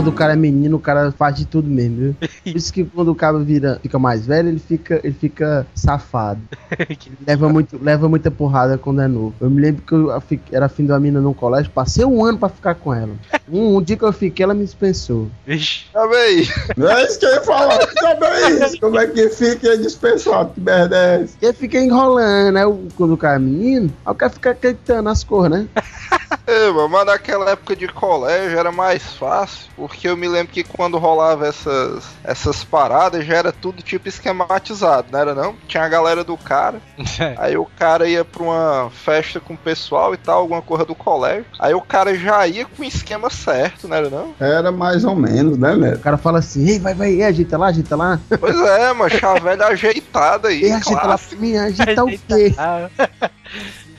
Quando 0.00 0.08
o 0.08 0.12
cara 0.12 0.32
é 0.32 0.36
menino, 0.36 0.78
o 0.78 0.80
cara 0.80 1.12
faz 1.12 1.36
de 1.36 1.44
tudo 1.44 1.68
mesmo, 1.68 1.96
viu? 1.96 2.16
Por 2.42 2.56
isso 2.56 2.72
que 2.72 2.82
quando 2.86 3.08
o 3.08 3.14
cara 3.14 3.38
vira, 3.38 3.78
fica 3.82 3.98
mais 3.98 4.24
velho, 4.24 4.48
ele 4.48 4.58
fica, 4.58 4.98
ele 5.04 5.12
fica 5.12 5.66
safado. 5.74 6.40
Leva, 7.26 7.50
muito, 7.50 7.78
leva 7.82 8.08
muita 8.08 8.30
porrada 8.30 8.78
quando 8.78 9.02
é 9.02 9.06
novo. 9.06 9.34
Eu 9.38 9.50
me 9.50 9.60
lembro 9.60 9.82
que 9.82 9.92
eu 9.92 10.10
era 10.50 10.70
fim 10.70 10.86
da 10.86 10.98
mina 10.98 11.20
num 11.20 11.34
colégio, 11.34 11.70
passei 11.70 12.02
um 12.02 12.24
ano 12.24 12.38
pra 12.38 12.48
ficar 12.48 12.76
com 12.76 12.94
ela. 12.94 13.12
Um, 13.46 13.76
um 13.76 13.82
dia 13.82 13.94
que 13.94 14.02
eu 14.02 14.12
fiquei, 14.12 14.42
ela 14.42 14.54
me 14.54 14.64
dispensou. 14.64 15.28
Vixe. 15.46 15.84
Tá 15.92 16.08
bem. 16.08 16.48
Não 16.78 16.88
é 16.88 17.04
isso 17.04 17.18
que 17.18 17.26
eu 17.26 17.34
ia 17.34 17.42
falar 17.42 17.78
também. 17.78 18.64
Isso. 18.64 18.80
Como 18.80 18.98
é 18.98 19.06
que 19.06 19.28
fica 19.28 19.76
dispensado? 19.76 20.52
Que 20.54 20.60
merda 20.62 20.96
é 20.96 21.22
essa? 21.22 21.36
E 21.42 21.52
fica 21.52 21.78
enrolando, 21.78 22.54
né? 22.54 22.62
Quando 22.96 23.12
o 23.12 23.18
cara 23.18 23.36
é 23.36 23.38
menino, 23.38 23.92
aí 24.06 24.12
o 24.12 24.14
cara 24.14 24.32
fica 24.32 24.52
acreditando 24.52 25.02
nas 25.02 25.22
cores, 25.22 25.50
né? 25.50 25.68
É, 26.50 26.88
mas 26.88 27.06
naquela 27.06 27.50
época 27.50 27.76
de 27.76 27.86
colégio 27.86 28.58
era 28.58 28.72
mais 28.72 29.02
fácil, 29.14 29.70
porque 29.76 30.08
eu 30.08 30.16
me 30.16 30.26
lembro 30.26 30.52
que 30.52 30.64
quando 30.64 30.98
rolava 30.98 31.46
essas, 31.46 32.04
essas 32.24 32.64
paradas 32.64 33.24
já 33.24 33.36
era 33.36 33.52
tudo 33.52 33.82
tipo 33.82 34.08
esquematizado, 34.08 35.08
não 35.12 35.18
era 35.20 35.34
não? 35.34 35.54
Tinha 35.68 35.84
a 35.84 35.88
galera 35.88 36.24
do 36.24 36.36
cara, 36.36 36.80
aí 37.38 37.56
o 37.56 37.66
cara 37.78 38.08
ia 38.08 38.24
pra 38.24 38.42
uma 38.42 38.90
festa 38.90 39.38
com 39.38 39.54
o 39.54 39.58
pessoal 39.58 40.12
e 40.12 40.16
tal, 40.16 40.40
alguma 40.40 40.60
coisa 40.62 40.84
do 40.84 40.94
colégio, 40.94 41.44
aí 41.58 41.72
o 41.72 41.80
cara 41.80 42.14
já 42.16 42.46
ia 42.46 42.64
com 42.64 42.82
o 42.82 42.84
esquema 42.84 43.30
certo, 43.30 43.86
não 43.86 43.96
era 43.96 44.10
não? 44.10 44.34
Era 44.40 44.72
mais 44.72 45.04
ou 45.04 45.14
menos, 45.14 45.56
né, 45.56 45.72
O 45.72 45.80
velho? 45.80 45.98
cara 46.00 46.16
fala 46.16 46.40
assim, 46.40 46.68
ei, 46.68 46.78
vai, 46.78 46.94
vai, 46.94 47.10
ei, 47.10 47.22
ajeita 47.24 47.56
lá, 47.56 47.68
ajeita 47.68 47.94
lá. 47.94 48.18
Pois 48.40 48.58
é, 48.58 48.92
mano, 48.92 49.10
chavelha 49.10 49.66
ajeitada 49.68 50.48
aí, 50.48 50.64
Ei, 50.64 50.72
ajeita 50.72 51.06
lá 51.06 51.18
mim, 51.36 51.56
ajeita 51.56 52.04
o 52.04 52.08
quê? 52.08 52.54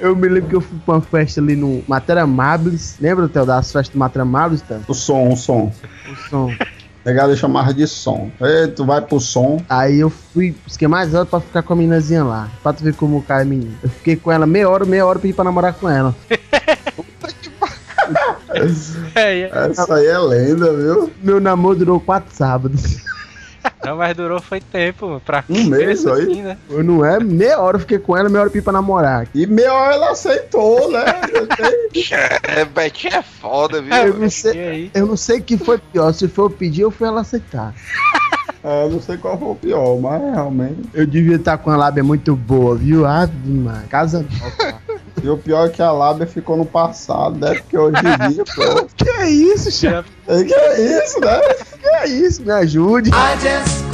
Eu 0.02 0.16
me 0.16 0.28
lembro 0.28 0.50
que 0.50 0.56
eu 0.56 0.62
fui 0.62 0.80
pra 0.84 0.96
uma 0.96 1.02
festa 1.02 1.40
ali 1.40 1.56
no 1.56 1.84
Matéria 1.88 2.24
Amables. 2.24 2.96
Lembra, 3.00 3.30
Theo, 3.30 3.46
das 3.46 3.72
festas 3.72 3.94
do 3.94 4.00
Matéria 4.00 4.28
Theo? 4.68 4.82
O 4.88 4.94
som, 4.96 5.30
o 5.30 5.38
som. 5.38 5.72
O 6.12 6.16
som. 6.28 6.52
Pegada 7.04 7.36
chamava 7.36 7.72
de 7.72 7.86
som. 7.88 8.32
Ei, 8.42 8.68
tu 8.68 8.84
vai 8.84 9.00
pro 9.00 9.20
som. 9.20 9.62
Aí 9.70 10.00
eu 10.00 10.10
fui, 10.10 10.56
fiquei 10.68 10.88
mais 10.88 11.14
alto 11.14 11.30
pra 11.30 11.40
ficar 11.40 11.62
com 11.62 11.74
a 11.74 11.76
meninazinha 11.76 12.24
lá. 12.24 12.50
Pra 12.64 12.74
tu 12.74 12.84
ver 12.84 12.96
como 12.96 13.18
o 13.18 13.24
cara 13.24 13.44
é 13.44 13.46
menino. 13.46 13.76
Eu 13.84 13.90
fiquei 13.90 14.16
com 14.16 14.32
ela 14.32 14.48
meia 14.48 14.68
hora, 14.68 14.86
meia 14.86 15.06
hora 15.06 15.20
pedi 15.20 15.34
pra 15.34 15.44
namorar 15.44 15.74
com 15.76 15.88
ela. 15.88 16.16
Essa 18.54 19.96
aí 19.96 20.08
é 20.08 20.18
lenda, 20.18 20.74
viu? 20.74 21.12
Meu 21.22 21.40
namoro 21.40 21.78
durou 21.78 22.00
quatro 22.00 22.36
sábados. 22.36 22.98
Não, 23.84 23.98
mas 23.98 24.16
durou 24.16 24.40
foi 24.42 24.62
tempo, 24.62 25.08
mano, 25.08 25.22
pra 25.22 25.44
Um 25.50 25.64
mês 25.66 26.06
aí? 26.06 26.24
assim, 26.24 26.42
né? 26.44 26.58
Eu 26.70 26.84
não 26.84 27.04
é, 27.04 27.20
meia 27.20 27.60
hora 27.60 27.78
eu 27.78 27.82
fiquei 27.82 27.98
com 28.00 28.16
ela, 28.16 28.30
meia 28.30 28.42
hora 28.42 28.48
eu 28.48 28.52
pedi 28.52 28.64
pra 28.64 28.74
namorar. 28.74 29.28
E 29.34 29.46
meia 29.48 29.74
hora 29.74 29.96
ela 29.96 30.12
aceitou, 30.12 30.92
né? 30.92 31.04
Sei. 31.94 32.18
É, 32.44 32.66
Betinho 32.66 33.16
é 33.16 33.22
foda, 33.22 33.82
viu? 33.82 33.94
Eu 33.94 34.14
não 34.18 34.30
sei, 34.30 34.60
aí? 34.68 34.92
eu 34.94 35.06
não 35.06 35.18
sei 35.18 35.40
o 35.40 35.44
que 35.44 35.58
foi 35.58 35.78
pior, 35.78 36.14
se 36.14 36.28
foi 36.28 36.46
eu 36.46 36.50
pedir 36.50 36.86
ou 36.86 36.92
foi 36.92 37.08
ela 37.08 37.22
aceitar. 37.22 37.74
É, 38.64 38.84
eu 38.86 38.92
não 38.92 39.02
sei 39.02 39.18
qual 39.18 39.40
foi 39.40 39.48
o 39.48 39.56
pior, 39.56 40.00
mas 40.00 40.22
realmente. 40.22 40.82
Eu 40.94 41.08
devia 41.08 41.38
estar 41.38 41.58
com 41.58 41.72
a 41.72 41.76
lábia 41.76 42.04
muito 42.04 42.36
boa, 42.36 42.76
viu? 42.76 43.08
Ah, 43.08 43.26
demais. 43.26 43.88
Casa 43.90 44.24
E 45.24 45.28
o 45.28 45.36
pior 45.36 45.66
é 45.66 45.70
que 45.70 45.82
a 45.82 45.92
lábia 45.92 46.28
ficou 46.28 46.56
no 46.56 46.66
passado, 46.66 47.40
né? 47.40 47.56
Porque 47.56 47.76
hoje 47.76 47.98
em 47.98 48.30
dia, 48.30 48.44
pô. 48.56 48.86
Que 48.96 49.10
é 49.10 49.30
isso, 49.32 49.72
chefe? 49.72 50.12
é 50.28 50.44
Que 50.44 50.54
é 50.54 51.04
isso, 51.04 51.20
né? 51.20 51.40
É 51.94 52.08
isso? 52.08 52.42
Me 52.44 52.52
ajude. 52.52 53.10
I 53.10 53.36
just 53.40 53.86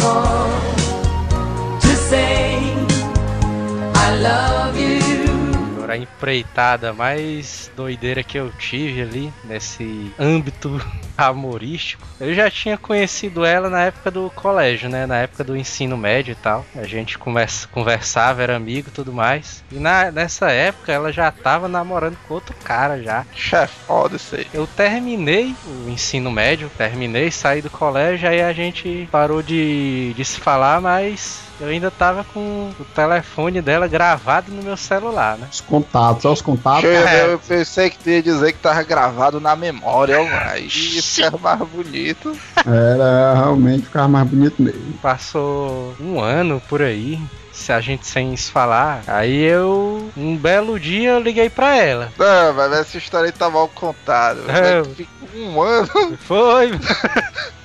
to 1.82 1.96
say 2.10 2.58
I 3.96 4.22
love 4.22 4.80
you. 4.80 5.28
Agora 5.78 5.94
a 5.94 5.98
empreitada 5.98 6.94
mais 6.94 7.72
doideira 7.76 8.24
que 8.24 8.38
eu 8.38 8.52
tive 8.60 9.02
ali 9.02 9.34
nesse 9.46 10.12
âmbito 10.20 10.82
amorístico. 11.18 12.06
Eu 12.20 12.34
já 12.34 12.50
tinha 12.50 12.78
conhecido 12.78 13.44
ela 13.44 13.70
na 13.70 13.84
época 13.84 14.12
do 14.12 14.30
colégio, 14.30 14.90
né? 14.90 15.06
Na 15.06 15.18
época 15.18 15.44
do 15.44 15.56
ensino 15.56 15.98
médio 15.98 16.34
e 16.34 16.36
tal. 16.36 16.66
A 16.76 16.84
gente 16.84 17.18
conversa, 17.18 17.68
conversava, 17.68 18.44
era 18.44 18.56
amigo 18.56 18.90
e 18.90 18.92
tudo 18.92 19.12
mais. 19.12 19.64
E 19.72 19.80
na, 19.80 20.12
nessa 20.12 20.52
época 20.52 20.92
ela 20.92 21.12
já 21.12 21.32
tava 21.32 21.68
namorando 21.68 22.18
com 22.28 22.36
outro 22.36 22.56
cara 22.64 23.02
já. 23.02 23.26
Chefe, 23.34 23.74
foda 23.88 24.16
isso 24.16 24.36
aí. 24.36 24.48
Eu 24.54 24.68
terminei 24.68 25.56
o 25.66 25.90
ensino 25.90 26.32
médio, 26.32 26.72
terminei, 26.78 27.32
saí 27.32 27.62
do 27.62 27.70
colégio, 27.70 28.30
aí 28.30 28.42
a 28.42 28.54
gente 28.54 29.08
parou 29.12 29.42
de, 29.42 30.14
de 30.14 30.26
se 30.26 30.40
falar, 30.40 30.80
mas 30.82 31.48
eu 31.60 31.70
ainda 31.70 31.90
tava 31.90 32.24
com 32.24 32.72
o 32.80 32.86
telefone 32.86 33.62
dela 33.62 33.88
gravado 33.88 34.52
no 34.52 34.62
meu 34.62 34.78
celular, 34.78 35.38
né? 35.38 35.48
Os 35.52 35.62
contatos, 35.62 36.22
só 36.22 36.32
os 36.32 36.42
contatos. 36.42 36.82
Cheio, 36.82 37.32
eu 37.32 37.40
pensei 37.40 37.90
que 37.90 37.98
tu 37.98 38.10
ia 38.10 38.22
dizer 38.22 38.54
que 38.54 38.60
tava 38.60 38.84
gravado 38.84 39.40
na 39.40 39.56
memória, 39.56 40.22
ó, 40.22 40.24
mas 40.24 40.72
era 41.20 41.38
mais 41.38 41.60
bonito. 41.60 42.38
Era 42.66 43.34
realmente 43.36 43.86
ficava 43.86 44.08
mais 44.08 44.28
bonito 44.28 44.62
mesmo. 44.62 44.94
Passou 45.02 45.96
um 46.00 46.20
ano 46.20 46.62
por 46.68 46.82
aí. 46.82 47.20
Se 47.52 47.72
a 47.72 47.82
gente 47.82 48.06
sem 48.06 48.38
se 48.38 48.52
falar, 48.52 49.04
aí 49.08 49.42
eu, 49.42 50.12
um 50.16 50.38
belo 50.38 50.80
dia, 50.80 51.12
eu 51.12 51.20
liguei 51.20 51.50
pra 51.50 51.76
ela. 51.76 52.12
Não, 52.16 52.54
mas 52.54 52.72
essa 52.72 52.98
história 53.00 53.28
aí 53.28 53.32
tá 53.32 53.50
mal 53.50 53.68
contada. 53.70 54.42
É. 54.48 54.84
um 55.36 55.60
ano, 55.62 56.18
Foi, 56.20 56.72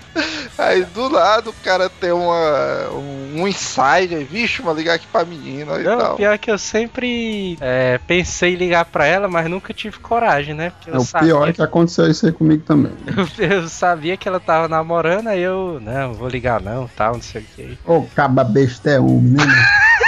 aí 0.59 0.85
do 0.85 1.09
lado 1.09 1.51
o 1.51 1.55
cara 1.65 1.89
tem 1.89 2.13
uma, 2.13 2.91
um 2.91 3.23
um 3.35 3.49
insight, 3.49 4.15
aí, 4.15 4.25
vixe, 4.25 4.61
vou 4.61 4.75
ligar 4.75 4.95
aqui 4.95 5.07
pra 5.07 5.25
menina 5.25 5.79
e 5.81 5.85
Não, 5.85 5.99
tal. 5.99 6.17
pior 6.17 6.39
que 6.39 6.51
eu 6.51 6.59
sempre 6.59 7.57
é, 7.61 7.99
pensei 8.07 8.53
em 8.53 8.57
ligar 8.57 8.85
pra 8.85 9.07
ela, 9.07 9.27
mas 9.27 9.49
nunca 9.49 9.73
tive 9.73 9.99
coragem, 9.99 10.55
né? 10.55 10.71
Porque 10.71 10.91
eu, 10.91 10.95
É, 10.95 10.99
o 10.99 11.05
sabia, 11.05 11.29
pior 11.29 11.49
é 11.49 11.53
que 11.53 11.63
aconteceu 11.63 12.11
isso 12.11 12.27
aí 12.27 12.33
comigo 12.33 12.63
também. 12.65 12.93
eu 13.39 13.69
sabia 13.69 14.17
que 14.17 14.29
ela 14.29 14.39
tava 14.39 14.69
namorando, 14.69 15.29
aí 15.29 15.41
eu, 15.41 15.81
não, 15.81 16.13
vou 16.15 16.29
ligar 16.29 16.61
não, 16.61 16.87
tal, 16.89 17.15
não 17.15 17.23
sei 17.23 17.41
o 17.41 17.45
que. 17.45 17.79
Ô, 17.87 18.03
caba 18.15 18.45
besta 18.45 18.91
é 18.91 19.01
homem, 19.01 19.33
né? 19.33 19.45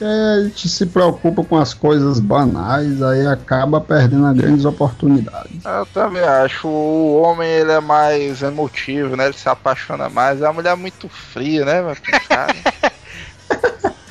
mano? 0.00 0.12
É, 0.12 0.40
a 0.40 0.42
gente 0.44 0.68
se 0.68 0.86
preocupa 0.86 1.44
com 1.44 1.56
as 1.56 1.72
coisas 1.74 2.18
banais, 2.20 3.00
aí 3.02 3.26
acaba 3.26 3.80
perdendo 3.80 4.26
as 4.26 4.36
grandes 4.36 4.64
oportunidades. 4.64 5.64
Eu 5.64 5.86
também 5.86 6.22
acho. 6.22 6.68
O 6.68 7.20
homem 7.22 7.48
ele 7.48 7.72
é 7.72 7.80
mais 7.80 8.42
emotivo, 8.42 9.16
né? 9.16 9.26
Ele 9.26 9.34
se 9.36 9.48
apaixona 9.48 10.08
mais. 10.08 10.42
A 10.42 10.52
mulher 10.52 10.72
é 10.72 10.76
muito 10.76 11.08
fria, 11.08 11.64
né? 11.64 11.82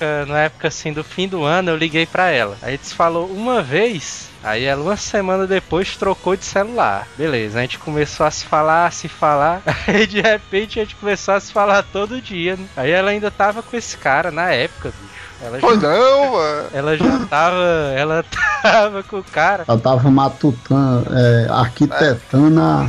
época- 0.03 0.25
na 0.27 0.39
época 0.41 0.67
assim 0.67 0.91
do 0.91 1.03
fim 1.03 1.27
do 1.27 1.43
ano, 1.43 1.69
eu 1.71 1.77
liguei 1.77 2.05
pra 2.05 2.29
ela. 2.29 2.57
Aí 2.61 2.77
desfalou 2.77 3.27
uma 3.27 3.61
vez. 3.61 4.29
Aí 4.43 4.65
ela 4.65 4.81
uma 4.84 4.97
semana 4.97 5.47
depois 5.47 5.95
trocou 5.95 6.36
de 6.36 6.43
celular. 6.43 7.07
Beleza, 7.17 7.59
a 7.59 7.61
gente 7.61 7.79
começou 7.79 8.25
a 8.25 8.31
se 8.31 8.45
falar, 8.45 8.88
a 8.88 8.91
se 8.91 9.07
falar. 9.07 9.61
Aí 9.88 10.05
de 10.05 10.19
repente 10.19 10.79
a 10.79 10.84
gente 10.84 10.95
começou 10.95 11.34
a 11.34 11.39
se 11.39 11.53
falar 11.53 11.84
todo 11.84 12.21
dia. 12.21 12.57
né? 12.57 12.65
Aí 12.75 12.91
ela 12.91 13.11
ainda 13.11 13.31
tava 13.31 13.63
com 13.63 13.77
esse 13.77 13.97
cara 13.97 14.31
na 14.31 14.51
época, 14.51 14.89
bicho. 15.01 15.22
Ela 15.44 15.60
já, 15.60 15.68
Pois 15.68 15.82
não, 15.82 16.32
mano. 16.34 16.70
ela 16.74 16.98
já 16.98 17.20
tava. 17.30 17.56
Ela 17.96 18.26
tava 18.62 19.04
com 19.04 19.18
o 19.20 19.24
cara. 19.24 19.66
Ela 19.68 19.80
tava 19.80 20.10
matutando, 20.10 21.06
é, 21.14 21.48
arquitetando 21.50 22.62
a, 22.62 22.88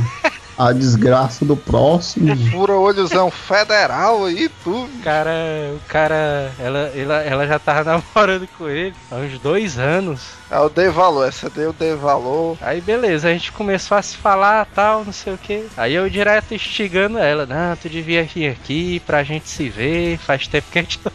a 0.57 0.71
desgraça 0.71 1.43
do 1.43 1.57
próximo. 1.57 2.35
Fura 2.51 2.73
olhozão 2.73 3.29
federal 3.29 4.25
aí, 4.25 4.49
tudo. 4.63 4.85
O 4.85 5.03
cara. 5.03 5.31
O 5.75 5.79
cara. 5.87 6.51
Ela, 6.59 6.79
ela, 6.95 7.15
ela 7.23 7.47
já 7.47 7.59
tava 7.59 7.83
namorando 8.15 8.47
com 8.57 8.69
ele 8.69 8.95
há 9.11 9.15
uns 9.15 9.37
dois 9.39 9.77
anos. 9.77 10.21
É 10.49 10.59
o 10.59 10.69
dei 10.69 10.89
valor, 10.89 11.27
essa 11.27 11.49
deu 11.49 11.73
dei 11.73 11.95
valor. 11.95 12.57
Aí 12.61 12.79
beleza, 12.79 13.27
a 13.27 13.33
gente 13.33 13.51
começou 13.51 13.97
a 13.97 14.01
se 14.01 14.15
falar 14.15 14.65
tal, 14.73 15.03
não 15.03 15.11
sei 15.11 15.33
o 15.33 15.37
que. 15.37 15.65
Aí 15.75 15.93
eu 15.93 16.07
direto 16.09 16.53
instigando 16.53 17.17
ela, 17.17 17.45
não, 17.45 17.75
tu 17.75 17.89
devia 17.89 18.23
vir 18.23 18.49
aqui 18.49 18.99
pra 19.01 19.23
gente 19.23 19.49
se 19.49 19.67
ver, 19.67 20.17
faz 20.19 20.47
tempo 20.47 20.67
que 20.71 20.79
a 20.79 20.81
gente 20.83 20.99
não... 21.03 21.11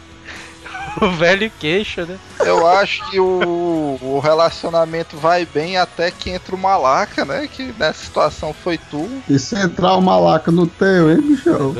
O 1.01 1.09
velho 1.11 1.51
queixo, 1.59 2.05
né? 2.05 2.17
Eu 2.39 2.67
acho 2.67 3.09
que 3.09 3.19
o, 3.19 3.97
o 4.01 4.19
relacionamento 4.19 5.17
vai 5.17 5.45
bem 5.45 5.77
até 5.77 6.11
que 6.11 6.29
entra 6.29 6.55
o 6.55 6.57
malaca, 6.57 7.25
né? 7.25 7.47
Que 7.51 7.73
nessa 7.77 8.05
situação 8.05 8.53
foi 8.53 8.77
tu. 8.77 9.09
E 9.27 9.39
se 9.39 9.55
entrar 9.55 9.95
uma 9.95 10.19
laca 10.19 10.51
no 10.51 10.67
teu, 10.67 11.11
hein, 11.11 11.21
bicho? 11.21 11.49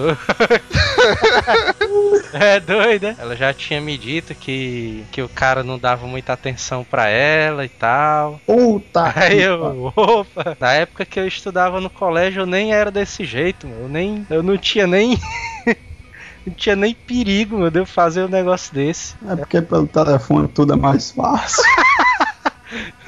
É 2.33 2.59
doido, 2.59 3.03
né? 3.03 3.15
Ela 3.19 3.35
já 3.35 3.53
tinha 3.53 3.81
me 3.81 3.97
dito 3.97 4.33
que, 4.33 5.03
que 5.11 5.21
o 5.21 5.29
cara 5.29 5.63
não 5.63 5.77
dava 5.77 6.07
muita 6.07 6.33
atenção 6.33 6.83
pra 6.83 7.09
ela 7.09 7.65
e 7.65 7.69
tal. 7.69 8.39
Puta 8.45 9.11
Aí 9.15 9.41
eu, 9.41 9.91
opa, 9.95 10.55
na 10.59 10.73
época 10.73 11.05
que 11.05 11.19
eu 11.19 11.27
estudava 11.27 11.81
no 11.81 11.89
colégio 11.89 12.41
eu 12.41 12.45
nem 12.45 12.73
era 12.73 12.91
desse 12.91 13.25
jeito, 13.25 13.67
mano. 13.67 13.83
eu 13.83 13.89
nem, 13.89 14.27
eu 14.29 14.43
não 14.43 14.57
tinha 14.57 14.87
nem, 14.87 15.19
não 16.45 16.53
tinha 16.53 16.75
nem 16.75 16.93
perigo, 16.93 17.57
meu, 17.57 17.69
de 17.69 17.79
eu 17.79 17.85
fazer 17.85 18.25
um 18.25 18.29
negócio 18.29 18.73
desse. 18.73 19.15
É 19.27 19.35
porque 19.35 19.61
pelo 19.61 19.87
telefone 19.87 20.47
tudo 20.47 20.73
é 20.73 20.75
mais 20.75 21.11
fácil. 21.11 21.63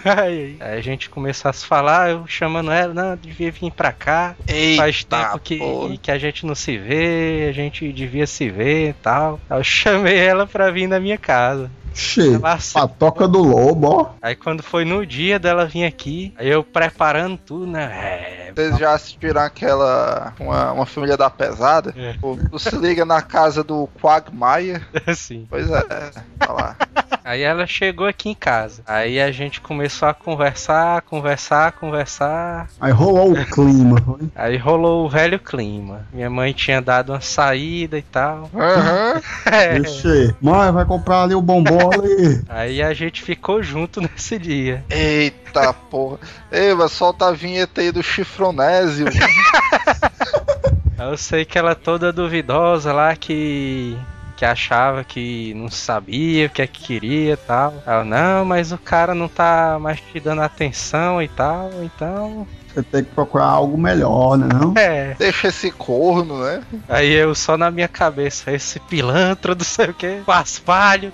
Aí, 0.05 0.57
aí 0.59 0.77
a 0.77 0.81
gente 0.81 1.09
começou 1.09 1.49
a 1.49 1.53
se 1.53 1.65
falar, 1.65 2.11
eu 2.11 2.27
chamando 2.27 2.71
ela, 2.71 2.93
não, 2.93 3.15
devia 3.15 3.51
vir 3.51 3.71
pra 3.71 3.91
cá. 3.91 4.35
Faz 4.75 4.97
Eita, 4.97 5.17
tempo 5.17 5.39
que, 5.39 5.97
que 5.97 6.11
a 6.11 6.17
gente 6.17 6.45
não 6.45 6.55
se 6.55 6.77
vê, 6.77 7.47
a 7.49 7.53
gente 7.53 7.91
devia 7.91 8.27
se 8.27 8.49
ver 8.49 8.89
e 8.89 8.93
tal. 8.93 9.39
Aí 9.49 9.59
eu 9.59 9.63
chamei 9.63 10.17
ela 10.17 10.45
pra 10.45 10.71
vir 10.71 10.87
na 10.87 10.99
minha 10.99 11.17
casa. 11.17 11.69
Che, 11.93 12.33
Ela 12.33 12.57
a 12.75 12.87
toca 12.87 13.27
do 13.27 13.43
lobo, 13.43 13.87
ó. 13.87 14.09
Aí 14.21 14.35
quando 14.35 14.63
foi 14.63 14.83
no 14.83 15.05
dia 15.05 15.37
dela 15.37 15.65
vir 15.65 15.85
aqui, 15.85 16.33
aí 16.37 16.49
eu 16.49 16.63
preparando 16.63 17.37
tudo, 17.37 17.67
né? 17.67 18.47
É, 18.47 18.51
Vocês 18.51 18.77
já 18.79 18.93
assistiram 18.93 19.41
aquela. 19.41 20.33
Uma, 20.39 20.71
uma 20.71 20.85
família 20.87 21.15
da 21.15 21.29
pesada? 21.29 21.93
É. 21.95 22.15
Tu 22.49 22.59
se 22.59 22.75
liga 22.75 23.05
na 23.05 23.21
casa 23.21 23.63
do 23.63 23.87
Quagmire. 24.01 24.81
assim. 25.05 25.45
Pois 25.47 25.69
é, 25.69 26.11
tá 26.39 26.51
lá. 26.51 26.75
Aí 27.23 27.41
ela 27.41 27.65
chegou 27.65 28.05
aqui 28.05 28.29
em 28.29 28.35
casa. 28.35 28.83
Aí 28.85 29.19
a 29.19 29.31
gente 29.31 29.61
começou 29.61 30.07
a 30.07 30.13
conversar, 30.13 31.01
conversar, 31.03 31.71
conversar. 31.73 32.69
Aí 32.81 32.91
rolou 32.91 33.31
o 33.31 33.45
clima. 33.45 33.97
foi. 34.01 34.29
Aí 34.35 34.57
rolou 34.57 35.05
o 35.05 35.09
velho 35.09 35.39
clima. 35.39 36.05
Minha 36.11 36.29
mãe 36.29 36.51
tinha 36.51 36.81
dado 36.81 37.13
uma 37.13 37.21
saída 37.21 37.97
e 37.97 38.01
tal. 38.01 38.49
Aham. 38.53 39.21
É. 39.45 39.83
Che, 39.83 40.33
mãe, 40.41 40.71
vai 40.71 40.85
comprar 40.85 41.23
ali 41.23 41.35
o 41.35 41.41
bombom 41.41 41.91
ali. 41.93 42.41
Aí 42.49 42.81
a 42.81 42.93
gente 42.93 43.21
ficou 43.21 43.61
junto 43.61 44.01
nesse 44.01 44.39
dia. 44.39 44.83
Eita 44.89 45.73
porra. 45.73 46.17
Ei, 46.51 46.73
mas 46.73 46.91
solta 46.91 47.27
a 47.27 47.31
vinheta 47.31 47.81
aí 47.81 47.91
do 47.91 48.01
chifronésio. 48.01 49.05
Eu 50.97 51.17
sei 51.17 51.43
que 51.43 51.57
ela 51.57 51.71
é 51.71 51.75
toda 51.75 52.13
duvidosa 52.13 52.93
lá 52.93 53.15
que 53.15 53.97
que 54.35 54.45
achava 54.45 55.03
que 55.03 55.53
não 55.55 55.69
sabia 55.69 56.47
o 56.47 56.49
que 56.49 56.61
é 56.61 56.67
que 56.67 56.83
queria 56.83 57.33
e 57.33 57.37
tal. 57.37 57.73
Eu, 57.85 58.03
não, 58.03 58.45
mas 58.45 58.71
o 58.71 58.77
cara 58.77 59.13
não 59.13 59.27
tá 59.27 59.77
mais 59.79 59.99
te 59.99 60.19
dando 60.19 60.41
atenção 60.41 61.21
e 61.21 61.27
tal, 61.27 61.71
então. 61.83 62.47
Você 62.73 62.81
tem 62.81 63.03
que 63.03 63.11
procurar 63.11 63.45
algo 63.45 63.77
melhor, 63.77 64.35
né? 64.35 64.47
Não? 64.51 64.73
É. 64.75 65.15
Deixa 65.19 65.49
esse 65.49 65.69
corno, 65.69 66.43
né? 66.43 66.63
Aí 66.89 67.11
eu 67.11 67.35
só 67.35 67.55
na 67.55 67.69
minha 67.69 67.87
cabeça, 67.87 68.51
esse 68.51 68.79
pilantra, 68.79 69.53
não 69.53 69.63
sei 69.63 69.89
o 69.89 69.93
que, 69.93 70.21
paspalho. 70.25 71.13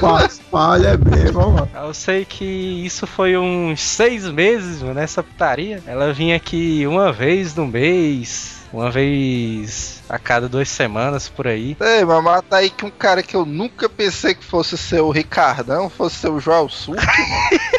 Faz 0.00 0.40
palha 0.50 0.88
é 0.88 0.96
mesmo, 0.96 1.40
ó. 1.40 1.86
Eu 1.86 1.94
sei 1.94 2.24
que 2.24 2.44
isso 2.44 3.06
foi 3.06 3.36
uns 3.36 3.80
seis 3.80 4.26
meses 4.26 4.82
mano, 4.82 4.94
nessa 4.94 5.22
putaria. 5.22 5.82
Ela 5.86 6.12
vinha 6.12 6.36
aqui 6.36 6.86
uma 6.86 7.12
vez 7.12 7.54
no 7.54 7.66
mês, 7.66 8.55
uma 8.72 8.90
vez 8.90 10.02
a 10.08 10.18
cada 10.18 10.48
duas 10.48 10.68
semanas 10.68 11.28
por 11.28 11.46
aí. 11.46 11.76
Ei, 11.80 12.04
mas 12.04 12.22
mata 12.22 12.56
aí 12.56 12.70
que 12.70 12.84
um 12.84 12.90
cara 12.90 13.22
que 13.22 13.34
eu 13.36 13.44
nunca 13.44 13.88
pensei 13.88 14.34
que 14.34 14.44
fosse 14.44 14.76
ser 14.76 15.00
o 15.00 15.10
Ricardão, 15.10 15.88
fosse 15.88 16.16
ser 16.16 16.28
o 16.30 16.40
Joel 16.40 16.68
Suc, 16.68 16.96
mano. 16.96 17.76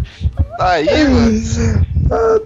Tá 0.60 0.72
aí, 0.72 0.86
mano. 1.08 1.86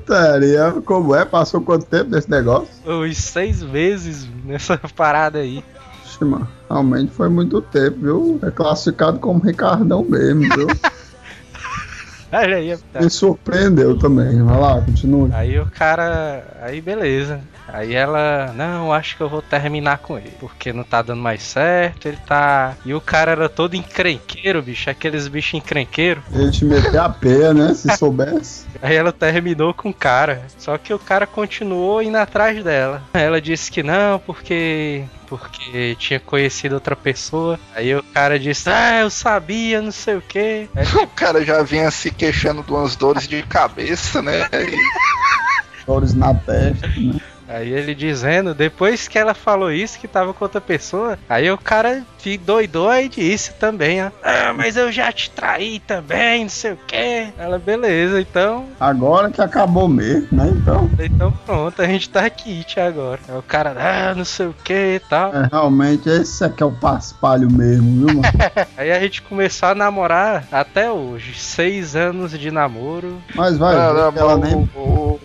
Taria, 0.07 0.73
como 0.85 1.15
é? 1.17 1.25
Passou 1.25 1.61
quanto 1.61 1.85
tempo 1.87 2.11
desse 2.11 2.31
negócio? 2.31 2.69
Uns 2.87 3.17
seis 3.17 3.61
meses 3.61 4.29
nessa 4.45 4.79
parada 4.95 5.41
aí. 5.41 5.65
Ixi, 6.05 6.25
mano, 6.25 6.47
realmente 6.71 7.11
foi 7.13 7.29
muito 7.29 7.61
tempo, 7.61 7.99
viu? 8.01 8.39
É 8.43 8.53
classificado 8.53 9.19
como 9.19 9.41
Ricardão 9.41 10.05
mesmo, 10.09 10.43
viu? 10.43 10.69
Aí, 12.35 12.77
tá. 12.93 13.01
Me 13.01 13.09
surpreendeu 13.09 13.97
também. 13.99 14.43
Vai 14.43 14.59
lá, 14.59 14.81
continua. 14.81 15.29
Aí 15.33 15.59
o 15.59 15.67
cara. 15.67 16.45
Aí 16.63 16.81
beleza. 16.81 17.41
Aí 17.69 17.95
ela. 17.95 18.53
Não, 18.55 18.93
acho 18.93 19.17
que 19.17 19.23
eu 19.23 19.29
vou 19.29 19.43
terminar 19.43 19.99
com 19.99 20.19
ele. 20.19 20.33
Porque 20.39 20.73
não 20.73 20.85
tá 20.85 21.03
dando 21.03 21.23
mais 21.23 21.43
certo. 21.43 22.07
Ele 22.07 22.19
tá. 22.27 22.75
E 22.85 22.95
o 22.95 23.01
cara 23.01 23.33
era 23.33 23.49
todo 23.49 23.75
encrenqueiro, 23.75 24.63
bicho. 24.63 24.91
Aqueles 24.91 25.29
bichos 25.29 25.55
encrenqueiros. 25.55 26.23
Ele 26.33 26.51
te 26.51 26.65
meter 26.65 26.99
a 26.99 27.09
pé, 27.09 27.53
né? 27.53 27.75
Se 27.75 27.89
soubesse. 27.97 28.67
Aí 28.83 28.95
ela 28.95 29.13
terminou 29.13 29.73
com 29.73 29.91
o 29.91 29.95
cara. 29.95 30.43
Só 30.59 30.77
que 30.79 30.93
o 30.93 30.99
cara 30.99 31.27
continuou 31.27 32.03
indo 32.03 32.17
atrás 32.17 32.63
dela. 32.63 33.03
Ela 33.15 33.41
disse 33.41 33.71
que 33.71 33.83
não, 33.83 34.19
porque. 34.19 35.05
Porque 35.27 35.97
tinha 35.99 36.21
conhecido 36.21 36.75
outra 36.75 36.95
pessoa. 36.95 37.59
Aí 37.75 37.95
o 37.95 38.03
cara 38.03 38.39
disse: 38.39 38.69
Ah, 38.69 39.01
eu 39.01 39.11
sabia, 39.11 39.81
não 39.81 39.91
sei 39.91 40.17
o 40.17 40.21
que. 40.23 40.69
O 41.03 41.07
cara 41.09 41.45
já 41.45 41.63
vinha 41.63 41.91
se 41.91 42.11
queixando 42.11 42.63
de 42.63 42.71
umas 42.71 42.95
dores 42.95 43.27
de 43.27 43.43
cabeça, 43.43 44.21
né? 44.21 44.49
Dores 45.87 46.15
na 46.15 46.35
testa, 46.35 46.87
né? 46.89 47.21
Aí 47.49 47.71
ele 47.73 47.95
dizendo, 47.95 48.55
depois 48.55 49.07
que 49.09 49.19
ela 49.19 49.35
falou 49.35 49.71
isso, 49.71 49.99
que 49.99 50.09
tava 50.09 50.33
com 50.33 50.45
outra 50.45 50.61
pessoa, 50.61 51.19
aí 51.29 51.51
o 51.51 51.59
cara 51.59 52.03
se 52.19 52.39
doidou 52.39 52.93
e 52.95 53.09
disse 53.09 53.53
também, 53.55 54.03
ó. 54.03 54.11
Ah, 54.23 54.53
mas 54.57 54.77
eu 54.77 54.91
já 54.91 55.13
te 55.13 55.31
traí 55.31 55.79
também, 55.81 56.43
não 56.45 56.49
sei 56.49 56.73
o 56.73 56.79
que. 56.87 57.29
Ela, 57.39 57.59
beleza, 57.59 58.21
então. 58.21 58.67
Agora 58.81 59.31
que 59.31 59.43
acabou 59.43 59.89
mesmo, 59.89 60.29
né? 60.33 60.51
Então, 60.57 60.91
Então 60.99 61.33
pronto, 61.45 61.83
a 61.83 61.87
gente 61.87 62.09
tá 62.09 62.25
aqui 62.25 62.65
tia, 62.65 62.87
agora. 62.87 63.21
Aí 63.29 63.37
o 63.39 63.43
cara, 63.43 63.75
ah, 63.79 64.15
não 64.15 64.25
sei 64.25 64.47
o 64.47 64.55
que 64.65 64.95
e 64.97 65.01
tal. 65.01 65.35
é, 65.35 65.49
realmente 65.51 66.09
esse 66.09 66.43
aqui 66.45 66.63
é 66.63 66.67
o 66.67 66.73
paspalho 66.73 67.51
mesmo, 67.51 68.07
viu, 68.07 68.17
mano? 68.17 68.23
Aí 68.77 68.91
a 68.91 69.01
gente 69.01 69.21
começou 69.23 69.69
a 69.69 69.75
namorar 69.75 70.47
até 70.51 70.91
hoje. 70.91 71.35
Seis 71.39 71.95
anos 71.95 72.39
de 72.39 72.51
namoro. 72.51 73.21
Mas 73.35 73.59
vai, 73.59 73.75
Não, 73.77 73.95
ver 73.95 74.01
não, 74.01 74.13
que 74.13 74.19
ela 74.19 74.37
nem. 74.39 74.55
o, 74.55 74.69
o, 74.81 75.21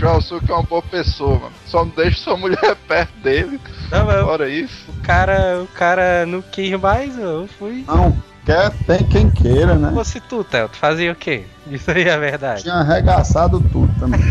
o 0.00 0.08
Joel 0.08 0.20
Suc 0.22 0.48
é 0.48 0.52
uma 0.52 0.62
boa 0.62 0.82
pessoa, 0.82 1.38
mano. 1.38 1.52
Só 1.66 1.84
não 1.84 1.92
deixa 1.94 2.18
sua 2.18 2.36
mulher 2.36 2.76
perto 2.88 3.12
dele. 3.22 3.60
Não, 3.90 4.06
mas 4.06 4.20
Fora 4.22 4.48
isso. 4.48 4.90
o 4.90 5.00
cara, 5.02 5.60
o 5.62 5.66
cara 5.68 6.24
não 6.26 6.40
quis 6.42 6.78
mais, 6.80 7.18
eu 7.18 7.48
fui. 7.58 7.84
Não, 7.86 8.16
quer, 8.44 8.70
tem 8.86 9.04
quem 9.04 9.30
queira, 9.30 9.74
né? 9.74 9.88
Se 9.88 9.94
fosse 9.94 10.20
tu, 10.20 10.42
Theo, 10.42 10.68
tu 10.68 10.76
fazia 10.76 11.12
o 11.12 11.16
quê? 11.16 11.44
Isso 11.70 11.90
aí 11.90 12.08
é 12.08 12.18
verdade. 12.18 12.62
Tinha 12.62 12.76
arregaçado 12.76 13.60
tudo 13.60 13.92
também. 14.00 14.20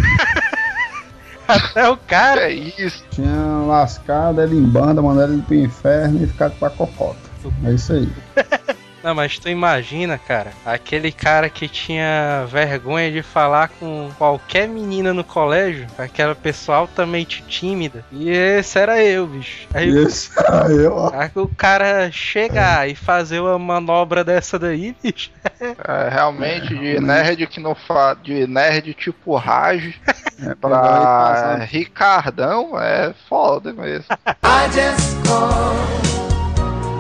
Até 1.48 1.90
o 1.90 1.98
cara. 1.98 2.42
É 2.42 2.54
isso. 2.54 3.04
Tinha 3.12 3.66
lascada, 3.68 4.44
ele 4.44 4.56
em 4.56 4.64
banda, 4.64 5.02
mandar 5.02 5.30
ele 5.30 5.42
pro 5.42 5.56
inferno 5.56 6.24
e 6.24 6.28
ficar 6.28 6.52
com 6.52 6.66
a 6.66 6.70
cocota. 6.70 7.30
É 7.64 7.72
isso 7.72 7.94
aí. 7.94 8.10
Não, 9.04 9.16
mas 9.16 9.40
tu 9.40 9.48
imagina, 9.50 10.18
cara, 10.18 10.52
aquele 10.66 11.12
cara 11.12 11.50
que 11.50 11.68
tinha 11.68 12.46
vergonha 12.48 13.12
de 13.12 13.22
falar 13.22 13.70
com 13.70 14.10
qualquer 14.18 14.68
menina 14.68 15.14
no 15.14 15.24
colégio, 15.24 15.88
aquela 15.98 16.36
pessoa 16.36 16.80
altamente 16.80 17.44
tímida. 17.48 18.04
E 18.12 18.30
esse 18.30 18.78
era 18.78 19.02
eu, 19.04 19.26
bicho. 19.26 19.68
Aí 19.74 19.90
Isso 19.90 20.32
aí, 20.48 20.86
ó. 20.86 21.12
aí 21.14 21.32
o 21.36 21.48
cara 21.48 22.12
chegar 22.12 22.90
e 22.90 22.96
fazer 22.96 23.40
uma 23.40 23.58
manobra 23.58 24.24
dessa 24.24 24.60
daí, 24.60 24.96
bicho. 25.02 25.32
É, 25.60 26.10
realmente, 26.10 26.76
de 26.76 27.00
nerd 27.00 27.48
que 27.48 27.60
não 27.60 27.76
fa... 27.76 28.14
de 28.14 28.48
nerd 28.48 28.94
tipo 28.94 29.36
Raj 29.36 29.96
É, 30.46 30.56
pra 30.56 31.56
Ricardão 31.64 32.80
é 32.80 33.14
foda 33.28 33.74
mesmo. 33.74 34.06
I 34.44 34.70
just 34.72 35.16
called 35.26 36.10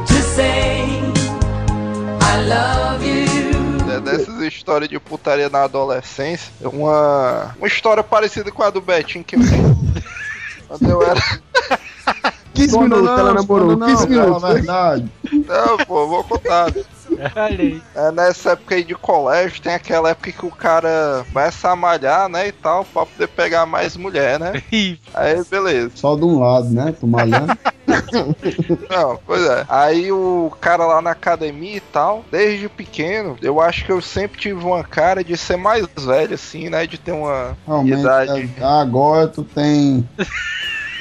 to 0.07 0.13
say 0.35 0.78
dessas 3.99 4.39
histórias 4.41 4.89
de 4.89 4.99
putaria 4.99 5.49
na 5.49 5.63
adolescência, 5.63 6.51
uma, 6.61 7.55
uma 7.57 7.67
história 7.67 8.03
parecida 8.03 8.51
com 8.51 8.63
a 8.63 8.69
do 8.69 8.81
Betinho 8.81 9.23
que 9.23 9.35
eu. 9.35 9.39
Quando 10.67 10.89
eu 10.89 11.01
era. 11.03 11.19
15 12.59 12.75
Quando 12.75 12.95
minutos 12.97 13.05
não, 13.05 13.19
ela 13.19 13.33
namorou, 13.33 13.77
15 13.77 13.79
não, 13.79 13.97
fala 13.97 14.07
minutos. 14.09 14.43
a 14.43 14.53
verdade. 14.53 15.11
Não, 15.31 15.77
pô, 15.85 16.07
vou 16.07 16.23
contar. 16.23 16.71
É, 17.95 18.11
nessa 18.11 18.51
época 18.51 18.75
aí 18.75 18.83
de 18.83 18.93
colégio, 18.93 19.61
tem 19.61 19.73
aquela 19.73 20.11
época 20.11 20.31
que 20.31 20.45
o 20.45 20.51
cara 20.51 21.25
começa 21.33 21.69
a 21.69 21.75
malhar, 21.75 22.29
né, 22.29 22.47
e 22.47 22.51
tal, 22.51 22.85
pra 22.85 23.05
poder 23.05 23.27
pegar 23.27 23.65
mais 23.65 23.97
mulher, 23.97 24.39
né? 24.39 24.63
Aí, 25.13 25.43
beleza. 25.49 25.91
Só 25.95 26.15
de 26.15 26.23
um 26.23 26.39
lado, 26.39 26.69
né? 26.69 26.95
Tô 26.97 27.07
malhando. 27.07 27.57
Não, 28.89 29.19
pois 29.25 29.43
é. 29.45 29.65
Aí 29.69 30.11
o 30.11 30.51
cara 30.61 30.85
lá 30.85 31.01
na 31.01 31.11
academia 31.11 31.77
e 31.77 31.79
tal, 31.81 32.23
desde 32.31 32.67
pequeno, 32.69 33.37
eu 33.41 33.59
acho 33.61 33.85
que 33.85 33.91
eu 33.91 34.01
sempre 34.01 34.39
tive 34.39 34.63
uma 34.63 34.83
cara 34.83 35.23
de 35.23 35.35
ser 35.37 35.57
mais 35.57 35.85
velho, 35.97 36.33
assim, 36.35 36.69
né? 36.69 36.85
De 36.87 36.97
ter 36.97 37.11
uma 37.11 37.57
Realmente, 37.65 37.99
idade. 38.01 38.49
é- 38.59 38.63
agora 38.63 39.27
tu 39.27 39.43
tem 39.43 40.07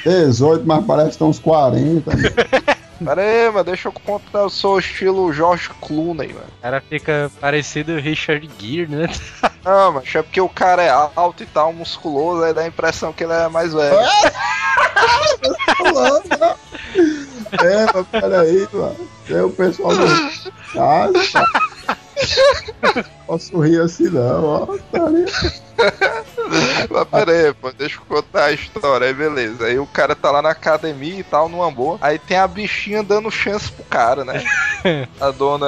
18, 0.04 0.66
mas 0.66 0.84
parece 0.84 1.10
que 1.12 1.18
tem 1.18 1.26
uns 1.26 1.38
40. 1.38 2.10
Pera 3.04 3.22
aí, 3.22 3.50
mas 3.50 3.64
deixa 3.64 3.88
eu 3.88 3.92
contar, 3.92 4.40
eu 4.40 4.50
sou 4.50 4.78
estilo 4.78 5.32
George 5.32 5.70
Clooney, 5.80 6.32
mano. 6.32 6.46
o 6.58 6.62
cara 6.62 6.80
fica 6.80 7.30
parecido 7.40 7.92
o 7.92 8.00
Richard 8.00 8.48
Gere, 8.58 8.88
né? 8.88 9.06
Não, 9.64 9.92
mas 9.92 10.14
é 10.14 10.22
porque 10.22 10.40
o 10.40 10.48
cara 10.48 10.82
é 10.82 10.90
alto 10.90 11.42
e 11.42 11.46
tal, 11.46 11.72
musculoso, 11.72 12.42
aí 12.42 12.52
dá 12.52 12.62
a 12.62 12.66
impressão 12.66 13.12
que 13.12 13.24
ele 13.24 13.32
é 13.32 13.48
mais 13.48 13.72
velho. 13.72 13.96
É, 17.52 17.86
mas 17.94 18.06
peraí, 18.08 18.68
mano. 18.72 19.08
Tem 19.26 19.40
o 19.40 19.50
pessoal 19.50 19.96
do. 19.96 20.04
Ah, 20.76 21.08
tá. 21.32 21.44
Posso 23.26 23.60
rir 23.60 23.80
assim 23.80 24.08
não, 24.08 24.44
ó. 24.44 24.66
Peraí. 24.90 25.26
Mas 26.90 27.08
pera 27.08 27.32
aí, 27.32 27.54
pô, 27.54 27.70
deixa 27.72 27.98
eu 27.98 28.02
contar 28.08 28.46
a 28.46 28.52
história, 28.52 29.06
aí 29.06 29.14
beleza. 29.14 29.66
Aí 29.66 29.78
o 29.78 29.86
cara 29.86 30.14
tá 30.14 30.30
lá 30.30 30.42
na 30.42 30.50
academia 30.50 31.20
e 31.20 31.22
tal, 31.22 31.48
numa 31.48 31.70
boa. 31.70 31.98
Aí 32.00 32.18
tem 32.18 32.36
a 32.36 32.46
bichinha 32.46 33.02
dando 33.02 33.30
chance 33.30 33.70
pro 33.70 33.84
cara, 33.84 34.24
né? 34.24 34.42
A 35.20 35.30
dona 35.30 35.66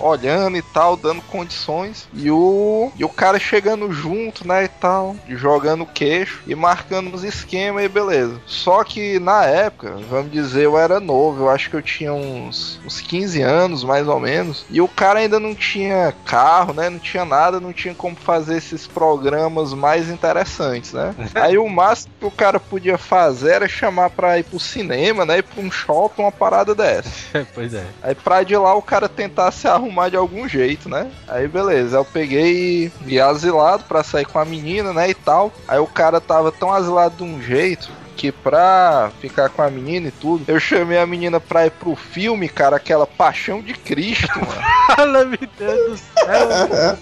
olhando 0.00 0.56
e 0.56 0.62
tal, 0.62 0.96
dando 0.96 1.22
condições. 1.22 2.08
E 2.12 2.30
o, 2.30 2.92
e 2.96 3.04
o 3.04 3.08
cara 3.08 3.38
chegando 3.38 3.92
junto, 3.92 4.46
né, 4.46 4.64
e 4.64 4.68
tal, 4.68 5.16
jogando 5.28 5.86
queixo 5.86 6.42
e 6.46 6.54
marcando 6.54 7.14
os 7.14 7.22
esquemas 7.22 7.84
e 7.84 7.88
beleza. 7.88 8.40
Só 8.46 8.82
que 8.82 9.18
na 9.20 9.44
época, 9.44 9.96
vamos 10.10 10.32
dizer, 10.32 10.64
eu 10.64 10.76
era 10.76 10.98
novo, 10.98 11.44
eu 11.44 11.50
acho 11.50 11.70
que 11.70 11.76
eu 11.76 11.82
tinha 11.82 12.12
uns, 12.12 12.80
uns 12.84 13.00
15 13.00 13.40
anos, 13.40 13.84
mais 13.84 14.08
ou 14.08 14.18
menos. 14.18 14.64
E 14.68 14.80
o 14.80 14.88
cara 14.88 15.20
ainda 15.20 15.38
não 15.38 15.49
tinha 15.54 16.14
carro, 16.24 16.72
né, 16.72 16.88
não 16.88 16.98
tinha 16.98 17.24
nada, 17.24 17.60
não 17.60 17.72
tinha 17.72 17.94
como 17.94 18.16
fazer 18.16 18.56
esses 18.56 18.86
programas 18.86 19.72
mais 19.72 20.08
interessantes, 20.08 20.92
né? 20.92 21.14
Aí 21.34 21.58
o 21.58 21.68
máximo 21.68 22.12
que 22.18 22.26
o 22.26 22.30
cara 22.30 22.58
podia 22.58 22.98
fazer 22.98 23.52
era 23.52 23.68
chamar 23.68 24.10
pra 24.10 24.38
ir 24.38 24.44
pro 24.44 24.58
cinema, 24.58 25.24
né, 25.24 25.38
ir 25.38 25.42
pra 25.42 25.62
um 25.62 25.70
shopping, 25.70 26.22
uma 26.22 26.32
parada 26.32 26.74
dessa. 26.74 27.46
pois 27.54 27.74
é. 27.74 27.84
Aí 28.02 28.14
pra 28.14 28.42
de 28.42 28.56
lá 28.56 28.74
o 28.74 28.82
cara 28.82 29.08
tentar 29.08 29.50
se 29.52 29.66
arrumar 29.68 30.08
de 30.08 30.16
algum 30.16 30.48
jeito, 30.48 30.88
né? 30.88 31.10
Aí 31.28 31.46
beleza, 31.46 31.96
eu 31.96 32.04
peguei 32.04 32.92
e 33.06 33.20
asilado 33.20 33.84
pra 33.84 34.02
sair 34.02 34.24
com 34.24 34.38
a 34.38 34.44
menina, 34.44 34.92
né? 34.92 35.10
E 35.10 35.14
tal. 35.14 35.52
Aí 35.66 35.78
o 35.78 35.86
cara 35.86 36.20
tava 36.20 36.50
tão 36.50 36.72
asilado 36.72 37.16
de 37.16 37.22
um 37.22 37.40
jeito 37.40 37.90
que 38.20 38.30
pra 38.30 39.10
ficar 39.18 39.48
com 39.48 39.62
a 39.62 39.70
menina 39.70 40.08
e 40.08 40.10
tudo, 40.10 40.44
eu 40.46 40.60
chamei 40.60 40.98
a 40.98 41.06
menina 41.06 41.40
pra 41.40 41.64
ir 41.64 41.70
pro 41.70 41.96
filme, 41.96 42.50
cara, 42.50 42.76
aquela 42.76 43.06
Paixão 43.06 43.62
de 43.62 43.72
Cristo, 43.72 44.28
mano. 44.38 44.62
Fala, 44.94 45.24
meu 45.24 45.38
Deus 45.58 45.90
do 45.90 45.96
céu. 45.96 47.00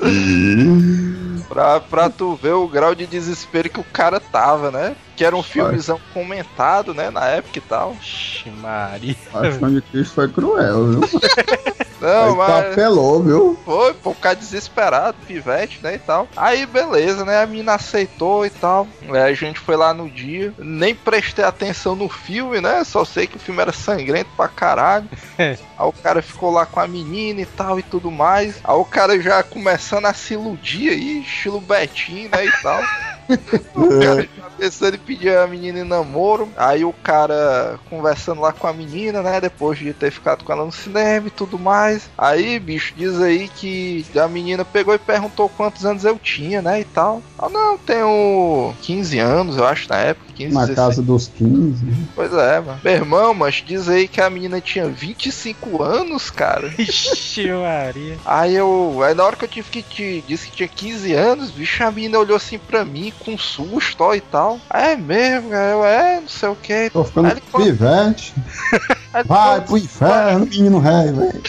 Pra, 1.48 1.80
pra 1.80 2.10
tu 2.10 2.34
ver 2.36 2.52
o 2.52 2.66
grau 2.68 2.94
de 2.94 3.06
desespero 3.06 3.68
que 3.70 3.80
o 3.80 3.84
cara 3.84 4.20
tava, 4.20 4.70
né? 4.70 4.96
Que 5.16 5.24
era 5.24 5.34
um 5.34 5.42
filmezão 5.42 6.00
comentado, 6.14 6.94
né? 6.94 7.10
Na 7.10 7.26
época 7.26 7.58
e 7.58 7.62
tal. 7.62 7.96
Ixi, 8.00 8.50
Maria. 8.50 9.16
Paixão 9.32 9.72
de 9.72 9.82
Cristo 9.82 10.14
foi 10.14 10.28
cruel, 10.28 10.86
viu? 10.86 11.00
Não, 12.00 12.30
Aí 12.30 12.36
mas. 12.36 12.72
apelou, 12.72 13.22
viu? 13.22 13.58
Foi, 13.64 13.92
pô, 13.94 14.14
ficar 14.14 14.34
desesperado, 14.34 15.16
pivete, 15.26 15.80
né, 15.82 15.96
e 15.96 15.98
tal. 15.98 16.28
Aí, 16.36 16.64
beleza, 16.64 17.24
né, 17.24 17.42
a 17.42 17.46
mina 17.46 17.74
aceitou 17.74 18.46
e 18.46 18.50
tal. 18.50 18.86
Aí 19.08 19.18
a 19.18 19.34
gente 19.34 19.58
foi 19.58 19.76
lá 19.76 19.92
no 19.92 20.08
dia, 20.08 20.54
nem 20.58 20.94
prestei 20.94 21.44
atenção 21.44 21.96
no 21.96 22.08
filme, 22.08 22.60
né, 22.60 22.84
só 22.84 23.04
sei 23.04 23.26
que 23.26 23.36
o 23.36 23.40
filme 23.40 23.60
era 23.60 23.72
sangrento 23.72 24.30
pra 24.36 24.48
caralho. 24.48 25.08
Aí 25.78 25.86
o 25.86 25.92
cara 25.92 26.20
ficou 26.20 26.50
lá 26.50 26.66
com 26.66 26.80
a 26.80 26.88
menina 26.88 27.40
e 27.40 27.46
tal 27.46 27.78
e 27.78 27.82
tudo 27.84 28.10
mais. 28.10 28.56
Aí 28.64 28.74
o 28.74 28.84
cara 28.84 29.20
já 29.20 29.42
começando 29.44 30.06
a 30.06 30.12
se 30.12 30.34
iludir 30.34 30.90
aí, 30.90 31.24
estilo 31.28 31.60
Betinho, 31.60 32.30
né, 32.30 32.46
e 32.46 32.62
tal. 32.62 32.82
O 33.74 34.00
cara 34.00 34.22
já 34.22 34.50
pensando 34.58 34.94
em 34.94 34.98
pedir 34.98 35.36
a 35.36 35.46
menina 35.46 35.80
em 35.80 35.84
namoro. 35.84 36.48
Aí 36.56 36.84
o 36.84 36.92
cara 36.92 37.78
conversando 37.88 38.40
lá 38.40 38.52
com 38.52 38.66
a 38.66 38.72
menina, 38.72 39.22
né? 39.22 39.40
Depois 39.40 39.78
de 39.78 39.92
ter 39.92 40.10
ficado 40.10 40.44
com 40.44 40.52
ela 40.52 40.64
no 40.64 40.72
cinema 40.72 41.28
e 41.28 41.30
tudo 41.30 41.58
mais. 41.58 42.08
Aí, 42.16 42.58
bicho, 42.58 42.94
diz 42.96 43.20
aí 43.20 43.48
que 43.48 44.04
a 44.18 44.26
menina 44.26 44.64
pegou 44.64 44.94
e 44.94 44.98
perguntou 44.98 45.48
quantos 45.48 45.84
anos 45.84 46.04
eu 46.04 46.18
tinha, 46.18 46.60
né? 46.60 46.80
E 46.80 46.84
tal. 46.84 47.22
Ah, 47.38 47.48
não, 47.48 47.78
tenho 47.78 48.74
15 48.82 49.18
anos, 49.18 49.56
eu 49.56 49.64
acho, 49.64 49.88
na 49.88 49.96
época. 49.96 50.28
15, 50.38 50.54
Na 50.54 50.60
16. 50.60 50.76
casa 50.76 51.02
dos 51.02 51.26
15. 51.36 51.84
Pois 52.14 52.32
é, 52.32 52.60
mano. 52.60 52.80
Meu 52.84 52.92
irmão, 52.92 53.34
mas 53.34 53.56
diz 53.56 53.88
aí 53.88 54.06
que 54.06 54.20
a 54.20 54.30
menina 54.30 54.60
tinha 54.60 54.86
25 54.86 55.82
anos, 55.82 56.30
cara. 56.30 56.72
Ixi, 56.78 57.50
Maria. 57.50 58.16
Aí 58.24 58.54
eu. 58.54 59.00
Aí 59.02 59.14
na 59.14 59.24
hora 59.24 59.34
que 59.34 59.44
eu 59.44 59.48
tive 59.48 59.68
que 59.68 59.82
te 59.82 60.24
disse 60.28 60.48
que 60.48 60.56
tinha 60.56 60.68
15 60.68 61.12
anos, 61.12 61.50
bicho, 61.50 61.82
a 61.82 61.90
menina 61.90 62.18
olhou 62.18 62.36
assim 62.36 62.58
pra 62.58 62.84
mim 62.84 63.12
com 63.18 63.36
susto 63.38 64.02
ó, 64.04 64.14
e 64.14 64.20
tal. 64.20 64.60
É 64.70 64.96
mesmo, 64.96 65.50
cara. 65.50 65.70
Eu 65.72 65.84
é, 65.84 66.20
não 66.20 66.28
sei 66.28 66.48
o 66.48 66.56
que. 66.56 66.90
Tô 66.90 67.04
ficando 67.04 67.30
falou- 67.50 67.66
pivete. 67.66 68.34
Vai 69.26 69.60
pro 69.60 69.76
inferno, 69.76 70.46
menino 70.46 70.78
rei, 70.78 71.12
velho. 71.12 71.42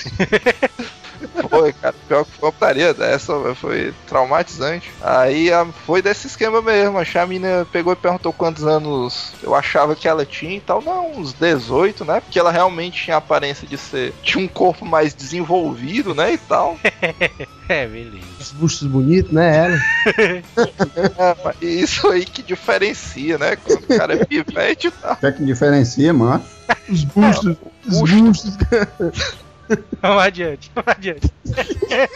Foi, 1.49 1.73
cara. 1.73 1.95
Pior 2.07 2.25
que 2.25 2.31
foi 2.31 2.47
uma 2.47 2.51
putaria 2.53 2.95
foi 3.55 3.93
traumatizante. 4.07 4.91
Aí 5.01 5.51
a- 5.51 5.65
foi 5.85 6.01
desse 6.01 6.27
esquema 6.27 6.61
mesmo. 6.61 6.97
A 6.99 7.25
menina 7.25 7.67
pegou 7.71 7.93
e 7.93 7.95
perguntou 7.95 8.31
quantos 8.31 8.65
anos 8.65 9.33
eu 9.41 9.53
achava 9.55 9.95
que 9.95 10.07
ela 10.07 10.25
tinha 10.25 10.57
e 10.57 10.61
tal. 10.61 10.81
Não, 10.81 11.11
uns 11.11 11.33
18, 11.33 12.05
né? 12.05 12.21
Porque 12.21 12.39
ela 12.39 12.51
realmente 12.51 13.03
tinha 13.03 13.15
a 13.15 13.19
aparência 13.19 13.67
de 13.67 13.77
ser. 13.77 14.13
Tinha 14.21 14.43
um 14.43 14.47
corpo 14.47 14.85
mais 14.85 15.13
desenvolvido, 15.13 16.13
né? 16.13 16.33
E 16.33 16.37
tal. 16.37 16.77
É, 17.69 17.85
beleza. 17.85 18.25
Os 18.39 18.51
bustos 18.51 18.87
bonitos, 18.87 19.31
né? 19.31 19.55
Ela. 19.55 19.77
É, 20.17 21.35
mas 21.43 21.55
isso 21.61 22.07
aí 22.07 22.25
que 22.25 22.41
diferencia, 22.41 23.37
né? 23.37 23.55
Quando 23.57 23.83
o 23.83 23.87
cara 23.95 24.15
é 24.15 24.25
pivete 24.25 24.87
e 24.87 24.91
tal. 24.91 25.13
O 25.13 25.17
que 25.17 25.25
é 25.27 25.31
que 25.31 25.45
diferencia, 25.45 26.11
mano? 26.11 26.43
Os 26.89 27.03
bustos. 27.03 27.57
Os 27.87 27.99
busto. 27.99 28.15
bustos. 28.23 28.57
Vamos 30.01 30.23
adiante, 30.23 30.71
vamos 30.73 30.95
adiante. 30.95 31.29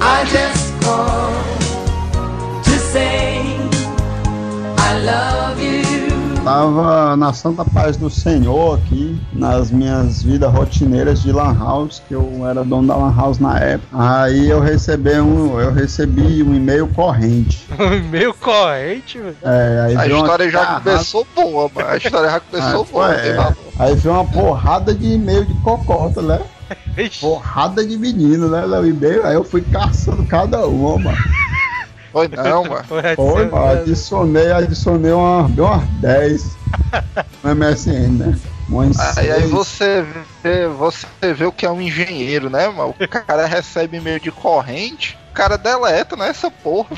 I 0.00 0.24
just 0.24 0.74
called 0.82 1.60
to 2.64 2.78
say 2.92 3.56
I 4.76 4.98
love 5.04 5.60
you. 5.62 5.85
Tava 6.46 7.16
na 7.16 7.32
santa 7.32 7.64
paz 7.64 7.96
do 7.96 8.08
Senhor 8.08 8.78
aqui, 8.78 9.20
nas 9.32 9.68
minhas 9.72 10.22
vidas 10.22 10.48
rotineiras 10.52 11.20
de 11.20 11.32
Lan 11.32 11.52
House, 11.58 12.00
que 12.06 12.14
eu 12.14 12.46
era 12.48 12.62
dono 12.62 12.86
da 12.86 12.94
Lan 12.94 13.12
House 13.16 13.40
na 13.40 13.58
época. 13.58 13.88
Aí 13.92 14.48
eu 14.48 14.60
recebi 14.60 15.18
um, 15.18 15.58
eu 15.58 15.72
recebi 15.72 16.44
um 16.44 16.54
e-mail 16.54 16.86
corrente. 16.86 17.66
Meio 18.10 18.32
corrente, 18.32 19.18
velho. 19.18 19.36
É, 19.42 19.80
aí 19.88 19.96
A 19.96 20.06
história 20.06 20.48
já 20.48 20.60
carrada- 20.60 20.90
começou 20.92 21.26
boa, 21.34 21.70
mano. 21.74 21.88
A 21.88 21.96
história 21.96 22.30
já 22.30 22.38
começou 22.40 22.80
Ah, 22.82 22.92
boa. 22.92 23.12
é. 23.12 23.54
Aí 23.80 23.94
veio 23.96 24.14
uma 24.14 24.24
porrada 24.24 24.94
de 24.94 25.14
e-mail 25.14 25.44
de 25.44 25.54
cocota, 25.62 26.22
né? 26.22 26.40
Porrada 27.20 27.84
de 27.84 27.98
menino, 27.98 28.48
né? 28.48 28.64
O 28.64 28.86
e-mail, 28.86 29.26
aí 29.26 29.34
eu 29.34 29.42
fui 29.42 29.62
caçando 29.62 30.24
cada 30.26 30.64
uma, 30.64 30.96
mano. 30.96 31.18
Foi 32.16 32.28
não, 32.28 32.64
mano. 32.64 32.84
Foi 32.84 33.02
Foi, 33.02 33.42
adicionando. 33.42 33.50
mano, 33.50 33.80
adicionei, 33.82 34.52
adicionei 34.52 35.12
uma, 35.12 35.48
deu 35.50 35.66
umas 35.66 35.86
10 36.00 36.56
no 37.44 37.54
MSN, 37.54 38.18
né? 38.18 38.40
Aí, 39.16 39.30
aí 39.30 39.42
você 39.42 40.04
vê, 40.42 40.66
você 40.66 41.06
vê 41.34 41.44
o 41.44 41.52
que 41.52 41.66
é 41.66 41.70
um 41.70 41.80
engenheiro, 41.80 42.48
né, 42.48 42.68
mano? 42.68 42.94
O 42.98 43.08
cara 43.08 43.44
recebe 43.44 43.98
e-mail 43.98 44.18
de 44.18 44.32
corrente, 44.32 45.16
o 45.30 45.34
cara 45.34 45.58
deleta, 45.58 46.16
né, 46.16 46.28
essa 46.30 46.50
porra. 46.50 46.88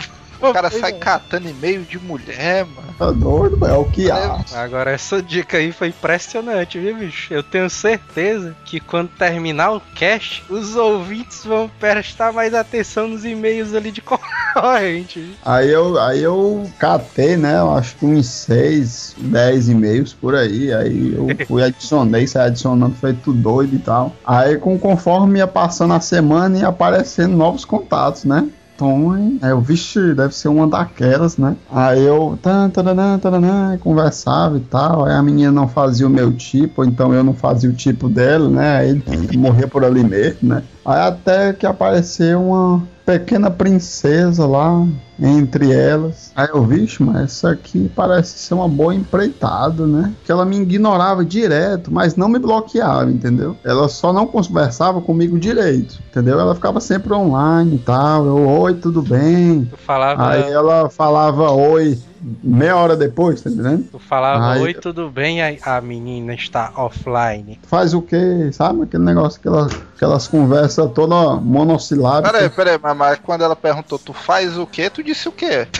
O 0.40 0.52
cara 0.52 0.70
sai 0.70 0.92
catando 0.92 1.48
e-mail 1.48 1.82
de 1.82 1.98
mulher, 1.98 2.64
mano. 2.64 2.88
Tá 2.98 3.10
doido, 3.10 3.56
mano, 3.58 3.74
é 3.74 3.76
o 3.76 3.84
que 3.84 4.10
há. 4.10 4.40
Agora 4.54 4.90
essa 4.90 5.22
dica 5.22 5.56
aí 5.56 5.72
foi 5.72 5.88
impressionante, 5.88 6.78
viu, 6.78 6.96
bicho? 6.96 7.32
Eu 7.32 7.42
tenho 7.42 7.68
certeza 7.70 8.56
que 8.64 8.80
quando 8.80 9.08
terminar 9.10 9.72
o 9.72 9.80
cast, 9.94 10.44
os 10.48 10.76
ouvintes 10.76 11.44
vão 11.44 11.70
prestar 11.80 12.32
mais 12.32 12.54
atenção 12.54 13.08
nos 13.08 13.24
e-mails 13.24 13.74
ali 13.74 13.90
de 13.90 14.00
corrente. 14.54 15.36
Aí 15.44 15.70
eu, 15.70 15.98
aí 16.00 16.22
eu 16.22 16.68
catei, 16.78 17.36
né? 17.36 17.58
Eu 17.58 17.72
acho 17.72 17.96
que 17.96 18.06
uns 18.06 18.26
6, 18.26 19.16
10 19.18 19.68
e-mails 19.68 20.12
por 20.12 20.34
aí. 20.34 20.72
Aí 20.72 21.14
eu 21.14 21.26
fui 21.46 21.62
adicionei, 21.62 22.26
saí 22.26 22.46
adicionando, 22.48 22.94
feito 22.96 23.32
doido 23.32 23.74
e 23.76 23.78
tal. 23.78 24.14
Aí 24.24 24.56
com, 24.56 24.78
conforme 24.78 25.38
ia 25.38 25.46
passando 25.46 25.94
a 25.94 26.00
semana 26.00 26.58
ia 26.58 26.68
aparecendo 26.68 27.36
novos 27.36 27.64
contatos, 27.64 28.24
né? 28.24 28.48
Então, 28.78 29.12
aí 29.42 29.50
eu, 29.50 29.60
vixe, 29.60 30.14
deve 30.14 30.32
ser 30.32 30.46
uma 30.46 30.64
daquelas, 30.64 31.36
né? 31.36 31.56
Aí 31.68 32.00
eu 32.04 32.38
tan, 32.40 32.70
taranã, 32.70 33.18
taranã, 33.18 33.76
conversava 33.76 34.56
e 34.56 34.60
tal. 34.60 35.04
Aí 35.04 35.14
a 35.14 35.20
menina 35.20 35.50
não 35.50 35.66
fazia 35.66 36.06
o 36.06 36.10
meu 36.10 36.32
tipo, 36.32 36.84
então 36.84 37.12
eu 37.12 37.24
não 37.24 37.34
fazia 37.34 37.68
o 37.68 37.72
tipo 37.72 38.08
dela, 38.08 38.48
né? 38.48 38.76
Aí 38.76 39.02
morria 39.36 39.66
por 39.66 39.84
ali 39.84 40.04
mesmo, 40.04 40.50
né? 40.50 40.62
Aí 40.84 41.00
até 41.00 41.52
que 41.52 41.66
apareceu 41.66 42.40
uma 42.40 42.84
pequena 43.08 43.50
princesa 43.50 44.46
lá 44.46 44.86
entre 45.18 45.72
elas. 45.72 46.30
Aí 46.36 46.48
eu, 46.52 46.62
vixe, 46.62 47.02
mas 47.02 47.32
isso 47.32 47.46
aqui 47.46 47.90
parece 47.96 48.38
ser 48.38 48.52
uma 48.52 48.68
boa 48.68 48.94
empreitada, 48.94 49.86
né? 49.86 50.12
Que 50.24 50.30
ela 50.30 50.44
me 50.44 50.58
ignorava 50.58 51.24
direto, 51.24 51.90
mas 51.90 52.16
não 52.16 52.28
me 52.28 52.38
bloqueava, 52.38 53.10
entendeu? 53.10 53.56
Ela 53.64 53.88
só 53.88 54.12
não 54.12 54.26
conversava 54.26 55.00
comigo 55.00 55.38
direito, 55.38 55.98
entendeu? 56.10 56.38
Ela 56.38 56.54
ficava 56.54 56.80
sempre 56.80 57.14
online 57.14 57.76
e 57.76 57.78
tal. 57.78 58.26
Eu, 58.26 58.46
oi, 58.46 58.74
tudo 58.74 59.00
bem? 59.00 59.64
Tu 59.64 59.76
falava, 59.78 60.28
Aí 60.28 60.42
ela 60.42 60.90
falava 60.90 61.50
oi 61.50 61.98
meia 62.42 62.76
hora 62.76 62.96
depois, 62.96 63.40
tá 63.42 63.50
entendendo? 63.50 63.88
tu 63.90 63.98
falava 63.98 64.52
Aí- 64.52 64.62
oi, 64.62 64.74
tudo 64.74 65.08
bem? 65.10 65.42
Aí 65.42 65.58
a 65.64 65.80
menina 65.80 66.34
está 66.34 66.72
offline. 66.76 67.58
Faz 67.66 67.94
o 67.94 68.02
quê? 68.02 68.50
Sabe 68.52 68.82
aquele 68.82 69.04
negócio, 69.04 69.38
aquelas, 69.40 69.72
aquelas 69.96 70.28
conversas 70.28 70.90
toda 70.92 71.36
monossilábica. 71.40 72.32
Peraí, 72.32 72.50
peraí, 72.50 72.78
mas, 72.82 72.96
mas 72.96 73.18
quando 73.22 73.42
ela 73.42 73.56
perguntou, 73.56 73.98
tu 73.98 74.12
faz 74.12 74.56
o 74.58 74.66
quê? 74.66 74.88
Tu 74.90 75.02
disse 75.02 75.28
o 75.28 75.32
quê? 75.32 75.66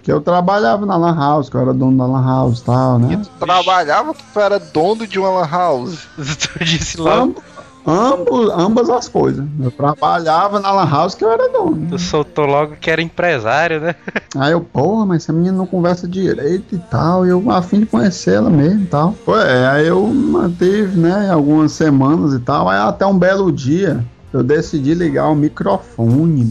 Que 0.00 0.12
eu 0.12 0.22
trabalhava 0.22 0.86
na 0.86 0.96
Lan 0.96 1.14
House, 1.14 1.50
que 1.50 1.56
eu 1.56 1.60
era 1.60 1.74
dono 1.74 1.98
da 1.98 2.06
Lan 2.06 2.24
House 2.24 2.60
e 2.60 2.64
tal, 2.64 2.98
E 2.98 3.02
né? 3.02 3.20
tu 3.22 3.44
trabalhava, 3.44 4.14
tu 4.14 4.40
era 4.40 4.58
dono 4.58 5.06
de 5.06 5.18
uma 5.18 5.28
lan 5.28 5.46
house. 5.50 6.06
tu 6.16 6.64
disse 6.64 6.98
Amb- 7.06 7.36
ambos, 7.86 8.50
ambas 8.50 8.90
as 8.90 9.08
coisas. 9.08 9.46
Eu 9.60 9.70
trabalhava 9.70 10.60
na 10.60 10.70
Lan 10.70 10.88
House 10.88 11.14
que 11.14 11.24
eu 11.24 11.30
era 11.30 11.48
dono. 11.48 11.88
tu 11.88 11.98
soltou 11.98 12.46
logo 12.46 12.76
que 12.76 12.90
era 12.90 13.00
empresário, 13.00 13.80
né? 13.80 13.94
Aí 14.36 14.52
eu, 14.52 14.60
porra, 14.60 15.06
mas 15.06 15.24
essa 15.24 15.32
menina 15.32 15.56
não 15.56 15.66
conversa 15.66 16.06
direito 16.06 16.74
e 16.74 16.78
tal. 16.78 17.26
E 17.26 17.30
eu 17.30 17.50
a 17.50 17.62
fim 17.62 17.80
de 17.80 17.86
conhecê-la 17.86 18.50
mesmo 18.50 18.82
e 18.82 18.86
tal. 18.86 19.14
Foi, 19.24 19.40
é, 19.40 19.66
aí 19.66 19.86
eu 19.86 20.06
mantive, 20.06 20.98
né, 20.98 21.30
algumas 21.30 21.72
semanas 21.72 22.34
e 22.34 22.38
tal. 22.40 22.68
Aí 22.68 22.78
até 22.78 23.06
um 23.06 23.18
belo 23.18 23.50
dia 23.50 24.04
eu 24.32 24.42
decidi 24.42 24.92
ligar 24.94 25.28
o 25.30 25.34
microfone, 25.34 26.44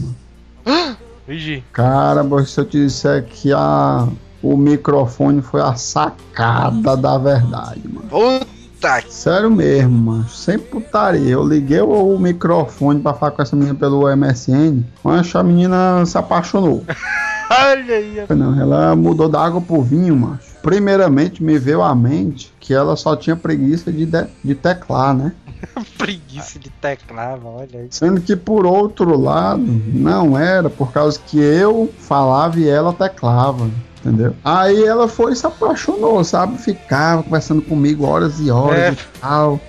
mano. 0.64 0.96
Vigi, 1.26 1.62
Cara, 1.72 2.24
mas 2.24 2.50
se 2.50 2.60
eu 2.60 2.64
te 2.64 2.84
disser 2.84 3.24
que 3.24 3.52
a, 3.52 4.08
o 4.42 4.56
microfone 4.56 5.42
foi 5.42 5.60
a 5.60 5.74
sacada 5.74 6.96
da 6.96 7.18
verdade, 7.18 7.82
mano. 7.86 8.08
Puta 8.08 8.57
que. 8.80 9.12
Sério 9.12 9.50
mesmo, 9.50 9.90
mano. 9.90 10.28
Sem 10.28 10.58
putaria. 10.58 11.30
Eu 11.30 11.46
liguei 11.46 11.80
o, 11.80 12.18
microfone 12.18 13.00
pra 13.00 13.14
falar 13.14 13.32
com 13.32 13.42
essa 13.42 13.56
menina 13.56 13.74
pelo 13.74 14.04
MSN, 14.16 14.82
mas 15.02 15.34
a 15.34 15.42
menina 15.42 16.04
se 16.06 16.16
apaixonou. 16.16 16.84
olha 17.50 17.94
aí, 17.94 18.24
Não, 18.30 18.60
ela 18.60 18.94
mudou 18.94 19.28
da 19.28 19.44
água 19.44 19.60
pro 19.60 19.82
vinho, 19.82 20.16
macho. 20.16 20.48
Primeiramente, 20.62 21.42
me 21.42 21.58
veio 21.58 21.82
à 21.82 21.94
mente 21.94 22.52
que 22.60 22.74
ela 22.74 22.96
só 22.96 23.16
tinha 23.16 23.36
preguiça 23.36 23.92
de, 23.92 24.04
de, 24.04 24.26
de 24.44 24.54
teclar, 24.54 25.14
né? 25.14 25.32
preguiça 25.96 26.58
de 26.58 26.70
teclar, 26.70 27.38
olha 27.44 27.80
aí. 27.80 27.88
Sendo 27.90 28.20
que 28.20 28.36
por 28.36 28.66
outro 28.66 29.18
lado, 29.18 29.62
não 29.62 30.38
era, 30.38 30.68
por 30.68 30.92
causa 30.92 31.18
que 31.18 31.38
eu 31.38 31.92
falava 31.98 32.58
e 32.58 32.68
ela 32.68 32.92
teclava. 32.92 33.68
Entendeu? 34.08 34.34
Aí 34.44 34.84
ela 34.84 35.06
foi 35.08 35.32
e 35.32 35.36
se 35.36 35.46
apaixonou, 35.46 36.22
sabe? 36.24 36.56
Ficava 36.58 37.22
conversando 37.22 37.60
comigo 37.62 38.04
horas 38.06 38.40
e 38.40 38.50
horas 38.50 38.78
É. 38.78 38.92
e 38.92 39.20
tal. 39.20 39.60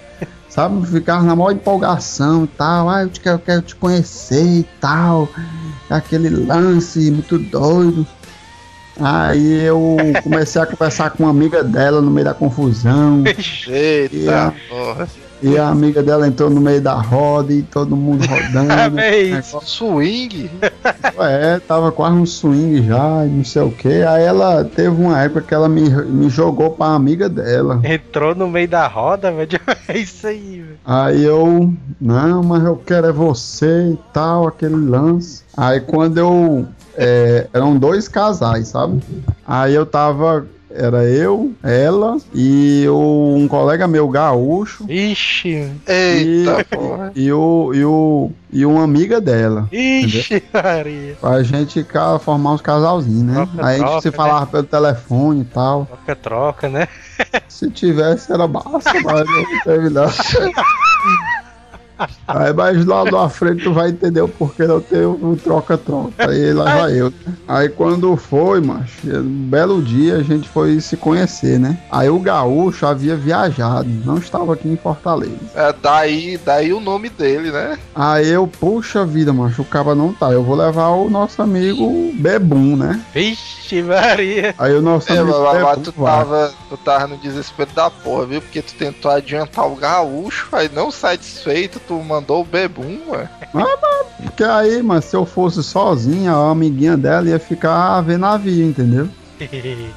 Sabe? 0.49 0.85
Ficava 0.87 1.23
na 1.23 1.35
maior 1.35 1.51
empolgação 1.51 2.45
e 2.45 2.47
tal. 2.47 2.89
Ah, 2.89 3.01
eu, 3.03 3.09
te 3.09 3.19
quero, 3.19 3.35
eu 3.35 3.39
quero 3.39 3.61
te 3.61 3.75
conhecer 3.75 4.43
e 4.43 4.63
tal. 4.81 5.27
Aquele 5.89 6.29
lance 6.29 7.11
muito 7.11 7.37
doido. 7.37 8.05
Aí 8.99 9.63
eu 9.65 9.97
comecei 10.23 10.61
a 10.61 10.65
conversar 10.65 11.11
com 11.11 11.23
uma 11.23 11.29
amiga 11.29 11.63
dela 11.63 12.01
no 12.01 12.09
meio 12.11 12.25
da 12.25 12.33
confusão. 12.33 13.23
Eita, 13.67 14.15
Yeah. 14.15 14.55
porra. 14.67 15.07
E 15.41 15.57
a 15.57 15.69
amiga 15.69 16.03
dela 16.03 16.27
entrou 16.27 16.49
no 16.49 16.59
meio 16.59 16.81
da 16.81 16.95
roda 16.95 17.53
e 17.53 17.61
todo 17.63 17.95
mundo 17.95 18.25
rodando. 18.25 18.99
É 18.99 19.17
isso. 19.17 19.59
Swing? 19.63 20.49
É, 21.17 21.59
tava 21.59 21.91
quase 21.91 22.15
um 22.15 22.25
swing 22.25 22.85
já, 22.87 23.25
e 23.25 23.29
não 23.29 23.43
sei 23.43 23.61
o 23.61 23.71
que. 23.71 23.87
Aí 24.03 24.23
ela 24.23 24.63
teve 24.65 24.89
uma 24.89 25.21
época 25.21 25.41
que 25.41 25.53
ela 25.53 25.69
me, 25.69 25.89
me 25.89 26.29
jogou 26.29 26.71
pra 26.71 26.87
amiga 26.87 27.29
dela. 27.29 27.79
Entrou 27.83 28.35
no 28.35 28.47
meio 28.47 28.67
da 28.67 28.87
roda, 28.87 29.31
velho. 29.31 29.59
É 29.87 29.97
isso 29.97 30.27
aí, 30.27 30.61
velho. 30.61 30.77
Aí 30.85 31.23
eu, 31.23 31.73
não, 31.99 32.43
mas 32.43 32.63
eu 32.63 32.75
quero 32.75 33.07
é 33.07 33.11
você 33.11 33.91
e 33.93 33.99
tal, 34.13 34.47
aquele 34.47 34.75
lance. 34.75 35.43
Aí 35.55 35.79
quando 35.79 36.17
eu. 36.17 36.67
é, 36.95 37.47
eram 37.53 37.77
dois 37.77 38.07
casais, 38.07 38.67
sabe? 38.67 39.01
Aí 39.47 39.73
eu 39.73 39.85
tava. 39.85 40.45
Era 40.72 41.03
eu, 41.03 41.51
ela 41.63 42.17
e 42.34 42.86
o- 42.88 43.34
um 43.38 43.47
colega 43.47 43.88
meu 43.88 44.07
gaúcho. 44.07 44.86
Ixi, 44.88 45.72
Eita, 45.88 46.61
e, 46.61 46.63
porra. 46.63 47.11
e, 47.15 47.32
o, 47.32 47.72
e, 47.74 47.84
o, 47.84 48.32
e 48.51 48.65
uma 48.65 48.84
amiga 48.84 49.20
dela. 49.20 49.67
ixi, 49.72 50.43
Maria. 50.53 51.17
Pra 51.20 51.41
gente 51.41 51.84
formar 52.22 52.53
uns 52.53 52.61
casalzinhos, 52.61 53.24
né? 53.24 53.34
Troca, 53.47 53.65
Aí 53.67 53.76
a 53.76 53.78
gente 53.80 53.86
troca, 53.88 54.01
se 54.01 54.09
né? 54.09 54.15
falava 54.15 54.45
pelo 54.47 54.63
telefone 54.63 55.41
e 55.41 55.45
tal. 55.45 55.86
Troca, 55.86 56.15
troca, 56.15 56.70
né? 56.70 56.88
Se 57.47 57.70
tivesse, 57.72 58.32
era 58.32 58.47
massa, 58.47 58.93
mas 59.03 59.26
não 59.26 59.61
teve 59.63 59.89
não. 59.89 60.05
Aí, 62.28 62.54
mas 62.54 62.86
lá 62.86 63.04
na 63.06 63.28
frente 63.30 63.64
tu 63.64 63.74
vai 63.74 63.89
entender 63.89 64.22
o 64.22 64.28
porquê 64.28 64.66
não 64.66 64.80
ter 64.80 65.06
o 65.06 65.38
troca-troca. 65.43 66.30
Aí 66.30 66.54
lá 66.54 66.64
vai 66.76 67.00
eu. 67.02 67.12
Aí 67.47 67.70
quando 67.70 68.16
foi, 68.16 68.62
macho, 68.62 68.93
um 69.06 69.47
belo 69.50 69.82
dia 69.82 70.16
a 70.18 70.24
gente 70.24 70.47
foi 70.50 70.80
se 70.80 70.95
conhecer, 70.97 71.60
né? 71.60 71.78
Aí 71.91 72.10
o 72.10 72.20
gaúcho 72.20 72.86
havia 72.86 73.16
viajado, 73.16 73.89
não 74.06 74.18
estava 74.18 74.54
aqui 74.54 74.68
em 74.68 74.78
Fortaleza. 74.78 75.38
É, 75.56 75.74
daí, 75.82 76.39
daí 76.45 76.72
o 76.74 76.80
nome 76.80 77.10
dele, 77.10 77.52
né? 77.52 77.78
Aí 77.95 78.30
eu, 78.30 78.47
puxa 78.47 79.06
vida, 79.06 79.34
macho, 79.34 79.62
o 79.62 79.66
cara 79.66 79.93
não 79.95 80.14
tá. 80.14 80.32
Eu 80.32 80.43
vou 80.43 80.56
levar 80.56 80.89
o 80.89 81.10
nosso 81.10 81.41
amigo 81.41 82.12
Bebum, 82.16 82.76
né? 82.76 83.02
Vixe, 83.14 83.82
Maria. 83.82 84.54
Aí 84.58 84.74
o 84.76 84.82
nosso 84.82 85.12
É, 85.12 85.18
amigo 85.18 85.38
mas, 85.43 85.62
mas 85.62 85.70
Bebum 85.78 85.82
tu 85.84 85.93
vai. 85.97 86.18
tava, 86.18 86.54
tu 86.70 86.78
tava 86.78 87.08
no 87.08 87.18
desespero 87.18 87.70
da 87.74 87.89
porra, 87.89 88.26
viu? 88.26 88.41
Porque 88.41 88.62
tu 88.62 88.74
tentou 88.76 89.12
adiantar 89.12 89.68
o 89.68 89.76
gaúcho, 89.76 90.47
aí 90.52 90.70
não 90.74 90.91
satisfeito, 90.91 91.80
tu 91.89 91.99
mandou 92.03 92.41
o 92.41 92.45
bebum, 92.45 92.99
ué. 93.09 93.27
Porque 94.21 94.43
aí, 94.43 94.83
mas 94.83 95.05
se 95.05 95.15
eu 95.15 95.25
fosse 95.25 95.63
sozinha, 95.63 96.31
a 96.33 96.51
amiguinha 96.51 96.95
dela 96.95 97.27
ia 97.27 97.39
ficar 97.39 97.99
vendo 98.01 98.21
navio, 98.21 98.63
entendeu? 98.63 99.09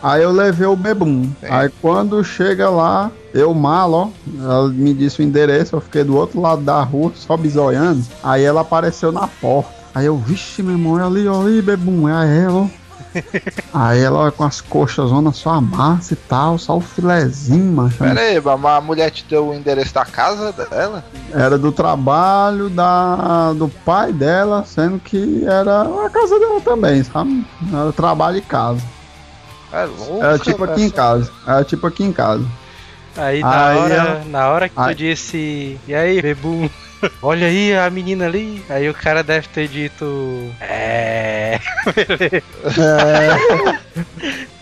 Aí 0.02 0.22
eu 0.22 0.30
levei 0.30 0.68
o 0.68 0.76
bebum. 0.76 1.28
Aí 1.42 1.68
quando 1.82 2.22
chega 2.22 2.70
lá, 2.70 3.10
eu 3.34 3.52
mal, 3.52 3.92
ó. 3.92 4.08
Ela 4.40 4.68
me 4.68 4.94
disse 4.94 5.20
o 5.20 5.24
endereço, 5.24 5.74
eu 5.74 5.80
fiquei 5.80 6.04
do 6.04 6.16
outro 6.16 6.40
lado 6.40 6.62
da 6.62 6.80
rua, 6.82 7.12
só 7.16 7.36
bisoiando. 7.36 8.04
Aí 8.22 8.44
ela 8.44 8.60
apareceu 8.60 9.10
na 9.10 9.26
porta. 9.26 9.70
Aí 9.92 10.06
eu, 10.06 10.16
vixe, 10.16 10.62
meu 10.62 10.74
irmão, 10.74 10.98
é 10.98 11.02
ali, 11.02 11.26
ó, 11.26 11.42
ali, 11.42 11.60
bebum, 11.60 12.08
é 12.08 12.44
ela, 12.44 12.60
ó. 12.60 12.66
Aí 13.74 14.00
ela 14.02 14.30
com 14.32 14.44
as 14.44 14.60
coxas 14.60 15.10
zona 15.10 15.32
só 15.32 15.50
a 15.50 15.60
massa 15.60 16.14
e 16.14 16.16
tal, 16.16 16.56
só 16.58 16.76
o 16.76 16.80
filezinho, 16.80 17.72
macho. 17.72 17.98
Pera 17.98 18.20
aí, 18.20 18.40
mas 18.40 18.64
a 18.64 18.80
mulher 18.80 19.10
te 19.10 19.24
deu 19.28 19.48
o 19.48 19.54
endereço 19.54 19.92
da 19.94 20.04
casa 20.04 20.52
dela? 20.52 21.04
Era 21.32 21.58
do 21.58 21.70
trabalho 21.72 22.70
da, 22.70 23.52
do 23.52 23.68
pai 23.68 24.12
dela, 24.12 24.64
sendo 24.66 24.98
que 24.98 25.44
era 25.46 25.82
a 25.82 26.10
casa 26.10 26.38
dela 26.38 26.60
também, 26.60 27.02
sabe? 27.04 27.46
Era 27.72 27.92
trabalho 27.92 28.38
e 28.38 28.42
casa. 28.42 28.80
É 29.72 29.84
louco. 29.84 30.22
Era 30.22 30.38
tipo 30.38 30.64
aqui 30.64 30.82
em 30.82 30.90
casa. 30.90 31.30
Era 31.46 31.64
tipo 31.64 31.86
aqui 31.86 32.04
em 32.04 32.12
casa. 32.12 32.44
Aí 33.16 33.40
na 33.40 33.66
Aí 33.68 33.78
hora, 33.78 33.94
ela- 33.94 34.24
na 34.26 34.48
hora 34.48 34.68
que 34.68 34.74
Aí- 34.80 34.94
tu 34.94 34.98
disse, 34.98 35.78
e 35.86 35.94
aí, 35.94 36.20
bebum, 36.22 36.68
olha 37.22 37.46
aí 37.46 37.74
a 37.74 37.88
menina 37.90 38.26
ali, 38.26 38.64
aí 38.68 38.88
o 38.88 38.94
cara 38.94 39.22
deve 39.22 39.48
ter 39.48 39.68
dito, 39.68 40.50
é, 40.60 41.58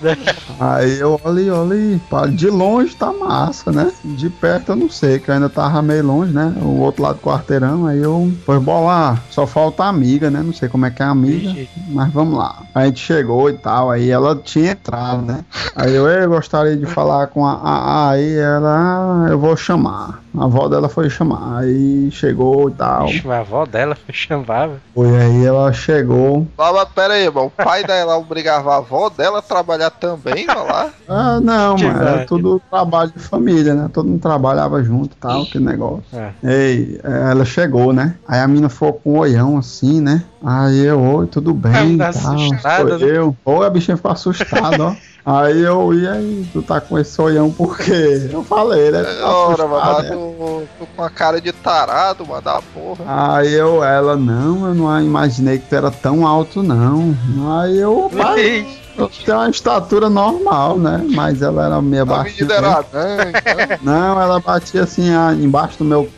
É. 0.03 0.17
Aí 0.59 0.99
eu 0.99 1.21
olhei, 1.23 1.51
olhei, 1.51 2.01
de 2.33 2.49
longe 2.49 2.97
tá 2.97 3.13
massa, 3.13 3.71
né? 3.71 3.93
De 4.03 4.31
perto 4.31 4.73
eu 4.73 4.77
não 4.77 4.89
sei, 4.89 5.19
que 5.19 5.31
eu 5.31 5.35
ainda 5.35 5.49
tava 5.49 5.83
meio 5.83 6.05
longe, 6.05 6.33
né? 6.33 6.55
O 6.63 6.81
outro 6.81 7.03
lado 7.03 7.17
do 7.17 7.23
quarteirão, 7.23 7.87
aí 7.87 7.99
eu, 7.99 8.33
pois 8.47 8.63
bolar, 8.63 9.23
só 9.31 9.47
falta 9.47 9.85
a 9.85 9.89
amiga, 9.89 10.31
né? 10.31 10.43
Não 10.43 10.53
sei 10.53 10.69
como 10.69 10.87
é 10.87 10.91
que 10.91 11.03
é 11.03 11.05
a 11.05 11.11
amiga, 11.11 11.55
mas 11.89 12.13
vamos 12.13 12.39
lá. 12.39 12.63
A 12.75 12.87
gente 12.87 13.01
chegou 13.01 13.51
e 13.51 13.55
tal, 13.55 13.91
aí 13.91 14.11
ela 14.11 14.35
tinha 14.37 14.73
entrado, 14.73 15.23
né? 15.23 15.45
Aí 15.77 15.95
eu, 15.95 16.09
eu 16.09 16.29
gostaria 16.29 16.77
de 16.77 16.87
falar 16.87 17.27
com 17.29 17.47
a, 17.47 17.53
a, 17.53 17.77
a 17.79 18.11
aí 18.11 18.37
ela, 18.37 19.27
ah, 19.27 19.31
eu 19.31 19.39
vou 19.39 19.57
chamar. 19.57 20.20
A 20.37 20.45
avó 20.45 20.69
dela 20.69 20.89
foi 20.89 21.11
chamar, 21.11 21.59
aí 21.59 22.09
chegou 22.13 22.69
e 22.69 22.73
tal. 22.73 23.07
Ixi, 23.07 23.27
mas 23.27 23.39
a 23.39 23.41
avó 23.41 23.67
dela 23.67 23.97
foi 23.97 24.15
chamar, 24.15 24.69
velho. 24.69 24.81
Foi 24.95 25.17
aí 25.17 25.45
ela 25.45 25.73
chegou. 25.73 26.47
Mas 26.57 26.89
pera 26.95 27.15
aí, 27.15 27.29
mano. 27.29 27.47
O 27.47 27.51
pai 27.51 27.83
dela 27.83 28.17
obrigava 28.17 28.75
a 28.75 28.77
avó 28.77 29.11
dela 29.11 29.41
a 29.41 29.43
trabalhar 29.43 29.91
também, 29.91 30.47
vai 30.47 30.57
lá. 30.57 30.91
Ah, 31.13 31.41
não, 31.41 31.75
Que 31.75 31.87
mano, 31.87 32.03
era 32.03 32.25
tudo 32.25 32.63
trabalho 32.71 33.11
de 33.11 33.19
família, 33.19 33.75
né? 33.75 33.91
Todo 33.93 34.09
mundo 34.09 34.21
trabalhava 34.21 34.81
junto 34.85 35.17
e 35.17 35.21
tal, 35.21 35.45
que 35.45 35.59
negócio. 35.59 36.05
É. 36.13 36.31
Ei, 36.45 37.01
ela 37.03 37.45
chegou, 37.45 37.93
né? 37.93 38.15
Aí 38.29 38.39
a 38.39 38.47
mina 38.47 38.69
ficou 38.69 38.93
com 38.93 39.15
um 39.15 39.19
olhão 39.19 39.59
assim, 39.59 40.01
né? 40.01 40.23
Aí 40.45 40.85
eu, 40.85 41.01
oi, 41.03 41.27
tudo 41.27 41.53
bem? 41.53 41.75
Ela 41.75 41.87
e 41.87 41.97
tá 41.99 42.13
tal, 42.13 42.35
assustada, 42.35 42.99
né? 42.99 43.07
eu. 43.19 43.37
Oi, 43.45 43.67
a 43.67 43.71
bichinha 43.71 43.97
ficou 43.97 44.13
assustada, 44.13 44.85
ó. 44.85 44.95
Aí 45.25 45.61
eu, 45.61 45.93
e 45.93 46.09
aí, 46.09 46.49
tu 46.53 46.63
tá 46.63 46.81
com 46.81 46.99
esse 46.99 47.21
olhão 47.21 47.51
por 47.51 47.77
quê? 47.77 48.29
Eu 48.33 48.43
falei, 48.43 48.91
né? 48.91 49.03
Tu 49.03 49.21
tá 49.21 49.29
Ora, 49.29 49.67
mano, 49.67 50.03
né? 50.03 50.11
tu, 50.11 50.69
tu 50.79 50.89
com 50.97 51.05
a 51.05 51.11
cara 51.11 51.41
de 51.41 51.53
tarado, 51.53 52.27
mano, 52.27 52.41
da 52.41 52.63
porra. 52.63 53.05
Aí 53.07 53.53
eu, 53.53 53.85
ela, 53.85 54.17
não, 54.17 54.69
eu 54.69 54.75
não 54.75 55.01
imaginei 55.01 55.59
que 55.59 55.69
tu 55.69 55.75
era 55.75 55.91
tão 55.91 56.27
alto, 56.27 56.63
não. 56.63 57.15
Aí 57.61 57.79
eu, 57.79 58.11
pai, 58.17 58.67
eu 58.97 59.09
tenho 59.09 59.39
uma 59.39 59.51
estatura 59.51 60.09
normal, 60.09 60.79
né? 60.79 61.05
Mas 61.11 61.43
ela 61.43 61.67
era 61.67 61.83
meio 61.83 62.07
baixinha. 62.07 62.45
então. 62.45 63.79
Não, 63.83 64.21
ela 64.21 64.41
batia 64.41 64.85
assim 64.85 65.15
ah, 65.15 65.33
embaixo 65.35 65.79
do 65.79 65.85
meu. 65.85 66.09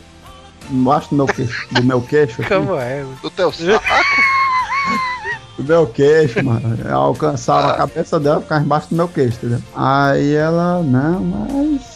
Embaixo 0.71 1.09
do 1.09 1.15
meu 1.15 1.27
queixo. 1.27 1.67
Do 1.71 1.83
meu 1.83 2.01
queixo. 2.01 2.41
assim, 2.41 2.49
Como 2.49 2.75
é, 2.75 3.03
do 3.21 3.29
teu 3.29 3.51
saco. 3.51 3.83
Do 5.57 5.63
meu 5.63 5.85
queixo, 5.87 6.43
mano. 6.43 6.77
Eu 6.83 6.95
alcançava 6.97 7.71
a 7.73 7.77
cabeça 7.77 8.19
dela, 8.19 8.41
ficava 8.41 8.63
embaixo 8.63 8.89
do 8.89 8.95
meu 8.95 9.07
queixo, 9.07 9.37
entendeu? 9.37 9.59
Aí 9.75 10.33
ela, 10.33 10.81
não, 10.83 11.19
mas. 11.21 11.93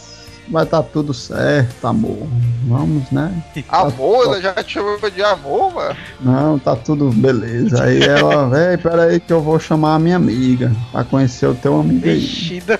Vai 0.50 0.64
tá 0.64 0.82
tudo 0.82 1.12
certo, 1.12 1.86
amor. 1.86 2.26
Vamos, 2.66 3.10
né? 3.10 3.30
Amor, 3.68 4.24
ela 4.24 4.40
já 4.40 4.54
te 4.54 4.72
chamou 4.74 4.98
de 5.10 5.22
amor, 5.22 5.74
mano. 5.74 5.96
Não, 6.22 6.58
tá 6.58 6.74
tudo 6.74 7.10
beleza. 7.10 7.84
Aí 7.84 8.00
ela, 8.02 8.48
véi, 8.48 8.78
peraí 8.78 9.20
que 9.20 9.30
eu 9.30 9.42
vou 9.42 9.60
chamar 9.60 9.96
a 9.96 9.98
minha 9.98 10.16
amiga 10.16 10.72
pra 10.90 11.04
conhecer 11.04 11.46
o 11.48 11.54
teu 11.54 11.78
amigo 11.78 12.08
aí. 12.08 12.62
Deu- 12.66 12.78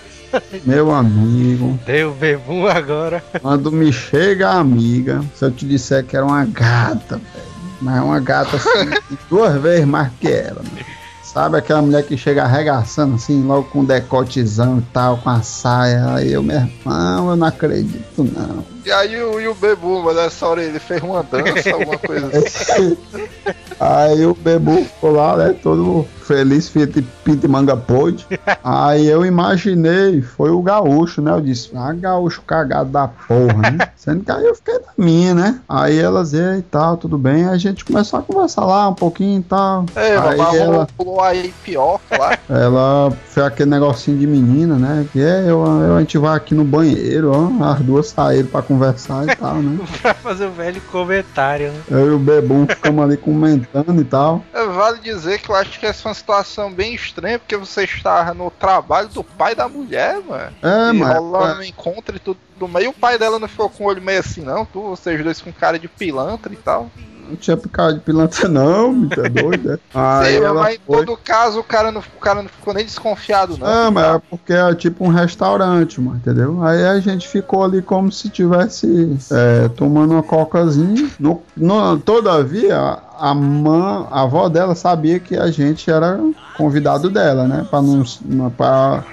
Meu 0.65 0.91
amigo. 0.95 1.79
deu 1.87 2.13
bebum 2.15 2.67
agora. 2.67 3.23
Quando 3.43 3.71
me 3.73 3.93
chega 3.93 4.49
a 4.49 4.59
amiga, 4.61 5.23
se 5.35 5.45
eu 5.45 5.51
te 5.51 5.67
disser 5.67 6.05
que 6.05 6.17
era 6.17 6.25
uma 6.25 6.45
gata, 6.47 7.17
velho. 7.17 7.48
Mas 7.81 7.97
é 7.97 8.01
uma 8.01 8.21
gata 8.21 8.57
assim, 8.57 9.17
duas 9.29 9.61
vezes 9.61 9.87
mais 9.87 10.11
que 10.21 10.29
ela, 10.29 10.63
mano. 10.63 10.99
Sabe 11.23 11.59
aquela 11.59 11.83
mulher 11.83 12.03
que 12.05 12.17
chega 12.17 12.43
arregaçando 12.43 13.17
assim, 13.17 13.45
logo 13.45 13.65
com 13.65 13.85
decotezão 13.85 14.79
e 14.79 14.83
tal, 14.93 15.19
com 15.19 15.29
a 15.29 15.43
saia. 15.43 16.15
Aí 16.15 16.33
eu, 16.33 16.43
meu 16.43 16.57
irmão, 16.57 17.31
eu 17.31 17.37
não 17.37 17.47
acredito, 17.47 18.25
não. 18.25 18.65
E 18.85 18.91
aí 18.91 19.23
o, 19.23 19.39
e 19.39 19.47
o 19.47 19.55
Bebu, 19.55 20.03
mano, 20.03 20.21
nessa 20.21 20.47
hora 20.47 20.63
ele 20.63 20.79
fez 20.79 21.03
uma 21.03 21.23
dança, 21.23 21.71
alguma 21.71 21.99
coisa 21.99 22.27
assim. 22.39 22.97
Aí 23.81 24.27
o 24.27 24.35
Bebu 24.35 24.85
ficou 24.85 25.13
lá, 25.13 25.37
né, 25.37 25.55
todo 25.63 26.07
feliz, 26.29 26.69
pinto 26.69 27.47
e 27.47 27.49
manga 27.49 27.75
pôde. 27.75 28.27
Aí 28.63 29.07
eu 29.07 29.25
imaginei, 29.25 30.21
foi 30.21 30.51
o 30.51 30.61
gaúcho, 30.61 31.23
né? 31.23 31.31
Eu 31.31 31.41
disse, 31.41 31.71
ah, 31.75 31.93
gaúcho 31.95 32.43
cagado 32.43 32.91
da 32.91 33.09
porra, 33.09 33.71
né? 33.71 33.89
Sendo 33.97 34.25
que 34.25 34.31
aí 34.31 34.45
eu 34.45 34.55
fiquei 34.55 34.75
na 34.75 34.93
minha, 34.97 35.35
né? 35.35 35.61
Aí 35.69 35.99
elas, 35.99 36.35
e 36.35 36.63
tal, 36.71 36.97
tudo 36.97 37.17
bem. 37.17 37.47
Aí 37.47 37.55
a 37.55 37.57
gente 37.57 37.85
começou 37.85 38.19
a 38.19 38.23
conversar 38.23 38.65
lá 38.67 38.89
um 38.89 38.95
pouquinho 38.95 39.41
e 39.41 39.43
tal. 39.43 39.87
Ei, 39.97 40.17
mano, 40.17 40.43
aí 40.43 40.59
ela, 40.59 40.89
rolou 40.99 41.21
aí 41.23 41.55
pior, 41.65 41.99
lá. 42.11 42.39
ela 42.49 43.11
fez 43.27 43.47
aquele 43.47 43.71
negocinho 43.71 44.19
de 44.19 44.27
menina, 44.27 44.77
né? 44.77 45.07
Que 45.13 45.21
é, 45.21 45.43
eu, 45.43 45.65
eu, 45.65 45.97
a 45.97 46.01
gente 46.01 46.19
vai 46.19 46.37
aqui 46.37 46.55
no 46.55 46.65
banheiro, 46.65 47.33
ó. 47.33 47.65
As 47.65 47.81
duas 47.81 48.09
saíram 48.09 48.49
pra 48.49 48.61
conversar 48.61 49.27
e 49.27 49.35
tal, 49.35 49.57
né? 49.57 49.79
pra 50.03 50.15
fazer 50.15 50.47
o 50.47 50.53
velho 50.53 50.81
comentário, 50.93 51.73
né? 51.73 51.81
Eu 51.91 52.13
e 52.13 52.15
o 52.15 52.19
Bebum 52.19 52.67
ficamos 52.67 53.03
ali 53.03 53.17
comentando 53.17 53.68
e 53.75 54.05
tal. 54.05 54.45
É, 54.53 54.65
Vale 54.67 54.99
dizer 55.01 55.41
que 55.41 55.51
eu 55.51 55.55
acho 55.55 55.79
que 55.79 55.87
essa 55.87 56.07
é 56.07 56.09
uma 56.09 56.15
situação 56.15 56.73
bem 56.73 56.95
estranha, 56.95 57.39
porque 57.39 57.57
você 57.57 57.85
está 57.85 58.33
no 58.35 58.51
trabalho 58.51 59.09
do 59.09 59.23
pai 59.25 59.55
da 59.55 59.69
mulher, 59.69 60.21
mano. 60.27 60.53
É, 60.63 60.91
e 60.91 60.93
mas- 60.93 61.17
rolando 61.17 61.61
um 61.61 61.65
encontro 61.65 62.17
e 62.17 62.19
tudo 62.19 62.39
do 62.59 62.69
meio. 62.69 62.91
O 62.91 62.95
pai 62.95 63.19
dela 63.19 63.39
não 63.39 63.49
ficou 63.49 63.69
com 63.71 63.85
o 63.85 63.87
olho 63.87 64.03
meio 64.03 64.21
assim, 64.21 64.43
não. 64.43 64.65
Tu, 64.65 64.81
vocês 64.83 65.23
dois 65.23 65.41
com 65.41 65.53
cara 65.53 65.79
de 65.79 65.89
pilantra 65.89 66.53
e 66.53 66.57
tal. 66.57 66.91
Não 67.29 67.37
tinha 67.37 67.59
picado 67.59 67.93
de 67.95 68.01
pilantra, 68.01 68.49
não, 68.49 68.91
me 68.91 69.09
tá 69.11 69.21
doido, 69.29 69.69
né? 69.69 69.79
Aí 69.95 70.39
Sim, 70.39 70.41
mas 70.55 70.77
em 70.77 70.79
foi. 70.87 71.05
todo 71.05 71.17
caso 71.19 71.61
o 71.61 71.63
cara, 71.63 71.93
não, 71.93 72.01
o 72.01 72.21
cara 72.21 72.41
não 72.43 72.49
ficou 72.49 72.73
nem 72.73 72.87
desconfiado, 72.87 73.59
não. 73.59 73.67
Ah, 73.67 73.91
mas 73.91 74.17
é 74.17 74.23
porque 74.31 74.53
é 74.55 74.75
tipo 74.75 75.05
um 75.05 75.09
restaurante, 75.09 76.01
mano, 76.01 76.17
entendeu? 76.17 76.65
Aí 76.65 76.87
a 76.87 76.99
gente 77.01 77.29
ficou 77.29 77.63
ali 77.63 77.83
como 77.83 78.11
se 78.11 78.31
tivesse 78.31 79.19
é, 79.31 79.69
tomando 79.69 80.13
uma 80.15 80.23
cocazinha. 80.23 81.11
No, 81.21 81.43
no, 81.55 81.99
todavia, 81.99 82.97
a, 83.19 83.35
mãe, 83.35 84.07
a 84.11 84.23
avó 84.23 84.49
dela 84.49 84.75
sabia 84.75 85.19
que 85.19 85.37
a 85.37 85.51
gente 85.51 85.91
era 85.91 86.19
convidado 86.57 87.11
dela, 87.11 87.47
né? 87.47 87.67
Pra, 87.69 87.81
não, 87.83 88.51
pra, 88.51 89.05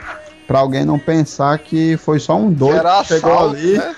pra 0.48 0.60
alguém 0.60 0.86
não 0.86 0.98
pensar 1.00 1.58
que 1.60 1.98
foi 1.98 2.20
só 2.20 2.38
um 2.38 2.52
doido 2.52 2.78
Era 2.78 3.02
que 3.02 3.08
chegou 3.08 3.34
assalto, 3.34 3.56
ali. 3.56 3.78
né? 3.78 3.96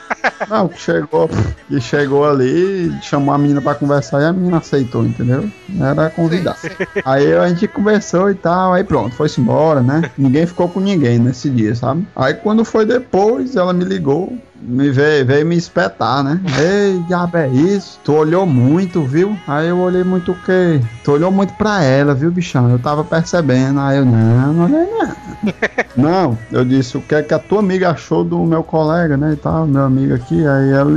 Não, 0.50 0.68
que 0.68 0.80
chegou, 0.80 1.30
que 1.68 1.80
chegou 1.82 2.30
ali, 2.30 2.92
chamou 3.02 3.34
a 3.34 3.38
menina 3.38 3.62
pra 3.62 3.76
conversar 3.76 4.22
e 4.22 4.26
a 4.26 4.34
menina 4.34 4.58
aceitou, 4.58 5.06
entendeu? 5.06 5.50
Era 5.80 6.10
convidado. 6.10 6.58
Aí 7.06 7.34
a 7.34 7.48
gente 7.48 7.68
conversou 7.68 8.30
e 8.30 8.36
tal, 8.36 8.74
aí 8.74 8.84
pronto, 8.84 9.16
foi-se 9.16 9.40
embora, 9.40 9.82
né? 9.82 10.10
Ninguém 10.18 10.46
ficou 10.46 10.68
com 10.68 10.80
ninguém 10.80 11.18
nesse 11.20 11.50
dia, 11.50 11.74
sabe? 11.76 12.06
Aí 12.16 12.34
quando 12.34 12.66
foi 12.66 12.86
depois, 12.86 13.56
ela 13.56 13.72
me 13.74 13.86
ligou, 13.86 14.38
me 14.62 14.90
veio, 14.90 15.26
veio 15.26 15.46
me 15.46 15.56
espetar, 15.56 16.24
né? 16.24 16.42
Ei, 16.60 17.00
diabo, 17.08 17.38
é 17.38 17.48
isso? 17.48 18.00
Tu 18.04 18.14
olhou 18.14 18.46
muito, 18.46 19.04
viu? 19.04 19.38
Aí 19.48 19.68
eu 19.70 19.80
olhei 19.80 20.04
muito 20.04 20.32
o 20.32 20.36
quê? 20.36 20.82
Tu 21.04 21.12
olhou 21.12 21.32
muito 21.32 21.54
pra 21.54 21.84
ela, 21.84 22.14
viu, 22.14 22.32
bichão? 22.32 22.70
Eu 22.70 22.80
tava 22.80 23.04
percebendo. 23.04 23.80
Aí 23.80 23.98
eu, 23.98 24.06
não, 24.06 24.54
não 24.54 24.66
olhei 24.66 24.86
não. 24.86 25.28
Não, 25.96 26.38
eu 26.52 26.64
disse 26.64 26.98
o 26.98 27.02
que 27.02 27.16
é 27.16 27.24
que 27.24 27.34
a 27.34 27.40
tua 27.40 27.60
amiga 27.60 27.90
achou 27.90 28.24
do 28.24 28.38
meu 28.46 28.64
colega, 28.64 29.18
né? 29.18 29.34
E 29.34 29.36
tal, 29.36 29.66
meu 29.66 29.84
amigo 29.84 30.14
aqui. 30.14 30.46
Aí 30.46 30.72
ela, 30.72 30.92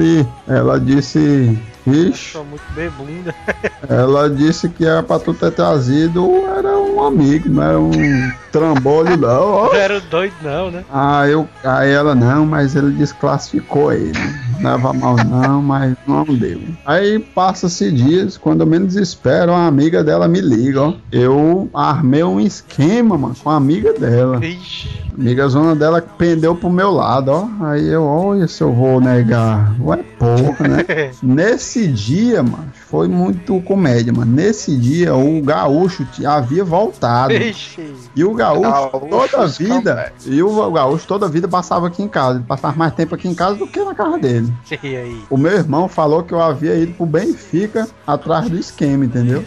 ela 0.46 0.80
disse. 0.80 1.58
Ixi, 1.86 2.38
ela 3.88 4.28
disse 4.28 4.68
que 4.68 4.84
era 4.84 5.02
pra 5.02 5.18
tu 5.18 5.32
ter 5.32 5.50
trazido, 5.52 6.30
era 6.58 6.76
um 6.90 7.02
amigo, 7.02 7.48
não 7.48 7.62
era 7.62 7.80
um 7.80 8.32
trambolho, 8.50 9.16
não. 9.16 9.42
ó. 9.42 9.66
Não 9.66 9.74
era 9.74 10.00
doido, 10.00 10.34
não, 10.42 10.70
né? 10.70 10.84
Aí, 10.92 11.32
eu, 11.32 11.48
aí 11.64 11.90
ela, 11.90 12.14
não, 12.14 12.44
mas 12.46 12.74
ele 12.74 12.90
desclassificou 12.92 13.92
ele. 13.92 14.12
Não 14.60 14.72
leva 14.72 14.92
mal, 14.92 15.16
não, 15.16 15.62
mas 15.62 15.96
não 16.06 16.24
deu. 16.24 16.60
Aí 16.84 17.18
passa-se 17.18 17.90
dias, 17.90 18.36
quando 18.36 18.60
eu 18.60 18.66
menos 18.66 18.94
espero, 18.96 19.52
uma 19.52 19.66
amiga 19.66 20.04
dela 20.04 20.28
me 20.28 20.40
liga, 20.40 20.82
ó. 20.82 20.94
Eu 21.10 21.68
armei 21.72 22.22
um 22.22 22.40
esquema, 22.40 23.16
mano, 23.16 23.34
com 23.42 23.50
a 23.50 23.56
amiga 23.56 23.92
dela. 23.92 24.44
Ixi. 24.44 25.00
Amiga 25.18 25.48
zona 25.48 25.74
dela 25.74 26.00
pendeu 26.00 26.54
pro 26.54 26.70
meu 26.70 26.90
lado, 26.90 27.30
ó. 27.30 27.48
Aí 27.66 27.86
eu, 27.88 28.04
olha 28.04 28.46
se 28.46 28.62
eu 28.62 28.72
vou 28.72 29.00
negar. 29.00 29.74
Ué, 29.80 29.98
porra, 30.18 30.68
né? 30.68 31.10
Nesse 31.22 31.86
dia, 31.88 32.42
mano, 32.42 32.68
foi 32.88 33.08
muito 33.08 33.60
comédia, 33.62 34.12
mano. 34.12 34.32
Nesse 34.32 34.76
dia, 34.76 35.14
o 35.14 35.40
gaúcho 35.42 36.06
havia 36.24 36.64
voltado. 36.64 36.79
Ixi. 37.34 37.94
E 38.14 38.24
o 38.24 38.34
gaúcho, 38.34 38.62
Gaúcho, 38.62 39.08
toda 39.08 39.42
a 39.42 39.46
vida, 39.46 40.12
e 40.24 40.42
o 40.42 40.70
gaúcho 40.70 41.06
toda 41.06 41.26
a 41.26 41.28
vida 41.28 41.48
passava 41.48 41.86
aqui 41.86 42.02
em 42.02 42.08
casa. 42.08 42.38
Ele 42.38 42.46
passava 42.46 42.76
mais 42.76 42.94
tempo 42.94 43.14
aqui 43.14 43.28
em 43.28 43.34
casa 43.34 43.56
do 43.56 43.66
que 43.66 43.82
na 43.82 43.94
casa 43.94 44.18
dele. 44.18 44.52
E 44.82 44.96
aí? 44.96 45.24
O 45.28 45.36
meu 45.36 45.52
irmão 45.52 45.88
falou 45.88 46.22
que 46.22 46.32
eu 46.32 46.40
havia 46.40 46.74
ido 46.74 46.94
pro 46.94 47.06
Benfica 47.06 47.88
atrás 48.06 48.48
do 48.48 48.58
esquema, 48.58 49.04
entendeu? 49.04 49.44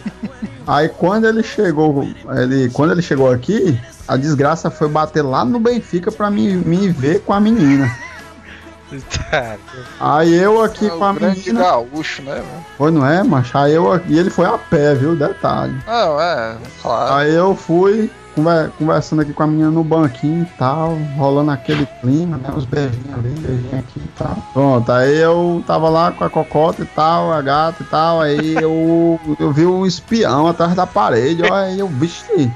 Aí 0.66 0.88
quando 0.88 1.26
ele 1.26 1.42
chegou, 1.42 2.06
ele, 2.36 2.70
quando 2.70 2.92
ele 2.92 3.02
chegou 3.02 3.30
aqui, 3.30 3.78
a 4.06 4.16
desgraça 4.16 4.70
foi 4.70 4.88
bater 4.88 5.22
lá 5.22 5.44
no 5.44 5.58
Benfica 5.58 6.10
pra 6.10 6.30
me, 6.30 6.54
me 6.54 6.88
ver 6.88 7.20
com 7.20 7.32
a 7.32 7.40
menina. 7.40 7.90
Tá. 9.02 9.56
Aí 10.00 10.34
eu 10.34 10.62
aqui 10.62 10.86
É 10.86 10.90
com 10.90 11.04
a 11.04 11.12
grande 11.12 11.40
menina. 11.40 11.60
gaúcho, 11.60 12.22
né, 12.22 12.34
mano? 12.36 12.64
Foi, 12.78 12.90
não 12.90 13.06
é, 13.06 13.22
macho? 13.22 13.56
Aí 13.58 13.72
eu 13.74 13.90
aqui, 13.92 14.12
e 14.12 14.18
ele 14.18 14.30
foi 14.30 14.46
a 14.46 14.56
pé, 14.58 14.94
viu? 14.94 15.16
Detalhe. 15.16 15.74
Não, 15.86 16.20
é, 16.20 16.56
claro. 16.82 17.14
Aí 17.14 17.34
eu 17.34 17.54
fui, 17.56 18.10
conver- 18.34 18.70
conversando 18.78 19.22
aqui 19.22 19.32
com 19.32 19.42
a 19.42 19.46
menina 19.46 19.70
no 19.70 19.82
banquinho 19.84 20.42
e 20.42 20.58
tal, 20.58 20.96
rolando 21.16 21.50
aquele 21.50 21.86
clima, 22.00 22.36
né? 22.36 22.50
Os 22.56 22.64
beijinhos 22.64 23.14
ali, 23.18 23.30
beijinho 23.30 23.78
aqui 23.78 23.98
e 24.00 24.08
tal. 24.18 24.36
Pronto, 24.52 24.90
aí 24.92 25.16
eu 25.18 25.62
tava 25.66 25.88
lá 25.88 26.12
com 26.12 26.24
a 26.24 26.30
cocota 26.30 26.82
e 26.82 26.86
tal, 26.86 27.32
a 27.32 27.40
gata 27.42 27.82
e 27.82 27.86
tal, 27.86 28.20
aí 28.20 28.54
eu, 28.54 29.18
eu 29.38 29.52
vi 29.52 29.64
um 29.66 29.84
espião 29.86 30.46
atrás 30.48 30.74
da 30.74 30.86
parede, 30.86 31.42
ó, 31.48 31.54
aí 31.54 31.78
eu, 31.78 31.88
vixe. 31.88 32.50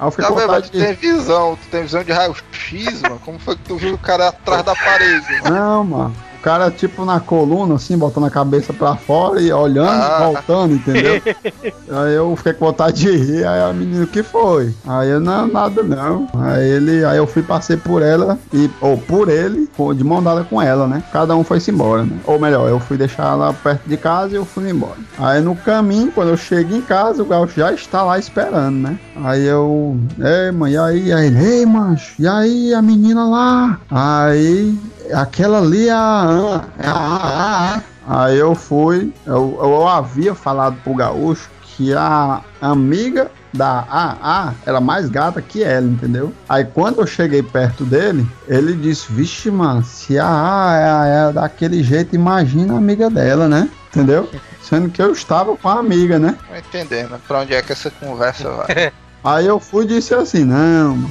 Aí 0.00 0.06
eu 0.06 0.34
vontade 0.34 0.70
tu 0.70 0.78
de... 0.78 0.84
tem 0.84 0.94
visão, 0.94 1.56
tu 1.56 1.68
tem 1.68 1.82
visão 1.82 2.02
de 2.02 2.10
raio-x, 2.10 3.02
mano. 3.02 3.20
Como 3.22 3.38
foi 3.38 3.54
que 3.54 3.64
tu 3.64 3.76
viu 3.76 3.94
o 3.94 3.98
cara 3.98 4.28
atrás 4.28 4.64
da 4.64 4.74
parede? 4.74 5.42
mano? 5.42 5.54
Não, 5.54 5.84
mano. 5.84 6.29
O 6.40 6.42
cara, 6.42 6.70
tipo, 6.70 7.04
na 7.04 7.20
coluna, 7.20 7.74
assim, 7.74 7.98
botando 7.98 8.24
a 8.24 8.30
cabeça 8.30 8.72
pra 8.72 8.96
fora 8.96 9.42
e 9.42 9.52
olhando, 9.52 9.90
Ah. 9.90 10.20
voltando, 10.32 10.74
entendeu? 10.74 11.20
aí 11.90 12.14
eu 12.14 12.34
fiquei 12.34 12.54
com 12.54 12.64
vontade 12.64 13.02
de 13.02 13.10
rir, 13.14 13.44
aí 13.46 13.60
a 13.62 13.72
menina, 13.74 14.04
o 14.04 14.06
que 14.06 14.22
foi? 14.22 14.74
Aí 14.86 15.10
eu, 15.10 15.20
não, 15.20 15.46
nada 15.46 15.82
não. 15.82 16.26
Aí 16.34 16.66
ele, 16.66 17.04
aí 17.04 17.18
eu 17.18 17.26
fui, 17.26 17.42
passei 17.42 17.76
por 17.76 18.00
ela, 18.02 18.38
e, 18.54 18.70
ou 18.80 18.96
por 18.96 19.28
ele, 19.28 19.68
de 19.94 20.02
mão 20.02 20.22
dada 20.22 20.42
com 20.42 20.62
ela, 20.62 20.86
né? 20.86 21.02
Cada 21.12 21.36
um 21.36 21.44
foi-se 21.44 21.70
embora, 21.70 22.04
né? 22.04 22.18
Ou 22.24 22.38
melhor, 22.40 22.70
eu 22.70 22.80
fui 22.80 22.96
deixar 22.96 23.32
ela 23.32 23.52
perto 23.52 23.86
de 23.86 23.98
casa 23.98 24.32
e 24.32 24.36
eu 24.36 24.46
fui 24.46 24.70
embora. 24.70 24.96
Aí 25.18 25.42
no 25.42 25.54
caminho, 25.54 26.10
quando 26.10 26.28
eu 26.28 26.38
chego 26.38 26.74
em 26.74 26.80
casa, 26.80 27.22
o 27.22 27.26
gaúcho 27.26 27.60
já 27.60 27.70
está 27.70 28.02
lá 28.02 28.18
esperando, 28.18 28.76
né? 28.78 28.98
Aí 29.22 29.44
eu, 29.44 29.94
ei, 30.18 30.50
mãe, 30.52 30.72
e 30.72 30.78
aí? 30.78 31.12
Aí 31.12 31.26
ele, 31.26 31.44
ei, 31.44 31.66
mancho, 31.66 32.14
e 32.18 32.26
aí 32.26 32.72
a 32.72 32.80
menina 32.80 33.28
lá? 33.28 33.78
Aí 33.90 34.74
aquela 35.12 35.58
ali 35.58 35.88
é 35.88 35.92
a 35.92 36.64
é 36.78 36.86
a 36.86 36.92
a- 36.92 37.74
a- 37.76 37.80
Aí 38.12 38.38
eu 38.38 38.54
fui, 38.56 39.12
eu, 39.24 39.56
eu 39.62 39.86
havia 39.86 40.34
falado 40.34 40.76
pro 40.82 40.94
gaúcho 40.94 41.48
que 41.62 41.94
a 41.94 42.40
amiga 42.60 43.30
da 43.52 43.84
AA 43.88 44.54
era 44.66 44.80
mais 44.80 45.08
gata 45.08 45.40
que 45.40 45.62
ela, 45.62 45.86
entendeu? 45.86 46.32
Aí 46.48 46.64
quando 46.64 47.00
eu 47.00 47.06
cheguei 47.06 47.42
perto 47.42 47.84
dele, 47.84 48.26
ele 48.48 48.72
disse, 48.74 49.12
vixe, 49.12 49.50
mano, 49.50 49.84
se 49.84 50.18
a 50.18 50.26
AA 50.26 51.06
é, 51.06 51.28
é 51.28 51.32
daquele 51.32 51.82
jeito, 51.84 52.14
imagina 52.16 52.74
a 52.74 52.78
amiga 52.78 53.08
dela, 53.08 53.46
né? 53.48 53.68
Entendeu? 53.90 54.28
Sendo 54.62 54.88
que 54.90 55.00
eu 55.02 55.12
estava 55.12 55.56
com 55.56 55.68
a 55.68 55.78
amiga, 55.78 56.18
né? 56.18 56.36
Entendendo 56.56 57.20
pra 57.28 57.40
onde 57.40 57.54
é 57.54 57.62
que 57.62 57.72
essa 57.72 57.90
conversa 57.90 58.50
vai. 58.50 58.92
Aí 59.22 59.46
eu 59.46 59.60
fui 59.60 59.84
e 59.84 59.88
disse 59.88 60.14
assim, 60.14 60.44
não, 60.44 60.96
mano, 60.96 61.10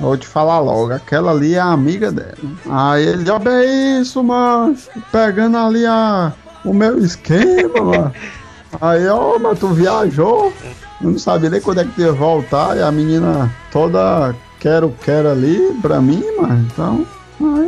vou 0.00 0.16
te 0.16 0.26
falar 0.26 0.60
logo, 0.60 0.92
aquela 0.92 1.32
ali 1.32 1.54
é 1.54 1.58
a 1.58 1.66
amiga 1.66 2.10
dela. 2.10 2.34
Aí 2.68 3.06
ele, 3.06 3.30
ó, 3.30 3.38
é 3.48 4.00
isso, 4.00 4.22
mano, 4.22 4.76
pegando 5.10 5.56
ali 5.56 5.86
a, 5.86 6.32
o 6.64 6.72
meu 6.72 6.98
esquema, 6.98 7.80
mano. 7.80 8.12
Aí, 8.80 9.06
ó, 9.06 9.38
mas 9.38 9.58
tu 9.58 9.68
viajou, 9.68 10.52
eu 11.00 11.10
não 11.10 11.18
sabia 11.18 11.48
nem 11.48 11.60
quando 11.60 11.80
é 11.80 11.84
que 11.84 11.92
tu 11.92 12.00
ia 12.00 12.12
voltar, 12.12 12.76
e 12.76 12.82
a 12.82 12.90
menina 12.90 13.50
toda 13.70 14.34
quero, 14.58 14.94
quero 15.02 15.30
ali 15.30 15.60
pra 15.80 16.00
mim, 16.00 16.24
mano, 16.40 16.66
então, 16.72 17.06
aí 17.56 17.63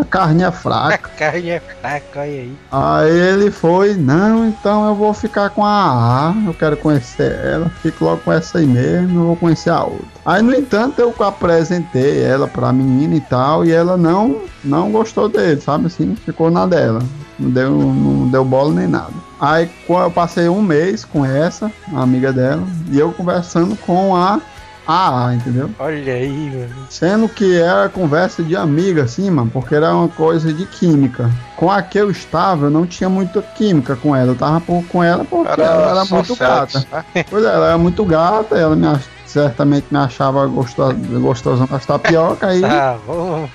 a 0.00 0.04
carne 0.04 0.42
é 0.42 0.50
fraca. 0.50 1.10
Carne 1.16 1.50
é 1.50 1.60
fraca, 1.60 2.20
olha 2.20 2.30
aí. 2.30 2.56
Aí 2.70 3.10
ele 3.10 3.50
foi, 3.50 3.94
não, 3.94 4.46
então 4.46 4.86
eu 4.86 4.94
vou 4.94 5.12
ficar 5.14 5.50
com 5.50 5.64
a 5.64 6.30
A, 6.30 6.34
eu 6.46 6.54
quero 6.54 6.76
conhecer 6.76 7.32
ela, 7.44 7.70
fico 7.82 8.04
logo 8.04 8.22
com 8.22 8.32
essa 8.32 8.58
aí 8.58 8.66
mesmo, 8.66 9.20
eu 9.20 9.26
vou 9.26 9.36
conhecer 9.36 9.70
a 9.70 9.82
outra. 9.82 10.06
Aí, 10.24 10.42
no 10.42 10.54
entanto, 10.54 11.00
eu 11.00 11.14
apresentei 11.20 12.22
ela 12.22 12.48
pra 12.48 12.72
menina 12.72 13.14
e 13.14 13.20
tal, 13.20 13.64
e 13.64 13.72
ela 13.72 13.96
não, 13.96 14.42
não 14.64 14.90
gostou 14.90 15.28
dele, 15.28 15.60
sabe 15.60 15.86
assim, 15.86 16.16
ficou 16.16 16.50
na 16.50 16.66
dela, 16.66 17.00
não 17.38 17.50
deu, 17.50 17.70
não 17.70 18.28
deu 18.28 18.44
bola 18.44 18.74
nem 18.74 18.86
nada. 18.86 19.12
Aí 19.40 19.70
eu 19.88 20.10
passei 20.10 20.48
um 20.48 20.62
mês 20.62 21.04
com 21.04 21.24
essa, 21.24 21.70
a 21.92 22.02
amiga 22.02 22.32
dela, 22.32 22.62
e 22.90 22.98
eu 22.98 23.12
conversando 23.12 23.76
com 23.76 24.16
a 24.16 24.40
AA, 24.86 25.34
entendeu? 25.34 25.70
Olha 25.78 26.12
aí, 26.14 26.50
mano. 26.54 26.86
Sendo 26.88 27.28
que 27.28 27.58
era 27.60 27.88
conversa 27.88 28.42
de 28.42 28.54
amiga, 28.56 29.02
assim, 29.04 29.28
mano, 29.30 29.50
porque 29.52 29.74
era 29.74 29.94
uma 29.94 30.08
coisa 30.08 30.52
de 30.52 30.64
química. 30.66 31.30
Com 31.56 31.70
a 31.70 31.82
que 31.82 31.98
eu 31.98 32.10
estava, 32.10 32.66
eu 32.66 32.70
não 32.70 32.86
tinha 32.86 33.08
muita 33.08 33.40
química 33.42 33.96
com 33.96 34.14
ela. 34.14 34.32
Eu 34.32 34.36
tava 34.36 34.60
por- 34.60 34.84
com 34.84 35.02
ela 35.02 35.24
porque 35.24 35.50
Era 35.52 35.62
ela 35.64 35.90
era 35.90 36.04
muito 36.04 36.34
sexo, 36.36 36.86
gata. 36.86 37.06
Pois 37.30 37.44
é, 37.44 37.48
ela 37.52 37.66
era 37.68 37.78
muito 37.78 38.04
gata, 38.04 38.56
ela 38.56 38.76
me 38.76 38.86
ach- 38.86 39.08
certamente 39.26 39.86
me 39.90 39.98
achava 39.98 40.46
gosto, 40.46 40.82
gostosão 41.20 41.66
das 41.66 41.84
tapioca. 41.84 42.46
Aí 42.48 42.60
Tá 42.62 42.96
bom. 43.06 43.48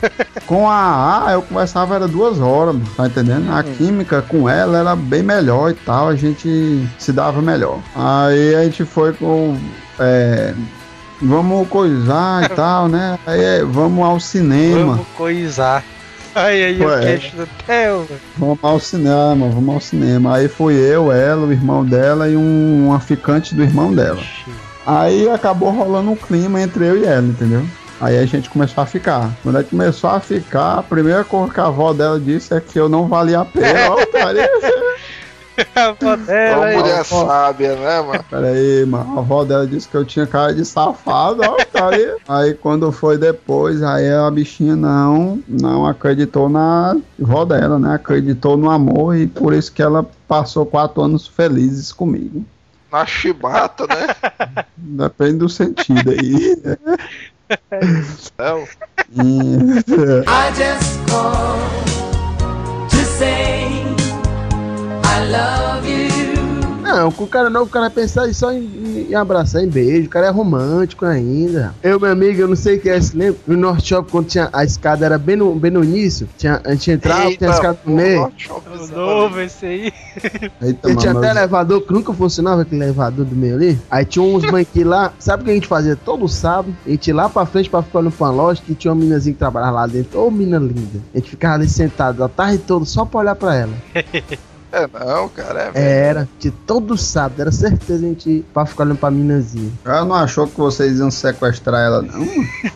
com 0.45 0.69
a 0.69 1.27
A 1.27 1.32
eu 1.34 1.41
conversava 1.43 1.95
era 1.95 2.07
duas 2.07 2.39
horas, 2.39 2.75
mano, 2.75 2.88
tá 2.97 3.07
entendendo? 3.07 3.51
A 3.51 3.63
química 3.63 4.21
com 4.21 4.49
ela 4.49 4.77
era 4.79 4.95
bem 4.95 5.23
melhor 5.23 5.71
e 5.71 5.73
tal, 5.75 6.09
a 6.09 6.15
gente 6.15 6.88
se 6.99 7.11
dava 7.13 7.41
melhor. 7.41 7.79
Aí 7.95 8.55
a 8.55 8.63
gente 8.63 8.84
foi 8.84 9.13
com. 9.13 9.57
é, 9.99 10.53
vamos 11.22 11.67
coisar 11.67 12.43
e 12.45 12.49
tal, 12.49 12.88
né? 12.88 13.17
Aí 13.26 13.41
é, 13.41 13.63
vamos 13.63 14.05
ao 14.05 14.19
cinema. 14.19 14.93
Vamos 14.93 15.07
coisar. 15.15 15.84
Ai, 16.34 16.63
aí, 16.63 16.82
o 16.82 16.99
queixo 16.99 17.36
do 17.36 17.47
Theo. 17.65 18.07
Vamos 18.38 18.59
ao 18.61 18.80
cinema, 18.80 19.49
vamos 19.49 19.76
ao 19.76 19.82
cinema. 19.82 20.36
Aí 20.36 20.47
fui 20.47 20.76
eu, 20.76 21.11
ela, 21.11 21.45
o 21.45 21.51
irmão 21.51 21.86
dela 21.86 22.30
e 22.30 22.38
um, 22.38 22.88
um 22.88 22.93
aficante 22.93 23.53
do 23.53 23.63
irmão 23.63 23.93
dela. 23.93 24.22
Aí 24.86 25.30
acabou 25.30 25.72
rolando 25.72 26.11
um 26.11 26.15
clima 26.15 26.61
entre 26.61 26.86
eu 26.86 26.97
e 26.97 27.05
ela, 27.05 27.28
entendeu? 27.28 27.63
Aí 27.99 28.17
a 28.17 28.26
gente 28.26 28.49
começou 28.49 28.82
a 28.82 28.88
ficar. 28.88 29.30
Quando 29.43 29.57
a 29.57 29.61
gente 29.61 29.69
começou 29.69 30.09
a 30.09 30.19
ficar, 30.19 30.80
a 30.80 30.84
primeira 30.84 31.24
coisa 31.24 31.53
que 31.53 31.59
a 31.59 31.65
avó 31.65 31.93
dela 31.93 32.19
disse 32.19 32.53
é 32.53 32.59
que 32.59 32.80
eu 32.80 32.89
não 32.89 33.07
valia 33.07 33.41
a 33.41 33.45
pena. 33.45 33.95
Avó 35.76 36.16
dela, 36.16 36.58
Uma 36.58 36.66
aí. 36.66 36.78
mulher 36.78 37.06
sábia, 37.06 37.76
né, 37.76 38.02
mano? 38.02 38.24
Peraí, 38.30 38.86
mano. 38.86 39.18
A 39.18 39.20
avó 39.20 39.43
dela 39.43 39.68
disse 39.68 39.88
que 39.88 39.95
eu 39.95 40.06
tinha 40.06 40.26
cara 40.26 40.54
de 40.54 40.64
safado, 40.66 41.41
ó, 41.43 41.58
cara. 41.72 42.16
Aí 42.28 42.54
quando 42.54 42.91
foi 42.91 43.18
depois, 43.18 43.84
aí 43.84 44.12
a 44.12 44.30
bichinha 44.32 44.76
não, 44.76 45.39
não 45.47 45.86
acreditou 45.86 46.47
na 46.49 46.95
avó 47.22 47.43
dela, 47.45 47.78
né? 47.78 47.95
Acreditou 47.95 48.56
no 48.58 48.70
amor 48.70 49.16
e 49.16 49.28
por 49.28 49.54
isso 49.54 49.72
que 49.72 49.82
ela 49.82 50.06
passou 50.28 50.66
quatro 50.66 51.02
anos 51.02 51.28
felizes 51.28 51.91
comigo. 51.91 52.45
Na 52.91 53.06
chibata, 53.06 53.86
né? 53.88 54.08
Depende 54.78 55.38
do 55.39 55.49
sentido 55.49 56.12
aí. 56.12 56.56
Theo? 58.38 58.68
E- 59.14 59.84
I 60.28 60.52
just 60.56 60.99
called 61.10 61.91
Não, 66.91 67.09
com 67.09 67.24
o 67.24 67.28
cara 67.28 67.49
não, 67.49 67.63
o 67.63 67.67
cara 67.67 67.89
pensar 67.89 68.32
só 68.34 68.51
em, 68.51 69.07
em 69.09 69.15
abraçar, 69.15 69.63
em 69.63 69.67
beijo. 69.67 70.07
O 70.07 70.09
cara 70.09 70.28
é 70.28 70.30
romântico 70.30 71.05
ainda. 71.05 71.74
Eu, 71.82 71.97
meu 71.97 72.11
amigo, 72.11 72.41
eu 72.41 72.49
não 72.49 72.55
sei 72.55 72.76
o 72.76 72.82
que 72.82 72.89
é, 72.89 72.99
se 72.99 73.15
lembra? 73.15 73.39
No 73.47 73.55
North 73.55 73.82
Shop, 73.82 74.11
quando 74.11 74.28
tinha 74.28 74.49
a 74.51 74.65
escada, 74.65 75.05
era 75.05 75.17
bem 75.17 75.38
no, 75.38 75.55
bem 75.55 75.72
no 75.72 75.84
início. 75.84 76.28
Tinha, 76.38 76.59
a 76.65 76.72
gente 76.74 76.91
entrava, 76.91 77.34
tinha 77.34 77.49
a 77.49 77.53
escada 77.53 77.80
no 77.86 77.95
meio. 77.95 78.30
O 78.49 78.88
novo 78.93 79.39
esse 79.39 79.65
aí. 79.65 79.93
Eita, 80.61 80.91
E 80.91 80.95
tinha 80.97 81.13
até 81.13 81.32
elevador 81.32 81.82
que 81.82 81.93
nunca 81.93 82.11
funcionava, 82.13 82.63
aquele 82.63 82.84
elevador 82.84 83.24
do 83.24 83.36
meio 83.36 83.55
ali. 83.55 83.80
Aí 83.89 84.03
tinha 84.03 84.24
uns 84.24 84.43
banquinhos 84.43 84.89
lá. 84.89 85.13
Sabe 85.17 85.43
o 85.43 85.45
que 85.45 85.51
a 85.51 85.55
gente 85.55 85.67
fazia 85.67 85.95
todo 85.95 86.28
sábado? 86.28 86.76
A 86.86 86.89
gente 86.89 87.07
ia 87.07 87.15
lá 87.15 87.30
pra 87.30 87.45
frente 87.45 87.69
pra 87.69 87.82
ficar 87.82 87.99
olhando 87.99 88.11
pra 88.11 88.28
uma 88.28 88.34
loja 88.34 88.61
que 88.65 88.76
tinha 88.76 88.91
uma 88.91 88.99
meninazinha 88.99 89.34
que 89.34 89.39
trabalhava 89.39 89.72
lá 89.72 89.88
dentro. 89.88 90.19
Ô, 90.19 90.30
menina 90.30 90.57
linda. 90.59 90.99
A 91.13 91.17
gente 91.17 91.30
ficava 91.30 91.53
ali 91.55 91.69
sentado 91.69 92.22
a 92.22 92.28
tarde 92.28 92.57
toda 92.57 92.84
só 92.84 93.05
pra 93.05 93.22
olhar 93.22 93.36
pra 93.36 93.55
ela. 93.55 93.74
É 94.72 94.88
não, 94.88 95.28
cara. 95.28 95.72
É, 95.74 96.05
Era, 96.07 96.30
de 96.39 96.49
todo 96.49 96.97
sábado, 96.97 97.41
era 97.41 97.51
certeza 97.51 98.05
a 98.05 98.07
gente 98.09 98.30
ir 98.30 98.45
pra 98.53 98.65
ficar 98.65 98.84
olhando 98.84 98.97
pra 98.97 99.11
meninazinha. 99.11 99.72
Ela 99.84 100.05
não 100.05 100.15
achou 100.15 100.47
que 100.47 100.57
vocês 100.57 100.97
iam 100.99 101.11
sequestrar 101.11 101.82
ela, 101.82 102.01
não? 102.01 102.26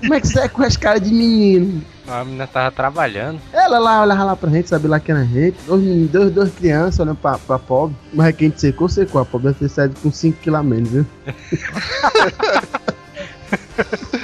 Como 0.01 0.13
é 0.13 0.19
que 0.19 0.37
é 0.37 0.65
as 0.65 0.75
caras 0.77 1.01
de 1.01 1.13
menino? 1.13 1.81
A 2.07 2.23
menina 2.23 2.45
tava 2.45 2.69
trabalhando. 2.71 3.39
Ela 3.51 3.79
lá 3.79 4.03
olhava 4.03 4.23
lá 4.25 4.35
pra 4.35 4.49
gente, 4.49 4.69
sabia 4.69 4.89
lá 4.91 4.99
que 4.99 5.11
era 5.11 5.21
a 5.21 5.25
gente. 5.25 5.57
Dois 5.65 5.81
meninos, 5.81 6.11
dois, 6.11 6.31
duas 6.31 6.51
crianças 6.53 6.99
olhando 6.99 7.15
pra, 7.15 7.37
pra 7.37 7.57
pobre. 7.57 7.95
Mas 8.13 8.27
é 8.27 8.33
que 8.33 8.45
a 8.45 8.47
gente 8.49 8.59
secou, 8.61 8.89
secou. 8.89 9.21
A 9.21 9.25
pobre 9.25 9.47
deve 9.47 9.59
ter 9.59 9.69
saído 9.69 9.95
com 10.03 10.11
5 10.11 10.37
quilos 10.41 10.59
a 10.59 10.63
menos, 10.63 10.89
viu? 10.89 11.05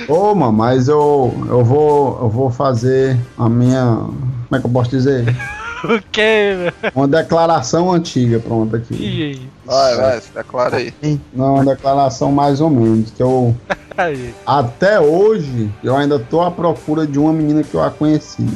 Ô, 0.08 0.36
mano, 0.36 0.52
mas 0.54 0.88
eu, 0.88 1.34
eu 1.48 1.64
vou 1.64 2.20
eu 2.22 2.30
vou 2.30 2.50
fazer 2.52 3.18
a 3.38 3.48
minha. 3.50 3.84
Como 3.86 4.56
é 4.56 4.60
que 4.60 4.66
eu 4.66 4.72
posso 4.72 4.90
dizer? 4.90 5.36
O 5.84 6.02
que, 6.12 6.72
Uma 6.96 7.08
declaração 7.08 7.92
antiga, 7.92 8.40
pronto 8.40 8.76
aqui. 8.76 8.94
velho? 8.94 9.50
Vai, 9.66 9.96
vai, 9.96 10.22
se 10.22 10.32
declara 10.32 10.78
aí. 10.78 10.94
Não, 11.34 11.56
uma 11.56 11.66
declaração 11.66 12.32
mais 12.32 12.62
ou 12.62 12.70
menos. 12.70 13.12
Que 13.12 13.24
eu. 13.24 13.56
Aí. 13.98 14.34
Até 14.46 15.00
hoje, 15.02 15.70
eu 15.84 15.96
ainda 15.98 16.18
tô 16.18 16.42
à 16.42 16.50
procura 16.50 17.06
de 17.06 17.20
uma 17.20 17.34
menina 17.34 17.62
que 17.62 17.76
eu 17.76 17.84
a 17.84 17.90
conheci. 17.92 18.48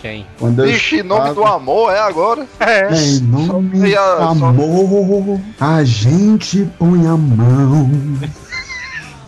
Quem? 0.00 0.24
Quando 0.38 0.60
eu 0.60 0.66
Vixe, 0.66 1.02
nome 1.02 1.20
estava- 1.30 1.34
do 1.34 1.44
amor 1.44 1.90
é 1.92 1.98
agora? 1.98 2.46
É. 2.60 2.94
Em 2.94 3.20
nome 3.20 3.80
do 3.92 4.24
amor, 4.24 5.40
a 5.58 5.82
gente 5.82 6.64
põe 6.78 7.06
a 7.08 7.16
mão. 7.16 7.90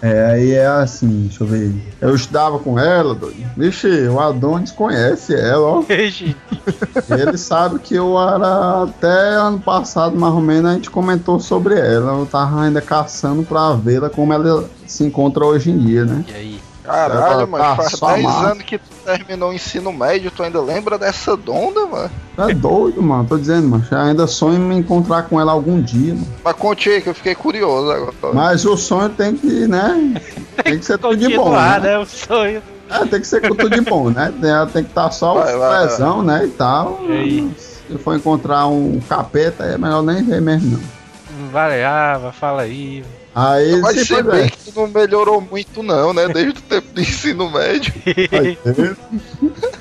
É, 0.03 0.27
aí 0.27 0.53
é 0.53 0.67
assim, 0.67 1.27
deixa 1.27 1.43
eu 1.43 1.49
ver. 1.49 1.75
Eu 2.01 2.15
estudava 2.15 2.59
com 2.59 2.79
ela, 2.79 3.15
doido. 3.15 3.45
Vixe, 3.57 3.89
o 4.09 4.21
Adonis 4.21 4.73
conhece 4.73 5.35
ela, 5.35 5.67
ó. 5.67 5.85
Ele 7.11 7.39
sabe 7.39 7.79
que 7.79 7.95
eu 7.95 8.19
era 8.19 8.85
até 8.85 9.35
ano 9.35 9.59
passado, 9.61 10.17
mais 10.17 10.35
ou 10.35 10.41
menos, 10.41 10.71
a 10.71 10.75
gente 10.75 10.91
comentou 10.91 11.41
sobre 11.41 11.79
ela. 11.79 12.19
Eu 12.19 12.27
tava 12.27 12.63
ainda 12.63 12.81
caçando 12.81 13.43
pra 13.43 13.73
vê-la 13.75 14.11
como 14.11 14.33
ela 14.33 14.69
se 14.87 15.05
encontra 15.05 15.45
hoje 15.45 15.71
em 15.71 15.79
dia, 15.79 16.05
né? 16.05 16.25
E 16.29 16.35
aí? 16.35 16.61
Caralho, 16.87 17.41
Tá, 17.41 17.47
mano, 17.47 17.65
tá, 17.65 17.77
faz 17.77 17.93
só 17.93 18.13
10 18.13 18.23
massa. 18.25 18.47
anos 18.47 18.63
que 18.63 18.79
tu 18.79 18.85
terminou 19.05 19.51
o 19.51 19.53
ensino 19.53 19.93
médio, 19.93 20.31
tu 20.31 20.43
ainda 20.43 20.61
lembra 20.61 20.97
dessa 20.97 21.37
donda, 21.37 21.85
mano? 21.87 22.11
É 22.39 22.55
doido, 22.55 23.03
mano. 23.03 23.27
Tô 23.29 23.37
dizendo, 23.37 23.69
mano. 23.69 23.87
Eu 23.91 23.99
ainda 23.99 24.27
sonho 24.27 24.57
em 24.57 24.61
me 24.61 24.77
encontrar 24.77 25.25
com 25.25 25.41
ela 25.41 25.53
algum 25.53 25.81
dia, 25.81 26.15
mano. 26.15 26.27
Mas 26.45 26.55
conte 26.55 26.89
aí 26.89 27.01
que 27.01 27.09
eu 27.09 27.15
fiquei 27.15 27.35
curioso 27.35 27.91
agora. 27.91 28.13
Mas 28.33 28.65
o 28.65 28.77
sonho 28.77 29.09
tem 29.11 29.37
que, 29.37 29.67
né? 29.67 30.15
Tem 30.65 30.79
que 30.79 30.87
ser 30.87 30.97
tudo 30.99 31.17
de 31.17 31.37
bom. 31.37 31.51
Né? 31.51 31.81
né? 31.81 31.99
O 31.99 32.07
sonho. 32.07 32.63
É, 32.89 33.05
tem 33.05 33.21
que 33.21 33.27
ser 33.27 33.43
tudo 33.43 33.69
de 33.69 33.81
bom, 33.83 34.09
né? 34.09 34.33
Tem, 34.41 34.73
tem 34.73 34.85
que 34.85 34.91
estar 34.91 35.11
só 35.11 35.33
o 35.33 35.43
Vai, 35.43 35.57
vai, 35.57 35.87
pezão, 35.87 36.23
né? 36.23 36.47
E 36.47 36.49
tal. 36.49 37.01
E 37.09 37.13
aí? 37.13 37.55
Se 37.59 37.99
for 37.99 38.17
encontrar 38.17 38.67
um 38.69 38.99
capeta, 39.09 39.65
é 39.65 39.77
melhor 39.77 40.03
nem 40.03 40.23
ver 40.25 40.41
mesmo, 40.41 40.79
não. 40.79 41.51
Vale, 41.51 41.85
ah, 41.85 42.19
vai, 42.19 42.33
fala 42.33 42.63
aí. 42.63 43.05
Aí, 43.39 43.83
Mas 43.83 44.01
se 44.07 44.23
bem 44.23 44.49
que 44.49 44.73
tu 44.73 44.81
não 44.81 44.89
melhorou 44.89 45.43
muito 45.43 45.83
não, 45.83 46.15
né? 46.15 46.27
Desde 46.27 46.59
o 46.59 46.63
tempo 46.63 46.87
do 46.95 47.01
ensino 47.03 47.51
médio. 47.51 47.93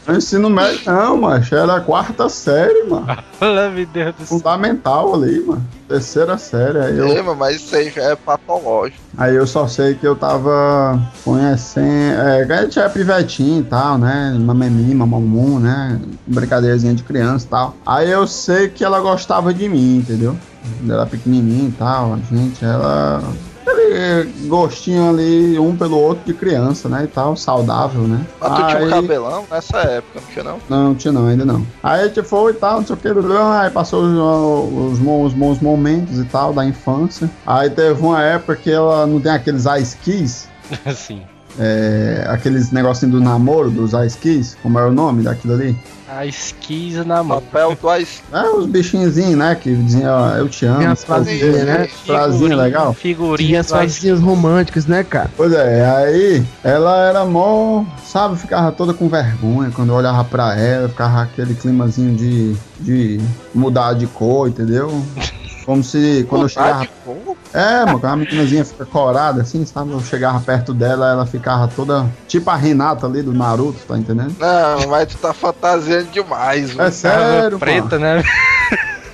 No 0.07 0.15
ensino 0.17 0.49
médio, 0.51 0.81
não, 0.85 1.17
macho. 1.17 1.55
Era 1.55 1.77
a 1.77 1.81
quarta 1.81 2.29
série, 2.29 2.83
mano. 2.83 3.07
Fala, 3.39 3.69
meu 3.69 3.85
Deus 3.87 4.13
do 4.13 4.25
céu. 4.25 4.37
Fundamental 4.37 5.15
ali, 5.15 5.39
mano. 5.39 5.65
Terceira 5.87 6.37
série. 6.37 6.77
Aí 6.77 6.97
eu, 6.97 7.07
É, 7.07 7.21
mas 7.23 7.55
isso 7.55 7.75
aí 7.75 7.89
já 7.89 8.03
é 8.03 8.15
patológico. 8.15 8.99
aí 9.17 9.35
eu 9.35 9.47
só 9.47 9.67
sei 9.67 9.95
que 9.95 10.05
eu 10.05 10.15
tava 10.15 11.01
conhecendo. 11.23 12.21
É, 12.21 12.45
que 12.45 12.53
a 12.53 12.61
gente 12.61 12.79
é 12.79 12.87
pivetinho 12.87 13.61
e 13.61 13.63
tal, 13.63 13.97
né? 13.97 14.37
Mamemima, 14.39 15.07
mamum, 15.07 15.59
né? 15.59 15.99
Brincadeirazinha 16.27 16.93
de 16.93 17.01
criança 17.03 17.45
e 17.45 17.49
tal. 17.49 17.75
Aí 17.85 18.11
eu 18.11 18.27
sei 18.27 18.69
que 18.69 18.83
ela 18.83 18.99
gostava 18.99 19.51
de 19.53 19.67
mim, 19.67 19.97
entendeu? 19.97 20.35
Ela 20.83 21.01
era 21.01 21.05
pequenininha 21.07 21.69
e 21.69 21.71
tal. 21.71 22.13
A 22.13 22.17
gente, 22.35 22.63
ela. 22.63 23.23
Aquele 23.65 24.47
gostinho 24.47 25.09
ali, 25.09 25.57
um 25.59 25.75
pelo 25.75 25.97
outro 25.99 26.23
de 26.25 26.33
criança, 26.33 26.87
né? 26.87 27.03
E 27.05 27.07
tal, 27.07 27.35
saudável, 27.35 28.01
né? 28.03 28.25
Mas 28.39 28.49
tu 28.51 28.65
tinha 28.67 28.79
um 28.79 28.83
Aí- 28.83 28.89
cabelão 28.89 29.45
nessa 29.49 29.77
época, 29.79 30.19
não 30.21 30.27
tinha 30.31 30.43
não? 30.43 30.57
Não, 30.69 30.83
não 30.89 30.95
tinha 30.95 31.11
não, 31.11 31.27
ainda 31.27 31.45
não. 31.45 31.65
Aí 31.81 32.01
a 32.01 32.07
gente 32.07 32.21
foi 32.23 32.51
e 32.51 32.55
tal, 32.55 32.79
não 32.81 32.85
sei 32.87 32.95
o 32.95 32.99
que, 32.99 33.07
aí 33.07 33.69
passou 33.71 34.03
os, 34.03 34.93
os 34.93 34.99
bons- 34.99 35.25
os 35.27 35.33
bons 35.33 35.59
momentos 35.59 36.19
e 36.19 36.25
tal 36.25 36.53
da 36.53 36.65
infância. 36.65 37.29
Aí 37.45 37.69
teve 37.69 37.99
uma 38.01 38.21
época 38.21 38.55
que 38.55 38.71
ela 38.71 39.05
não 39.07 39.19
tem 39.19 39.31
aqueles 39.31 39.65
ice 39.65 39.97
keys, 39.97 40.47
Assim. 40.85 41.21
É, 41.59 42.25
aqueles 42.29 42.71
negocinhos 42.71 43.15
do 43.15 43.21
namoro 43.21 43.69
dos 43.69 43.93
ice 43.93 44.17
keys, 44.17 44.57
como 44.61 44.77
é 44.79 44.85
o 44.85 44.91
nome 44.91 45.23
daquilo 45.23 45.53
ali? 45.53 45.75
A 46.07 46.25
esquisa 46.25 47.03
na 47.03 47.23
mão. 47.23 47.41
Papel 47.41 47.75
do 47.81 47.95
ice. 47.97 48.21
É, 48.31 48.49
os 48.49 48.65
bichinhozinhos, 48.67 49.35
né, 49.35 49.55
que 49.55 49.73
diziam, 49.75 50.13
ó, 50.13 50.29
eu 50.37 50.47
te 50.47 50.65
amo. 50.65 50.77
Tem 50.77 50.87
as 50.87 51.03
frasezinhas, 51.03 51.65
né? 51.65 51.87
Frasinha 52.05 52.55
legal. 52.55 52.83
Tinha 52.93 52.93
Figurinha 52.93 53.59
as 53.61 53.65
do 53.67 53.69
Ice- 53.69 53.77
frasezinhas 53.79 54.19
românticas, 54.21 54.85
né, 54.85 55.03
cara? 55.03 55.29
Pois 55.35 55.51
é, 55.51 55.85
aí 55.85 56.45
ela 56.63 56.97
era 57.07 57.25
mó, 57.25 57.83
sabe, 58.05 58.37
ficava 58.37 58.71
toda 58.71 58.93
com 58.93 59.09
vergonha 59.09 59.71
quando 59.71 59.89
eu 59.89 59.95
olhava 59.95 60.23
pra 60.23 60.55
ela, 60.57 60.87
ficava 60.87 61.23
aquele 61.23 61.53
climazinho 61.55 62.15
de, 62.15 62.55
de 62.79 63.19
mudar 63.53 63.93
de 63.93 64.05
cor, 64.07 64.47
entendeu? 64.47 64.89
Como 65.65 65.83
se 65.83 66.23
quando 66.29 66.43
eu 66.43 66.49
chegava. 66.49 66.81
de 66.81 66.91
fogo? 67.03 67.34
É, 67.55 67.85
mano, 67.85 67.99
quando 67.99 68.13
a 68.13 68.15
meninazinha 68.17 68.65
fica 68.65 68.85
corada 68.85 69.41
assim, 69.41 69.65
sabe? 69.65 69.91
Eu 69.91 70.01
chegava 70.01 70.39
perto 70.41 70.73
dela, 70.73 71.09
ela 71.09 71.25
ficava 71.25 71.67
toda. 71.67 72.05
Tipo 72.27 72.49
a 72.49 72.55
Renata 72.55 73.05
ali 73.07 73.21
do 73.21 73.31
Naruto, 73.33 73.79
tá 73.87 73.97
entendendo? 73.97 74.35
Não, 74.39 74.87
mas 74.89 75.07
tu 75.07 75.17
tá 75.17 75.33
fantasiando 75.33 76.09
demais, 76.11 76.71
É 76.71 76.73
mano. 76.75 76.91
sério, 76.91 77.57
preta, 77.59 77.97
mano. 77.97 78.17
né? 78.17 78.23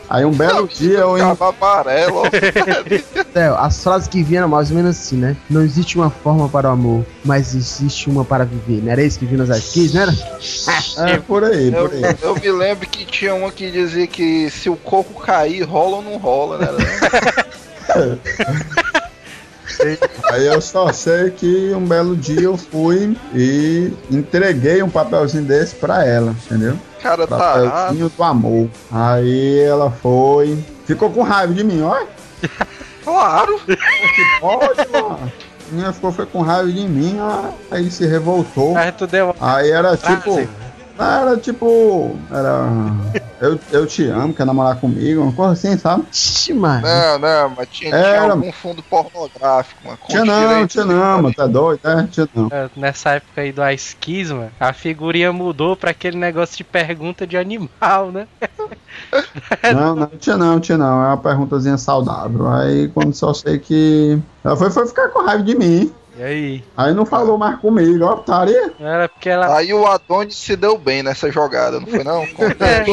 Aí 0.09 0.25
um 0.25 0.31
belo 0.33 0.67
dia 0.67 0.97
eu 0.99 1.17
ia. 1.17 1.23
Tava 1.35 1.49
amarelo, 1.57 2.17
ó. 2.17 2.23
É, 3.33 3.47
as 3.57 3.81
frases 3.81 4.09
que 4.09 4.21
vinham 4.21 4.39
eram 4.39 4.49
mais 4.49 4.69
ou 4.71 4.75
menos 4.75 4.97
assim, 4.99 5.15
né? 5.15 5.37
Não 5.49 5.61
existe 5.61 5.95
uma 5.97 6.09
forma 6.09 6.49
para 6.49 6.67
o 6.67 6.71
amor, 6.73 7.05
mas 7.23 7.55
existe 7.55 8.09
uma 8.09 8.25
para 8.25 8.43
viver. 8.43 8.83
Não 8.83 8.91
era 8.91 9.01
isso 9.01 9.17
que 9.17 9.25
vinha 9.25 9.45
nas 9.45 9.57
skis, 9.59 9.93
não 9.93 10.01
era? 10.01 10.11
É, 10.97 11.17
por 11.19 11.45
aí, 11.45 11.71
Eu, 11.73 11.87
por 11.89 11.93
aí. 11.95 12.15
eu 12.21 12.35
me 12.35 12.51
lembro 12.51 12.89
que 12.89 13.05
tinha 13.05 13.33
uma 13.33 13.49
que 13.53 13.71
dizia 13.71 14.05
que 14.05 14.49
se 14.49 14.69
o 14.69 14.75
coco 14.75 15.21
cair, 15.21 15.61
rola 15.61 15.97
ou 15.97 16.01
não 16.01 16.17
rola, 16.17 16.57
né? 16.57 16.67
Aí 20.31 20.45
eu 20.47 20.61
só 20.61 20.91
sei 20.91 21.31
que 21.31 21.73
um 21.73 21.85
belo 21.85 22.15
dia 22.15 22.41
eu 22.43 22.57
fui 22.57 23.17
e 23.33 23.91
entreguei 24.11 24.83
um 24.83 24.89
papelzinho 24.89 25.43
desse 25.43 25.75
pra 25.75 26.05
ela, 26.05 26.35
entendeu? 26.45 26.77
Cara, 27.01 27.25
tá 27.25 27.37
Papelzinho 27.37 28.09
do 28.09 28.23
amor. 28.23 28.69
Aí 28.91 29.59
ela 29.59 29.89
foi. 29.89 30.63
Ficou 30.85 31.09
com 31.09 31.23
raiva 31.23 31.53
de 31.53 31.63
mim, 31.63 31.81
ó. 31.81 32.03
Claro. 33.03 33.59
Pode, 34.39 34.89
mano. 34.91 35.17
A 35.71 35.71
menina 35.71 35.91
ficou 35.91 36.11
foi 36.11 36.27
com 36.27 36.41
raiva 36.41 36.71
de 36.71 36.87
mim, 36.87 37.17
ó. 37.19 37.49
aí 37.71 37.89
se 37.89 38.05
revoltou. 38.05 38.77
Aí 38.77 38.91
tu 38.91 39.07
deu 39.07 39.35
Aí 39.41 39.71
era 39.71 39.97
tipo. 39.97 40.33
frase. 40.35 40.49
Era 41.01 41.37
tipo. 41.37 42.15
Era. 42.29 42.67
Eu, 43.41 43.59
eu 43.71 43.87
te 43.87 44.05
amo, 44.07 44.33
quer 44.35 44.45
namorar 44.45 44.79
comigo, 44.79 45.21
uma 45.23 45.33
coisa 45.33 45.53
assim, 45.53 45.75
sabe? 45.77 46.05
Ixi, 46.11 46.53
mano. 46.53 46.85
Não, 46.85 47.17
não, 47.19 47.49
mas 47.57 47.69
tinha, 47.69 47.89
tinha 47.89 48.01
Era- 48.01 48.33
algum 48.33 48.51
fundo 48.51 48.83
pornográfico, 48.83 49.79
mano. 49.83 49.97
Tinha 50.07 50.23
não, 50.23 50.67
tinha 50.67 50.85
não, 50.85 51.21
mano, 51.23 51.33
tá 51.33 51.47
doido, 51.47 51.79
é? 51.83 52.03
Tinha 52.03 52.29
não. 52.35 52.47
É, 52.51 52.69
Nessa 52.75 53.11
época 53.11 53.41
aí 53.41 53.51
do 53.51 53.67
Ice 53.69 53.95
Kiss, 53.95 54.31
mano, 54.31 54.51
a 54.59 54.71
figurinha 54.73 55.33
mudou 55.33 55.75
pra 55.75 55.89
aquele 55.89 56.17
negócio 56.17 56.55
de 56.57 56.63
pergunta 56.63 57.25
de 57.25 57.35
animal, 57.35 58.11
né? 58.11 58.27
Não, 59.73 59.95
não 59.95 60.07
tinha 60.07 60.37
não, 60.37 60.59
tinha 60.59 60.77
não. 60.77 61.03
É 61.03 61.07
uma 61.07 61.17
perguntazinha 61.17 61.77
saudável. 61.77 62.47
Aí 62.49 62.89
quando 62.89 63.13
só 63.13 63.33
sei 63.33 63.57
que. 63.57 64.19
Ela 64.43 64.55
foi, 64.57 64.69
foi 64.69 64.85
ficar 64.87 65.09
com 65.09 65.23
raiva 65.23 65.43
de 65.43 65.55
mim. 65.55 65.91
E 66.17 66.23
aí? 66.23 66.63
Aí 66.75 66.93
não 66.93 67.05
falou 67.05 67.37
mais 67.37 67.57
comigo, 67.59 68.03
ó, 68.03 68.17
putaria. 68.17 68.73
Era 68.79 69.07
porque 69.07 69.29
ela. 69.29 69.55
Aí 69.55 69.73
o 69.73 69.87
Adonis 69.87 70.35
se 70.35 70.55
deu 70.55 70.77
bem 70.77 71.01
nessa 71.01 71.31
jogada, 71.31 71.79
não 71.79 71.87
foi 71.87 72.03
não? 72.03 72.23
É. 72.61 72.85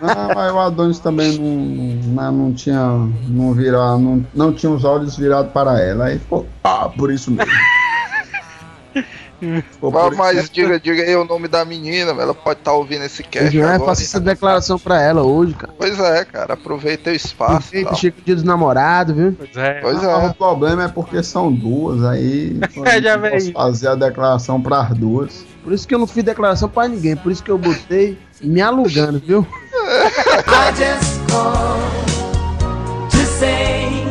Não, 0.00 0.38
aí 0.38 0.50
o 0.50 0.58
Adonis 0.58 0.98
também 0.98 1.38
não, 1.38 2.14
não, 2.14 2.32
não 2.32 2.54
tinha. 2.54 2.80
Não, 3.28 3.52
vira, 3.52 3.78
não, 3.98 4.26
não 4.34 4.52
tinha 4.52 4.72
os 4.72 4.84
olhos 4.84 5.16
virados 5.16 5.52
para 5.52 5.80
ela. 5.80 6.06
Aí 6.06 6.18
ficou. 6.18 6.46
Ah, 6.64 6.88
por 6.88 7.12
isso 7.12 7.30
mesmo. 7.30 7.52
Mas, 9.40 10.16
mas 10.16 10.50
diga, 10.50 10.78
diga 10.80 11.02
aí 11.02 11.14
o 11.16 11.24
nome 11.24 11.48
da 11.48 11.64
menina, 11.64 12.10
ela 12.12 12.34
pode 12.34 12.60
estar 12.60 12.72
ouvindo 12.72 13.04
esse 13.04 13.22
cast 13.22 13.56
é, 13.58 13.62
agora. 13.62 13.78
faça 13.80 14.02
essa 14.02 14.20
declaração 14.20 14.78
pra 14.78 15.00
ela 15.02 15.22
hoje, 15.22 15.54
cara. 15.54 15.72
Pois 15.76 15.98
é, 15.98 16.24
cara, 16.24 16.54
aproveita 16.54 17.10
o 17.10 17.14
espaço. 17.14 17.56
Aproveita, 17.56 17.94
chega 17.94 18.16
o 18.18 18.22
dia 18.24 18.34
dos 18.34 18.44
namorados, 18.44 19.14
viu? 19.14 19.32
Pois 19.38 19.56
é. 19.56 19.80
Pois 19.80 20.02
é. 20.02 20.16
O 20.16 20.34
problema 20.34 20.84
é 20.84 20.88
porque 20.88 21.22
são 21.22 21.52
duas, 21.52 22.02
aí 22.04 22.58
É, 22.84 23.00
já 23.02 23.14
eu 23.14 23.20
posso 23.20 23.44
veio. 23.44 23.52
fazer 23.52 23.88
a 23.88 23.94
declaração 23.94 24.60
para 24.60 24.80
as 24.80 24.94
duas. 24.96 25.44
Por 25.62 25.72
isso 25.72 25.86
que 25.86 25.94
eu 25.94 25.98
não 25.98 26.06
fiz 26.06 26.22
declaração 26.22 26.68
pra 26.68 26.86
ninguém. 26.88 27.16
Por 27.16 27.32
isso 27.32 27.42
que 27.42 27.50
eu 27.50 27.58
botei 27.58 28.16
me 28.40 28.60
alugando, 28.60 29.18
viu? 29.18 29.46
I 29.86 30.72
just 30.74 31.20
called 31.30 33.10
to 33.10 33.16
say 33.38 34.04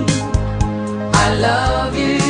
I 1.13 1.36
love 1.39 1.97
you. 1.97 2.24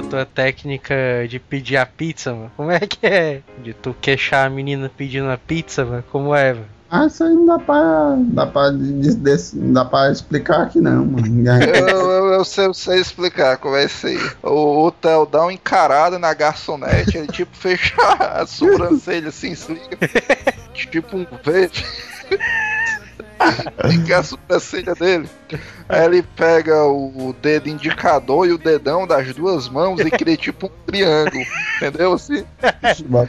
Aquela 0.00 0.10
tua 0.10 0.24
técnica 0.26 0.94
de 1.28 1.38
pedir 1.38 1.76
a 1.76 1.84
pizza, 1.86 2.32
mano. 2.32 2.50
Como 2.56 2.70
é 2.70 2.80
que 2.80 3.06
é? 3.06 3.42
De 3.62 3.74
tu 3.74 3.94
queixar 4.00 4.46
a 4.46 4.50
menina 4.50 4.90
pedindo 4.94 5.28
a 5.30 5.36
pizza, 5.36 5.84
mano. 5.84 6.04
Como 6.10 6.34
é, 6.34 6.54
mano? 6.54 6.66
Ah, 6.92 7.06
isso 7.06 7.22
aí 7.22 7.32
não 7.32 7.46
dá 7.46 7.58
pra, 7.58 8.16
dá 8.18 8.46
pra, 8.46 8.70
des- 8.70 9.14
des- 9.14 9.52
não 9.54 9.72
dá 9.74 9.84
pra 9.84 10.10
explicar 10.10 10.62
aqui 10.62 10.80
não, 10.80 11.06
mano. 11.06 11.24
Eu, 11.62 11.88
eu, 12.10 12.32
eu 12.32 12.44
sei, 12.44 12.66
eu 12.66 12.74
sei 12.74 12.98
explicar 13.00 13.58
como 13.58 13.76
é 13.76 13.84
isso 13.84 14.08
aí. 14.08 14.18
O, 14.42 14.86
o 14.86 14.90
Theo 14.90 15.24
dá 15.24 15.42
uma 15.42 15.52
encarada 15.52 16.18
na 16.18 16.34
garçonete, 16.34 17.16
ele 17.16 17.28
tipo 17.28 17.56
fecha 17.56 17.94
a 18.18 18.44
sobrancelha 18.44 19.28
assim, 19.28 19.54
se 19.54 19.72
liga. 19.72 19.98
Tipo 20.90 21.16
um 21.16 21.24
V. 23.82 23.90
Fica 23.90 24.18
a 24.18 24.22
sobrancelha 24.22 24.94
dele. 24.94 25.28
Aí 25.88 26.04
ele 26.04 26.22
pega 26.22 26.84
o 26.84 27.34
dedo 27.42 27.68
indicador 27.68 28.46
e 28.46 28.52
o 28.52 28.58
dedão 28.58 29.06
das 29.06 29.34
duas 29.34 29.68
mãos 29.68 29.98
e 30.00 30.10
cria 30.10 30.36
tipo 30.36 30.66
um 30.66 30.70
triângulo. 30.86 31.44
Entendeu? 31.76 32.12
Assim. 32.12 32.44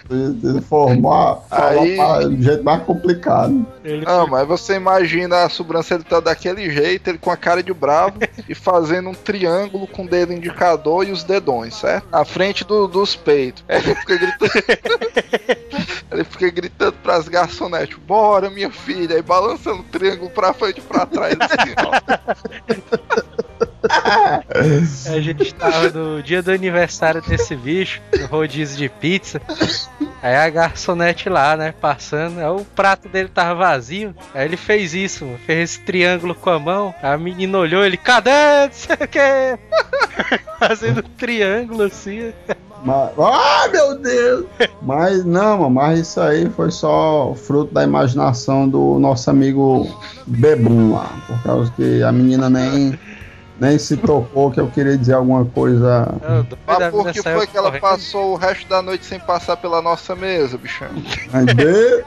Ele 0.10 0.62
formar, 0.62 1.40
Aí- 1.50 1.96
falar 1.96 2.28
de 2.30 2.44
jeito 2.44 2.64
mais 2.64 2.84
complicado. 2.84 3.66
Ele 3.84 4.06
Não, 4.06 4.28
mas 4.28 4.48
você 4.48 4.76
imagina 4.76 5.44
a 5.44 5.50
sobrancelha 5.50 6.04
tá 6.04 6.20
daquele 6.20 6.70
jeito, 6.70 7.08
ele 7.10 7.18
com 7.18 7.32
a 7.32 7.38
cara 7.38 7.64
de 7.64 7.74
bravo 7.74 8.20
e 8.48 8.54
fazendo 8.54 9.10
um 9.10 9.14
triângulo 9.14 9.88
com 9.88 10.04
o 10.04 10.08
dedo 10.08 10.34
indicador 10.34 11.08
e 11.08 11.12
os 11.12 11.24
dedões, 11.24 11.74
certo? 11.76 12.08
Na 12.12 12.24
frente 12.26 12.64
do- 12.64 12.88
dos 12.88 13.16
peitos. 13.16 13.64
Ele 13.68 13.96
fica 13.96 14.18
gritando. 14.18 14.52
ele 16.12 16.24
fica 16.26 16.50
gritando 16.52 16.94
pras 17.02 17.28
garçonetes: 17.28 17.98
Bora, 18.06 18.50
minha 18.50 18.70
filha! 18.70 19.16
Aí 19.16 19.22
balançando 19.22 19.80
o 19.80 19.84
triângulo 20.02 20.32
pra 20.32 20.52
frente 20.54 20.80
e 20.80 20.82
pra 20.82 21.06
trás. 21.06 21.36
Assim. 21.40 21.76
A 25.14 25.20
gente 25.20 25.54
tava 25.54 25.90
no 25.90 26.24
dia 26.24 26.42
do 26.42 26.52
aniversário 26.52 27.22
desse 27.22 27.56
bicho, 27.56 28.02
no 28.20 28.26
rodízio 28.28 28.78
de 28.78 28.90
pizza. 28.90 29.42
Aí 30.22 30.36
a 30.36 30.50
garçonete 30.50 31.30
lá, 31.30 31.58
né, 31.58 31.74
passando, 31.82 32.40
aí 32.40 32.46
o 32.46 32.64
prato 32.64 33.10
dele 33.10 33.30
tava 33.30 33.56
vazio. 33.56 34.16
Aí 34.34 34.46
ele 34.46 34.58
fez 34.58 34.94
isso, 34.94 35.26
mano, 35.26 35.40
fez 35.46 35.72
esse 35.72 35.80
triângulo 35.82 36.36
com 36.36 36.50
a 36.50 36.60
mão. 36.60 36.94
A 37.02 37.18
menina 37.18 37.58
olhou, 37.58 37.84
ele, 37.84 37.98
cadê? 37.98 38.32
Não 38.66 38.72
sei 38.72 38.96
o 38.96 39.08
que. 39.08 39.60
Fazendo 40.60 41.02
triângulo 41.04 41.84
assim. 41.84 42.34
Mas, 42.84 43.12
ah, 43.20 43.70
meu 43.72 43.98
Deus! 43.98 44.46
Mas 44.82 45.24
não, 45.24 45.70
mas 45.70 46.00
isso 46.00 46.20
aí 46.20 46.50
foi 46.50 46.72
só 46.72 47.36
fruto 47.36 47.72
da 47.72 47.84
imaginação 47.84 48.68
do 48.68 48.98
nosso 48.98 49.30
amigo 49.30 49.88
Bebum 50.26 50.94
lá. 50.94 51.08
Por 51.28 51.44
causa 51.44 51.72
que 51.76 52.02
a 52.02 52.12
menina 52.12 52.50
nem, 52.50 53.00
nem 53.60 53.78
se 53.78 53.96
tocou 53.96 54.50
que 54.50 54.60
eu 54.60 54.68
queria 54.72 54.98
dizer 54.98 55.14
alguma 55.14 55.46
coisa. 55.46 56.08
Eu, 56.24 56.44
doido, 56.44 56.58
a 56.66 56.80
Mas 56.80 56.90
por 56.90 57.06
menina 57.06 57.14
que 57.14 57.22
foi 57.22 57.46
que 57.46 57.58
ela 57.58 57.72
passou 57.80 58.34
o 58.34 58.36
resto 58.36 58.68
da 58.68 58.82
noite 58.82 59.06
sem 59.06 59.20
passar 59.20 59.56
pela 59.58 59.84
nossa 59.84 60.16
mesa, 60.16 60.58
bichão? 60.58 60.90
Mas 61.32 61.46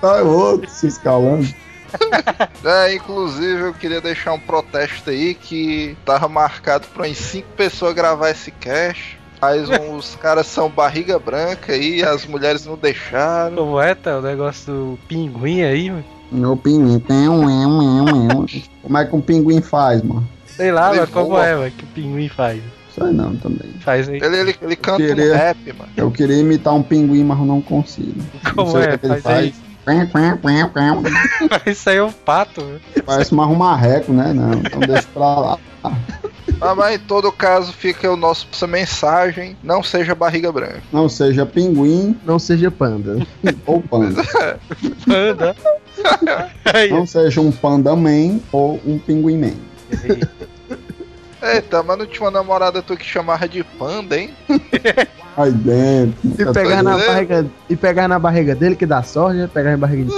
tá 0.00 0.22
outro 0.22 0.68
se 0.68 0.88
escalando. 0.88 1.46
É, 2.64 2.94
inclusive 2.94 3.60
eu 3.60 3.74
queria 3.74 4.00
deixar 4.00 4.32
um 4.32 4.40
protesto 4.40 5.10
aí 5.10 5.34
que 5.34 5.96
tava 6.04 6.28
marcado 6.28 6.86
pra 6.88 7.06
umas 7.06 7.16
5 7.16 7.46
pessoas 7.56 7.94
gravar 7.94 8.30
esse 8.30 8.50
cast. 8.50 9.16
Mas 9.44 9.68
um- 9.68 9.96
os 9.96 10.14
caras 10.16 10.46
são 10.46 10.70
barriga 10.70 11.18
branca 11.18 11.72
aí, 11.74 12.02
as 12.02 12.24
mulheres 12.26 12.64
não 12.64 12.76
deixaram. 12.76 13.54
Como 13.56 13.78
é, 13.80 13.94
tá? 13.94 14.18
O 14.18 14.22
negócio 14.22 14.72
do 14.72 14.98
pinguim 15.06 15.62
aí, 15.62 15.90
mano. 15.90 16.04
Meu 16.32 16.56
pinguim 16.56 16.98
tem 16.98 17.28
um, 17.28 17.44
um, 17.46 17.78
um, 17.78 18.40
um. 18.40 18.46
Como 18.82 18.98
é 18.98 19.04
que 19.04 19.14
um 19.14 19.20
pinguim 19.20 19.60
faz, 19.60 20.02
mano? 20.02 20.26
Sei 20.46 20.72
lá, 20.72 20.90
Ele 20.90 21.00
mas 21.00 21.10
como 21.10 21.38
é, 21.38 21.54
mano, 21.54 21.70
que 21.70 21.84
o 21.84 21.86
pinguim 21.88 22.28
faz. 22.28 22.62
Sei 22.94 23.12
não 23.12 23.36
também. 23.36 23.70
Faz 23.80 24.08
aí. 24.08 24.16
Ele, 24.22 24.36
ele, 24.36 24.56
ele 24.62 24.76
canta 24.76 24.98
Queria- 25.04 25.32
um 25.32 25.36
rap, 25.36 25.72
mano. 25.78 25.90
Eu 25.96 26.10
queria 26.10 26.38
imitar 26.38 26.72
um 26.74 26.82
pinguim, 26.82 27.22
mas 27.24 27.38
eu 27.38 27.44
não 27.44 27.60
consigo. 27.60 28.14
Como 28.54 28.72
Não 28.72 28.80
é? 28.82 28.94
o 28.94 28.98
que 28.98 29.06
ele 29.06 29.20
Faz 29.20 29.36
aí. 29.36 29.54
Isso 31.66 31.90
aí 31.90 31.96
é 31.98 32.02
um 32.02 32.10
pato, 32.12 32.62
mano. 32.62 32.80
Parece 33.04 33.34
mais 33.34 33.50
um 33.50 33.54
marreco, 33.54 34.12
né? 34.12 34.32
Não, 34.32 34.52
então 34.54 34.80
deixa 34.80 35.06
pra 35.12 35.38
lá. 35.40 35.58
Ah, 36.64 36.74
mas 36.74 36.96
em 36.96 36.98
todo 36.98 37.30
caso 37.30 37.74
fica 37.74 38.10
o 38.10 38.16
nosso 38.16 38.48
essa 38.50 38.66
mensagem: 38.66 39.54
não 39.62 39.82
seja 39.82 40.14
barriga 40.14 40.50
branca. 40.50 40.82
Não 40.90 41.10
seja 41.10 41.44
pinguim 41.44 42.18
Não 42.24 42.38
seja 42.38 42.70
panda. 42.70 43.18
ou 43.66 43.82
panda. 43.82 44.22
Panda. 45.06 45.54
Não 46.90 47.06
seja 47.06 47.40
um 47.40 47.52
panda 47.52 47.94
man 47.94 48.40
ou 48.50 48.80
um 48.84 48.98
pinguim 48.98 49.38
man. 49.38 49.54
Eita, 51.40 51.82
mas 51.82 51.98
não 51.98 52.06
tinha 52.06 52.22
uma 52.22 52.30
namorada 52.30 52.82
tu 52.82 52.96
que 52.96 53.04
chamava 53.04 53.48
de 53.48 53.62
panda, 53.62 54.18
hein? 54.18 54.34
Aí 55.36 55.52
dentro. 55.52 56.16
E 56.24 56.52
pegar, 56.52 56.82
na 56.82 56.96
dizendo. 56.96 57.12
barriga, 57.12 57.46
e 57.68 57.76
pegar 57.76 58.08
na 58.08 58.18
barriga 58.18 58.54
dele 58.54 58.74
que 58.74 58.86
dá 58.86 59.02
sorte, 59.02 59.36
né? 59.36 59.48
Pegar 59.52 59.72
na 59.72 59.76
barriga 59.76 60.04
de... 60.04 60.10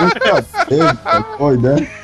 Nunca 0.00 0.42
teve, 0.68 0.94
tá 0.96 1.24
doido, 1.38 1.68
é? 1.68 2.03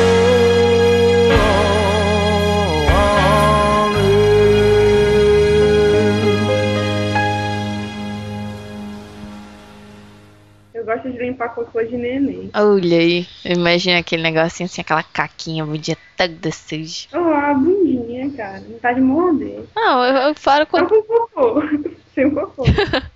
gosto 10.91 11.09
de 11.09 11.17
limpar 11.17 11.55
cocô 11.55 11.81
de 11.83 11.95
neném. 11.95 12.49
Olha 12.53 12.97
aí, 12.97 13.25
imagina 13.45 13.99
aquele 13.99 14.23
negocinho 14.23 14.65
assim, 14.65 14.81
aquela 14.81 15.03
caquinha 15.03 15.63
o 15.63 15.77
dia 15.77 15.97
todo 16.17 16.51
sujo. 16.51 17.07
Oh, 17.13 17.33
a 17.33 17.53
bundinha, 17.53 18.29
cara. 18.31 18.59
Não 18.59 18.77
tá 18.77 18.91
de 18.91 19.01
morder. 19.01 19.63
Não, 19.75 20.03
eu, 20.03 20.15
eu 20.15 20.35
falo 20.35 20.65
Só 20.65 20.65
quando 20.65 20.89
com 20.89 21.03
cocô. 21.03 21.61
Sem 22.13 22.29
cocô. 22.29 22.63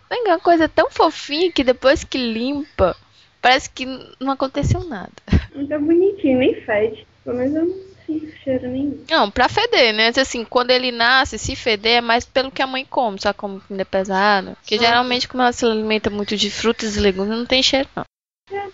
tem 0.10 0.24
uma 0.26 0.40
coisa 0.40 0.70
tão 0.70 0.90
fofinha 0.90 1.52
que 1.52 1.64
depois 1.64 2.04
que 2.06 2.18
limpa, 2.18 2.96
parece 3.42 3.70
que 3.70 3.86
não 4.20 4.32
aconteceu 4.32 4.84
nada. 4.86 5.12
Não 5.54 5.68
tá 5.68 5.78
bonitinho, 5.78 6.40
nem 6.40 6.56
fede. 6.62 7.06
Pelo 7.26 7.38
menos 7.38 7.56
eu 7.56 7.66
não 7.66 7.95
sinto 8.06 8.32
cheiro 8.44 8.68
nenhum. 8.68 9.04
Não, 9.10 9.32
pra 9.32 9.50
feder, 9.50 9.94
né? 9.94 10.12
Assim, 10.16 10.46
quando 10.46 10.72
ele 10.72 10.92
nasce, 10.92 11.38
se 11.38 11.56
feder 11.56 11.98
é 11.98 12.02
mais 12.02 12.26
pelo 12.26 12.52
que 12.52 12.62
a 12.62 12.68
mãe 12.68 12.86
come, 12.86 13.20
só 13.20 13.34
come 13.34 13.60
comida 13.60 13.86
pesada. 13.86 14.56
Porque 14.62 14.78
geralmente, 14.78 15.28
como 15.28 15.44
ela 15.44 15.52
se 15.52 15.66
alimenta 15.66 16.10
muito 16.10 16.36
de 16.38 16.50
frutas 16.50 16.96
e 16.96 17.00
legumes, 17.00 17.38
não 17.38 17.46
tem 17.46 17.64
cheiro, 17.64 17.90
não. 17.96 18.04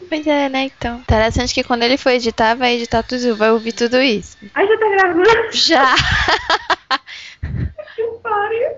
Pois 0.10 0.28
é, 0.28 0.50
né, 0.50 0.64
então. 0.66 0.98
Interessante 1.00 1.54
que 1.54 1.64
quando 1.64 1.84
ele 1.84 1.98
for 1.98 2.10
editar, 2.10 2.56
vai 2.56 2.76
editar 2.76 3.02
tudo, 3.04 3.36
vai 3.36 3.52
ouvir 3.52 3.72
tudo 3.72 4.02
isso. 4.02 4.38
Ai, 4.54 4.68
já 4.68 4.78
tá 4.78 4.90
gravando? 4.90 5.52
Já! 5.54 5.96
Que 7.96 8.04
pariu. 8.24 8.76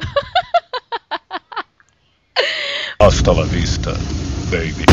Hasta 3.00 3.32
la 3.32 3.44
vista, 3.44 3.92
baby. 4.50 4.86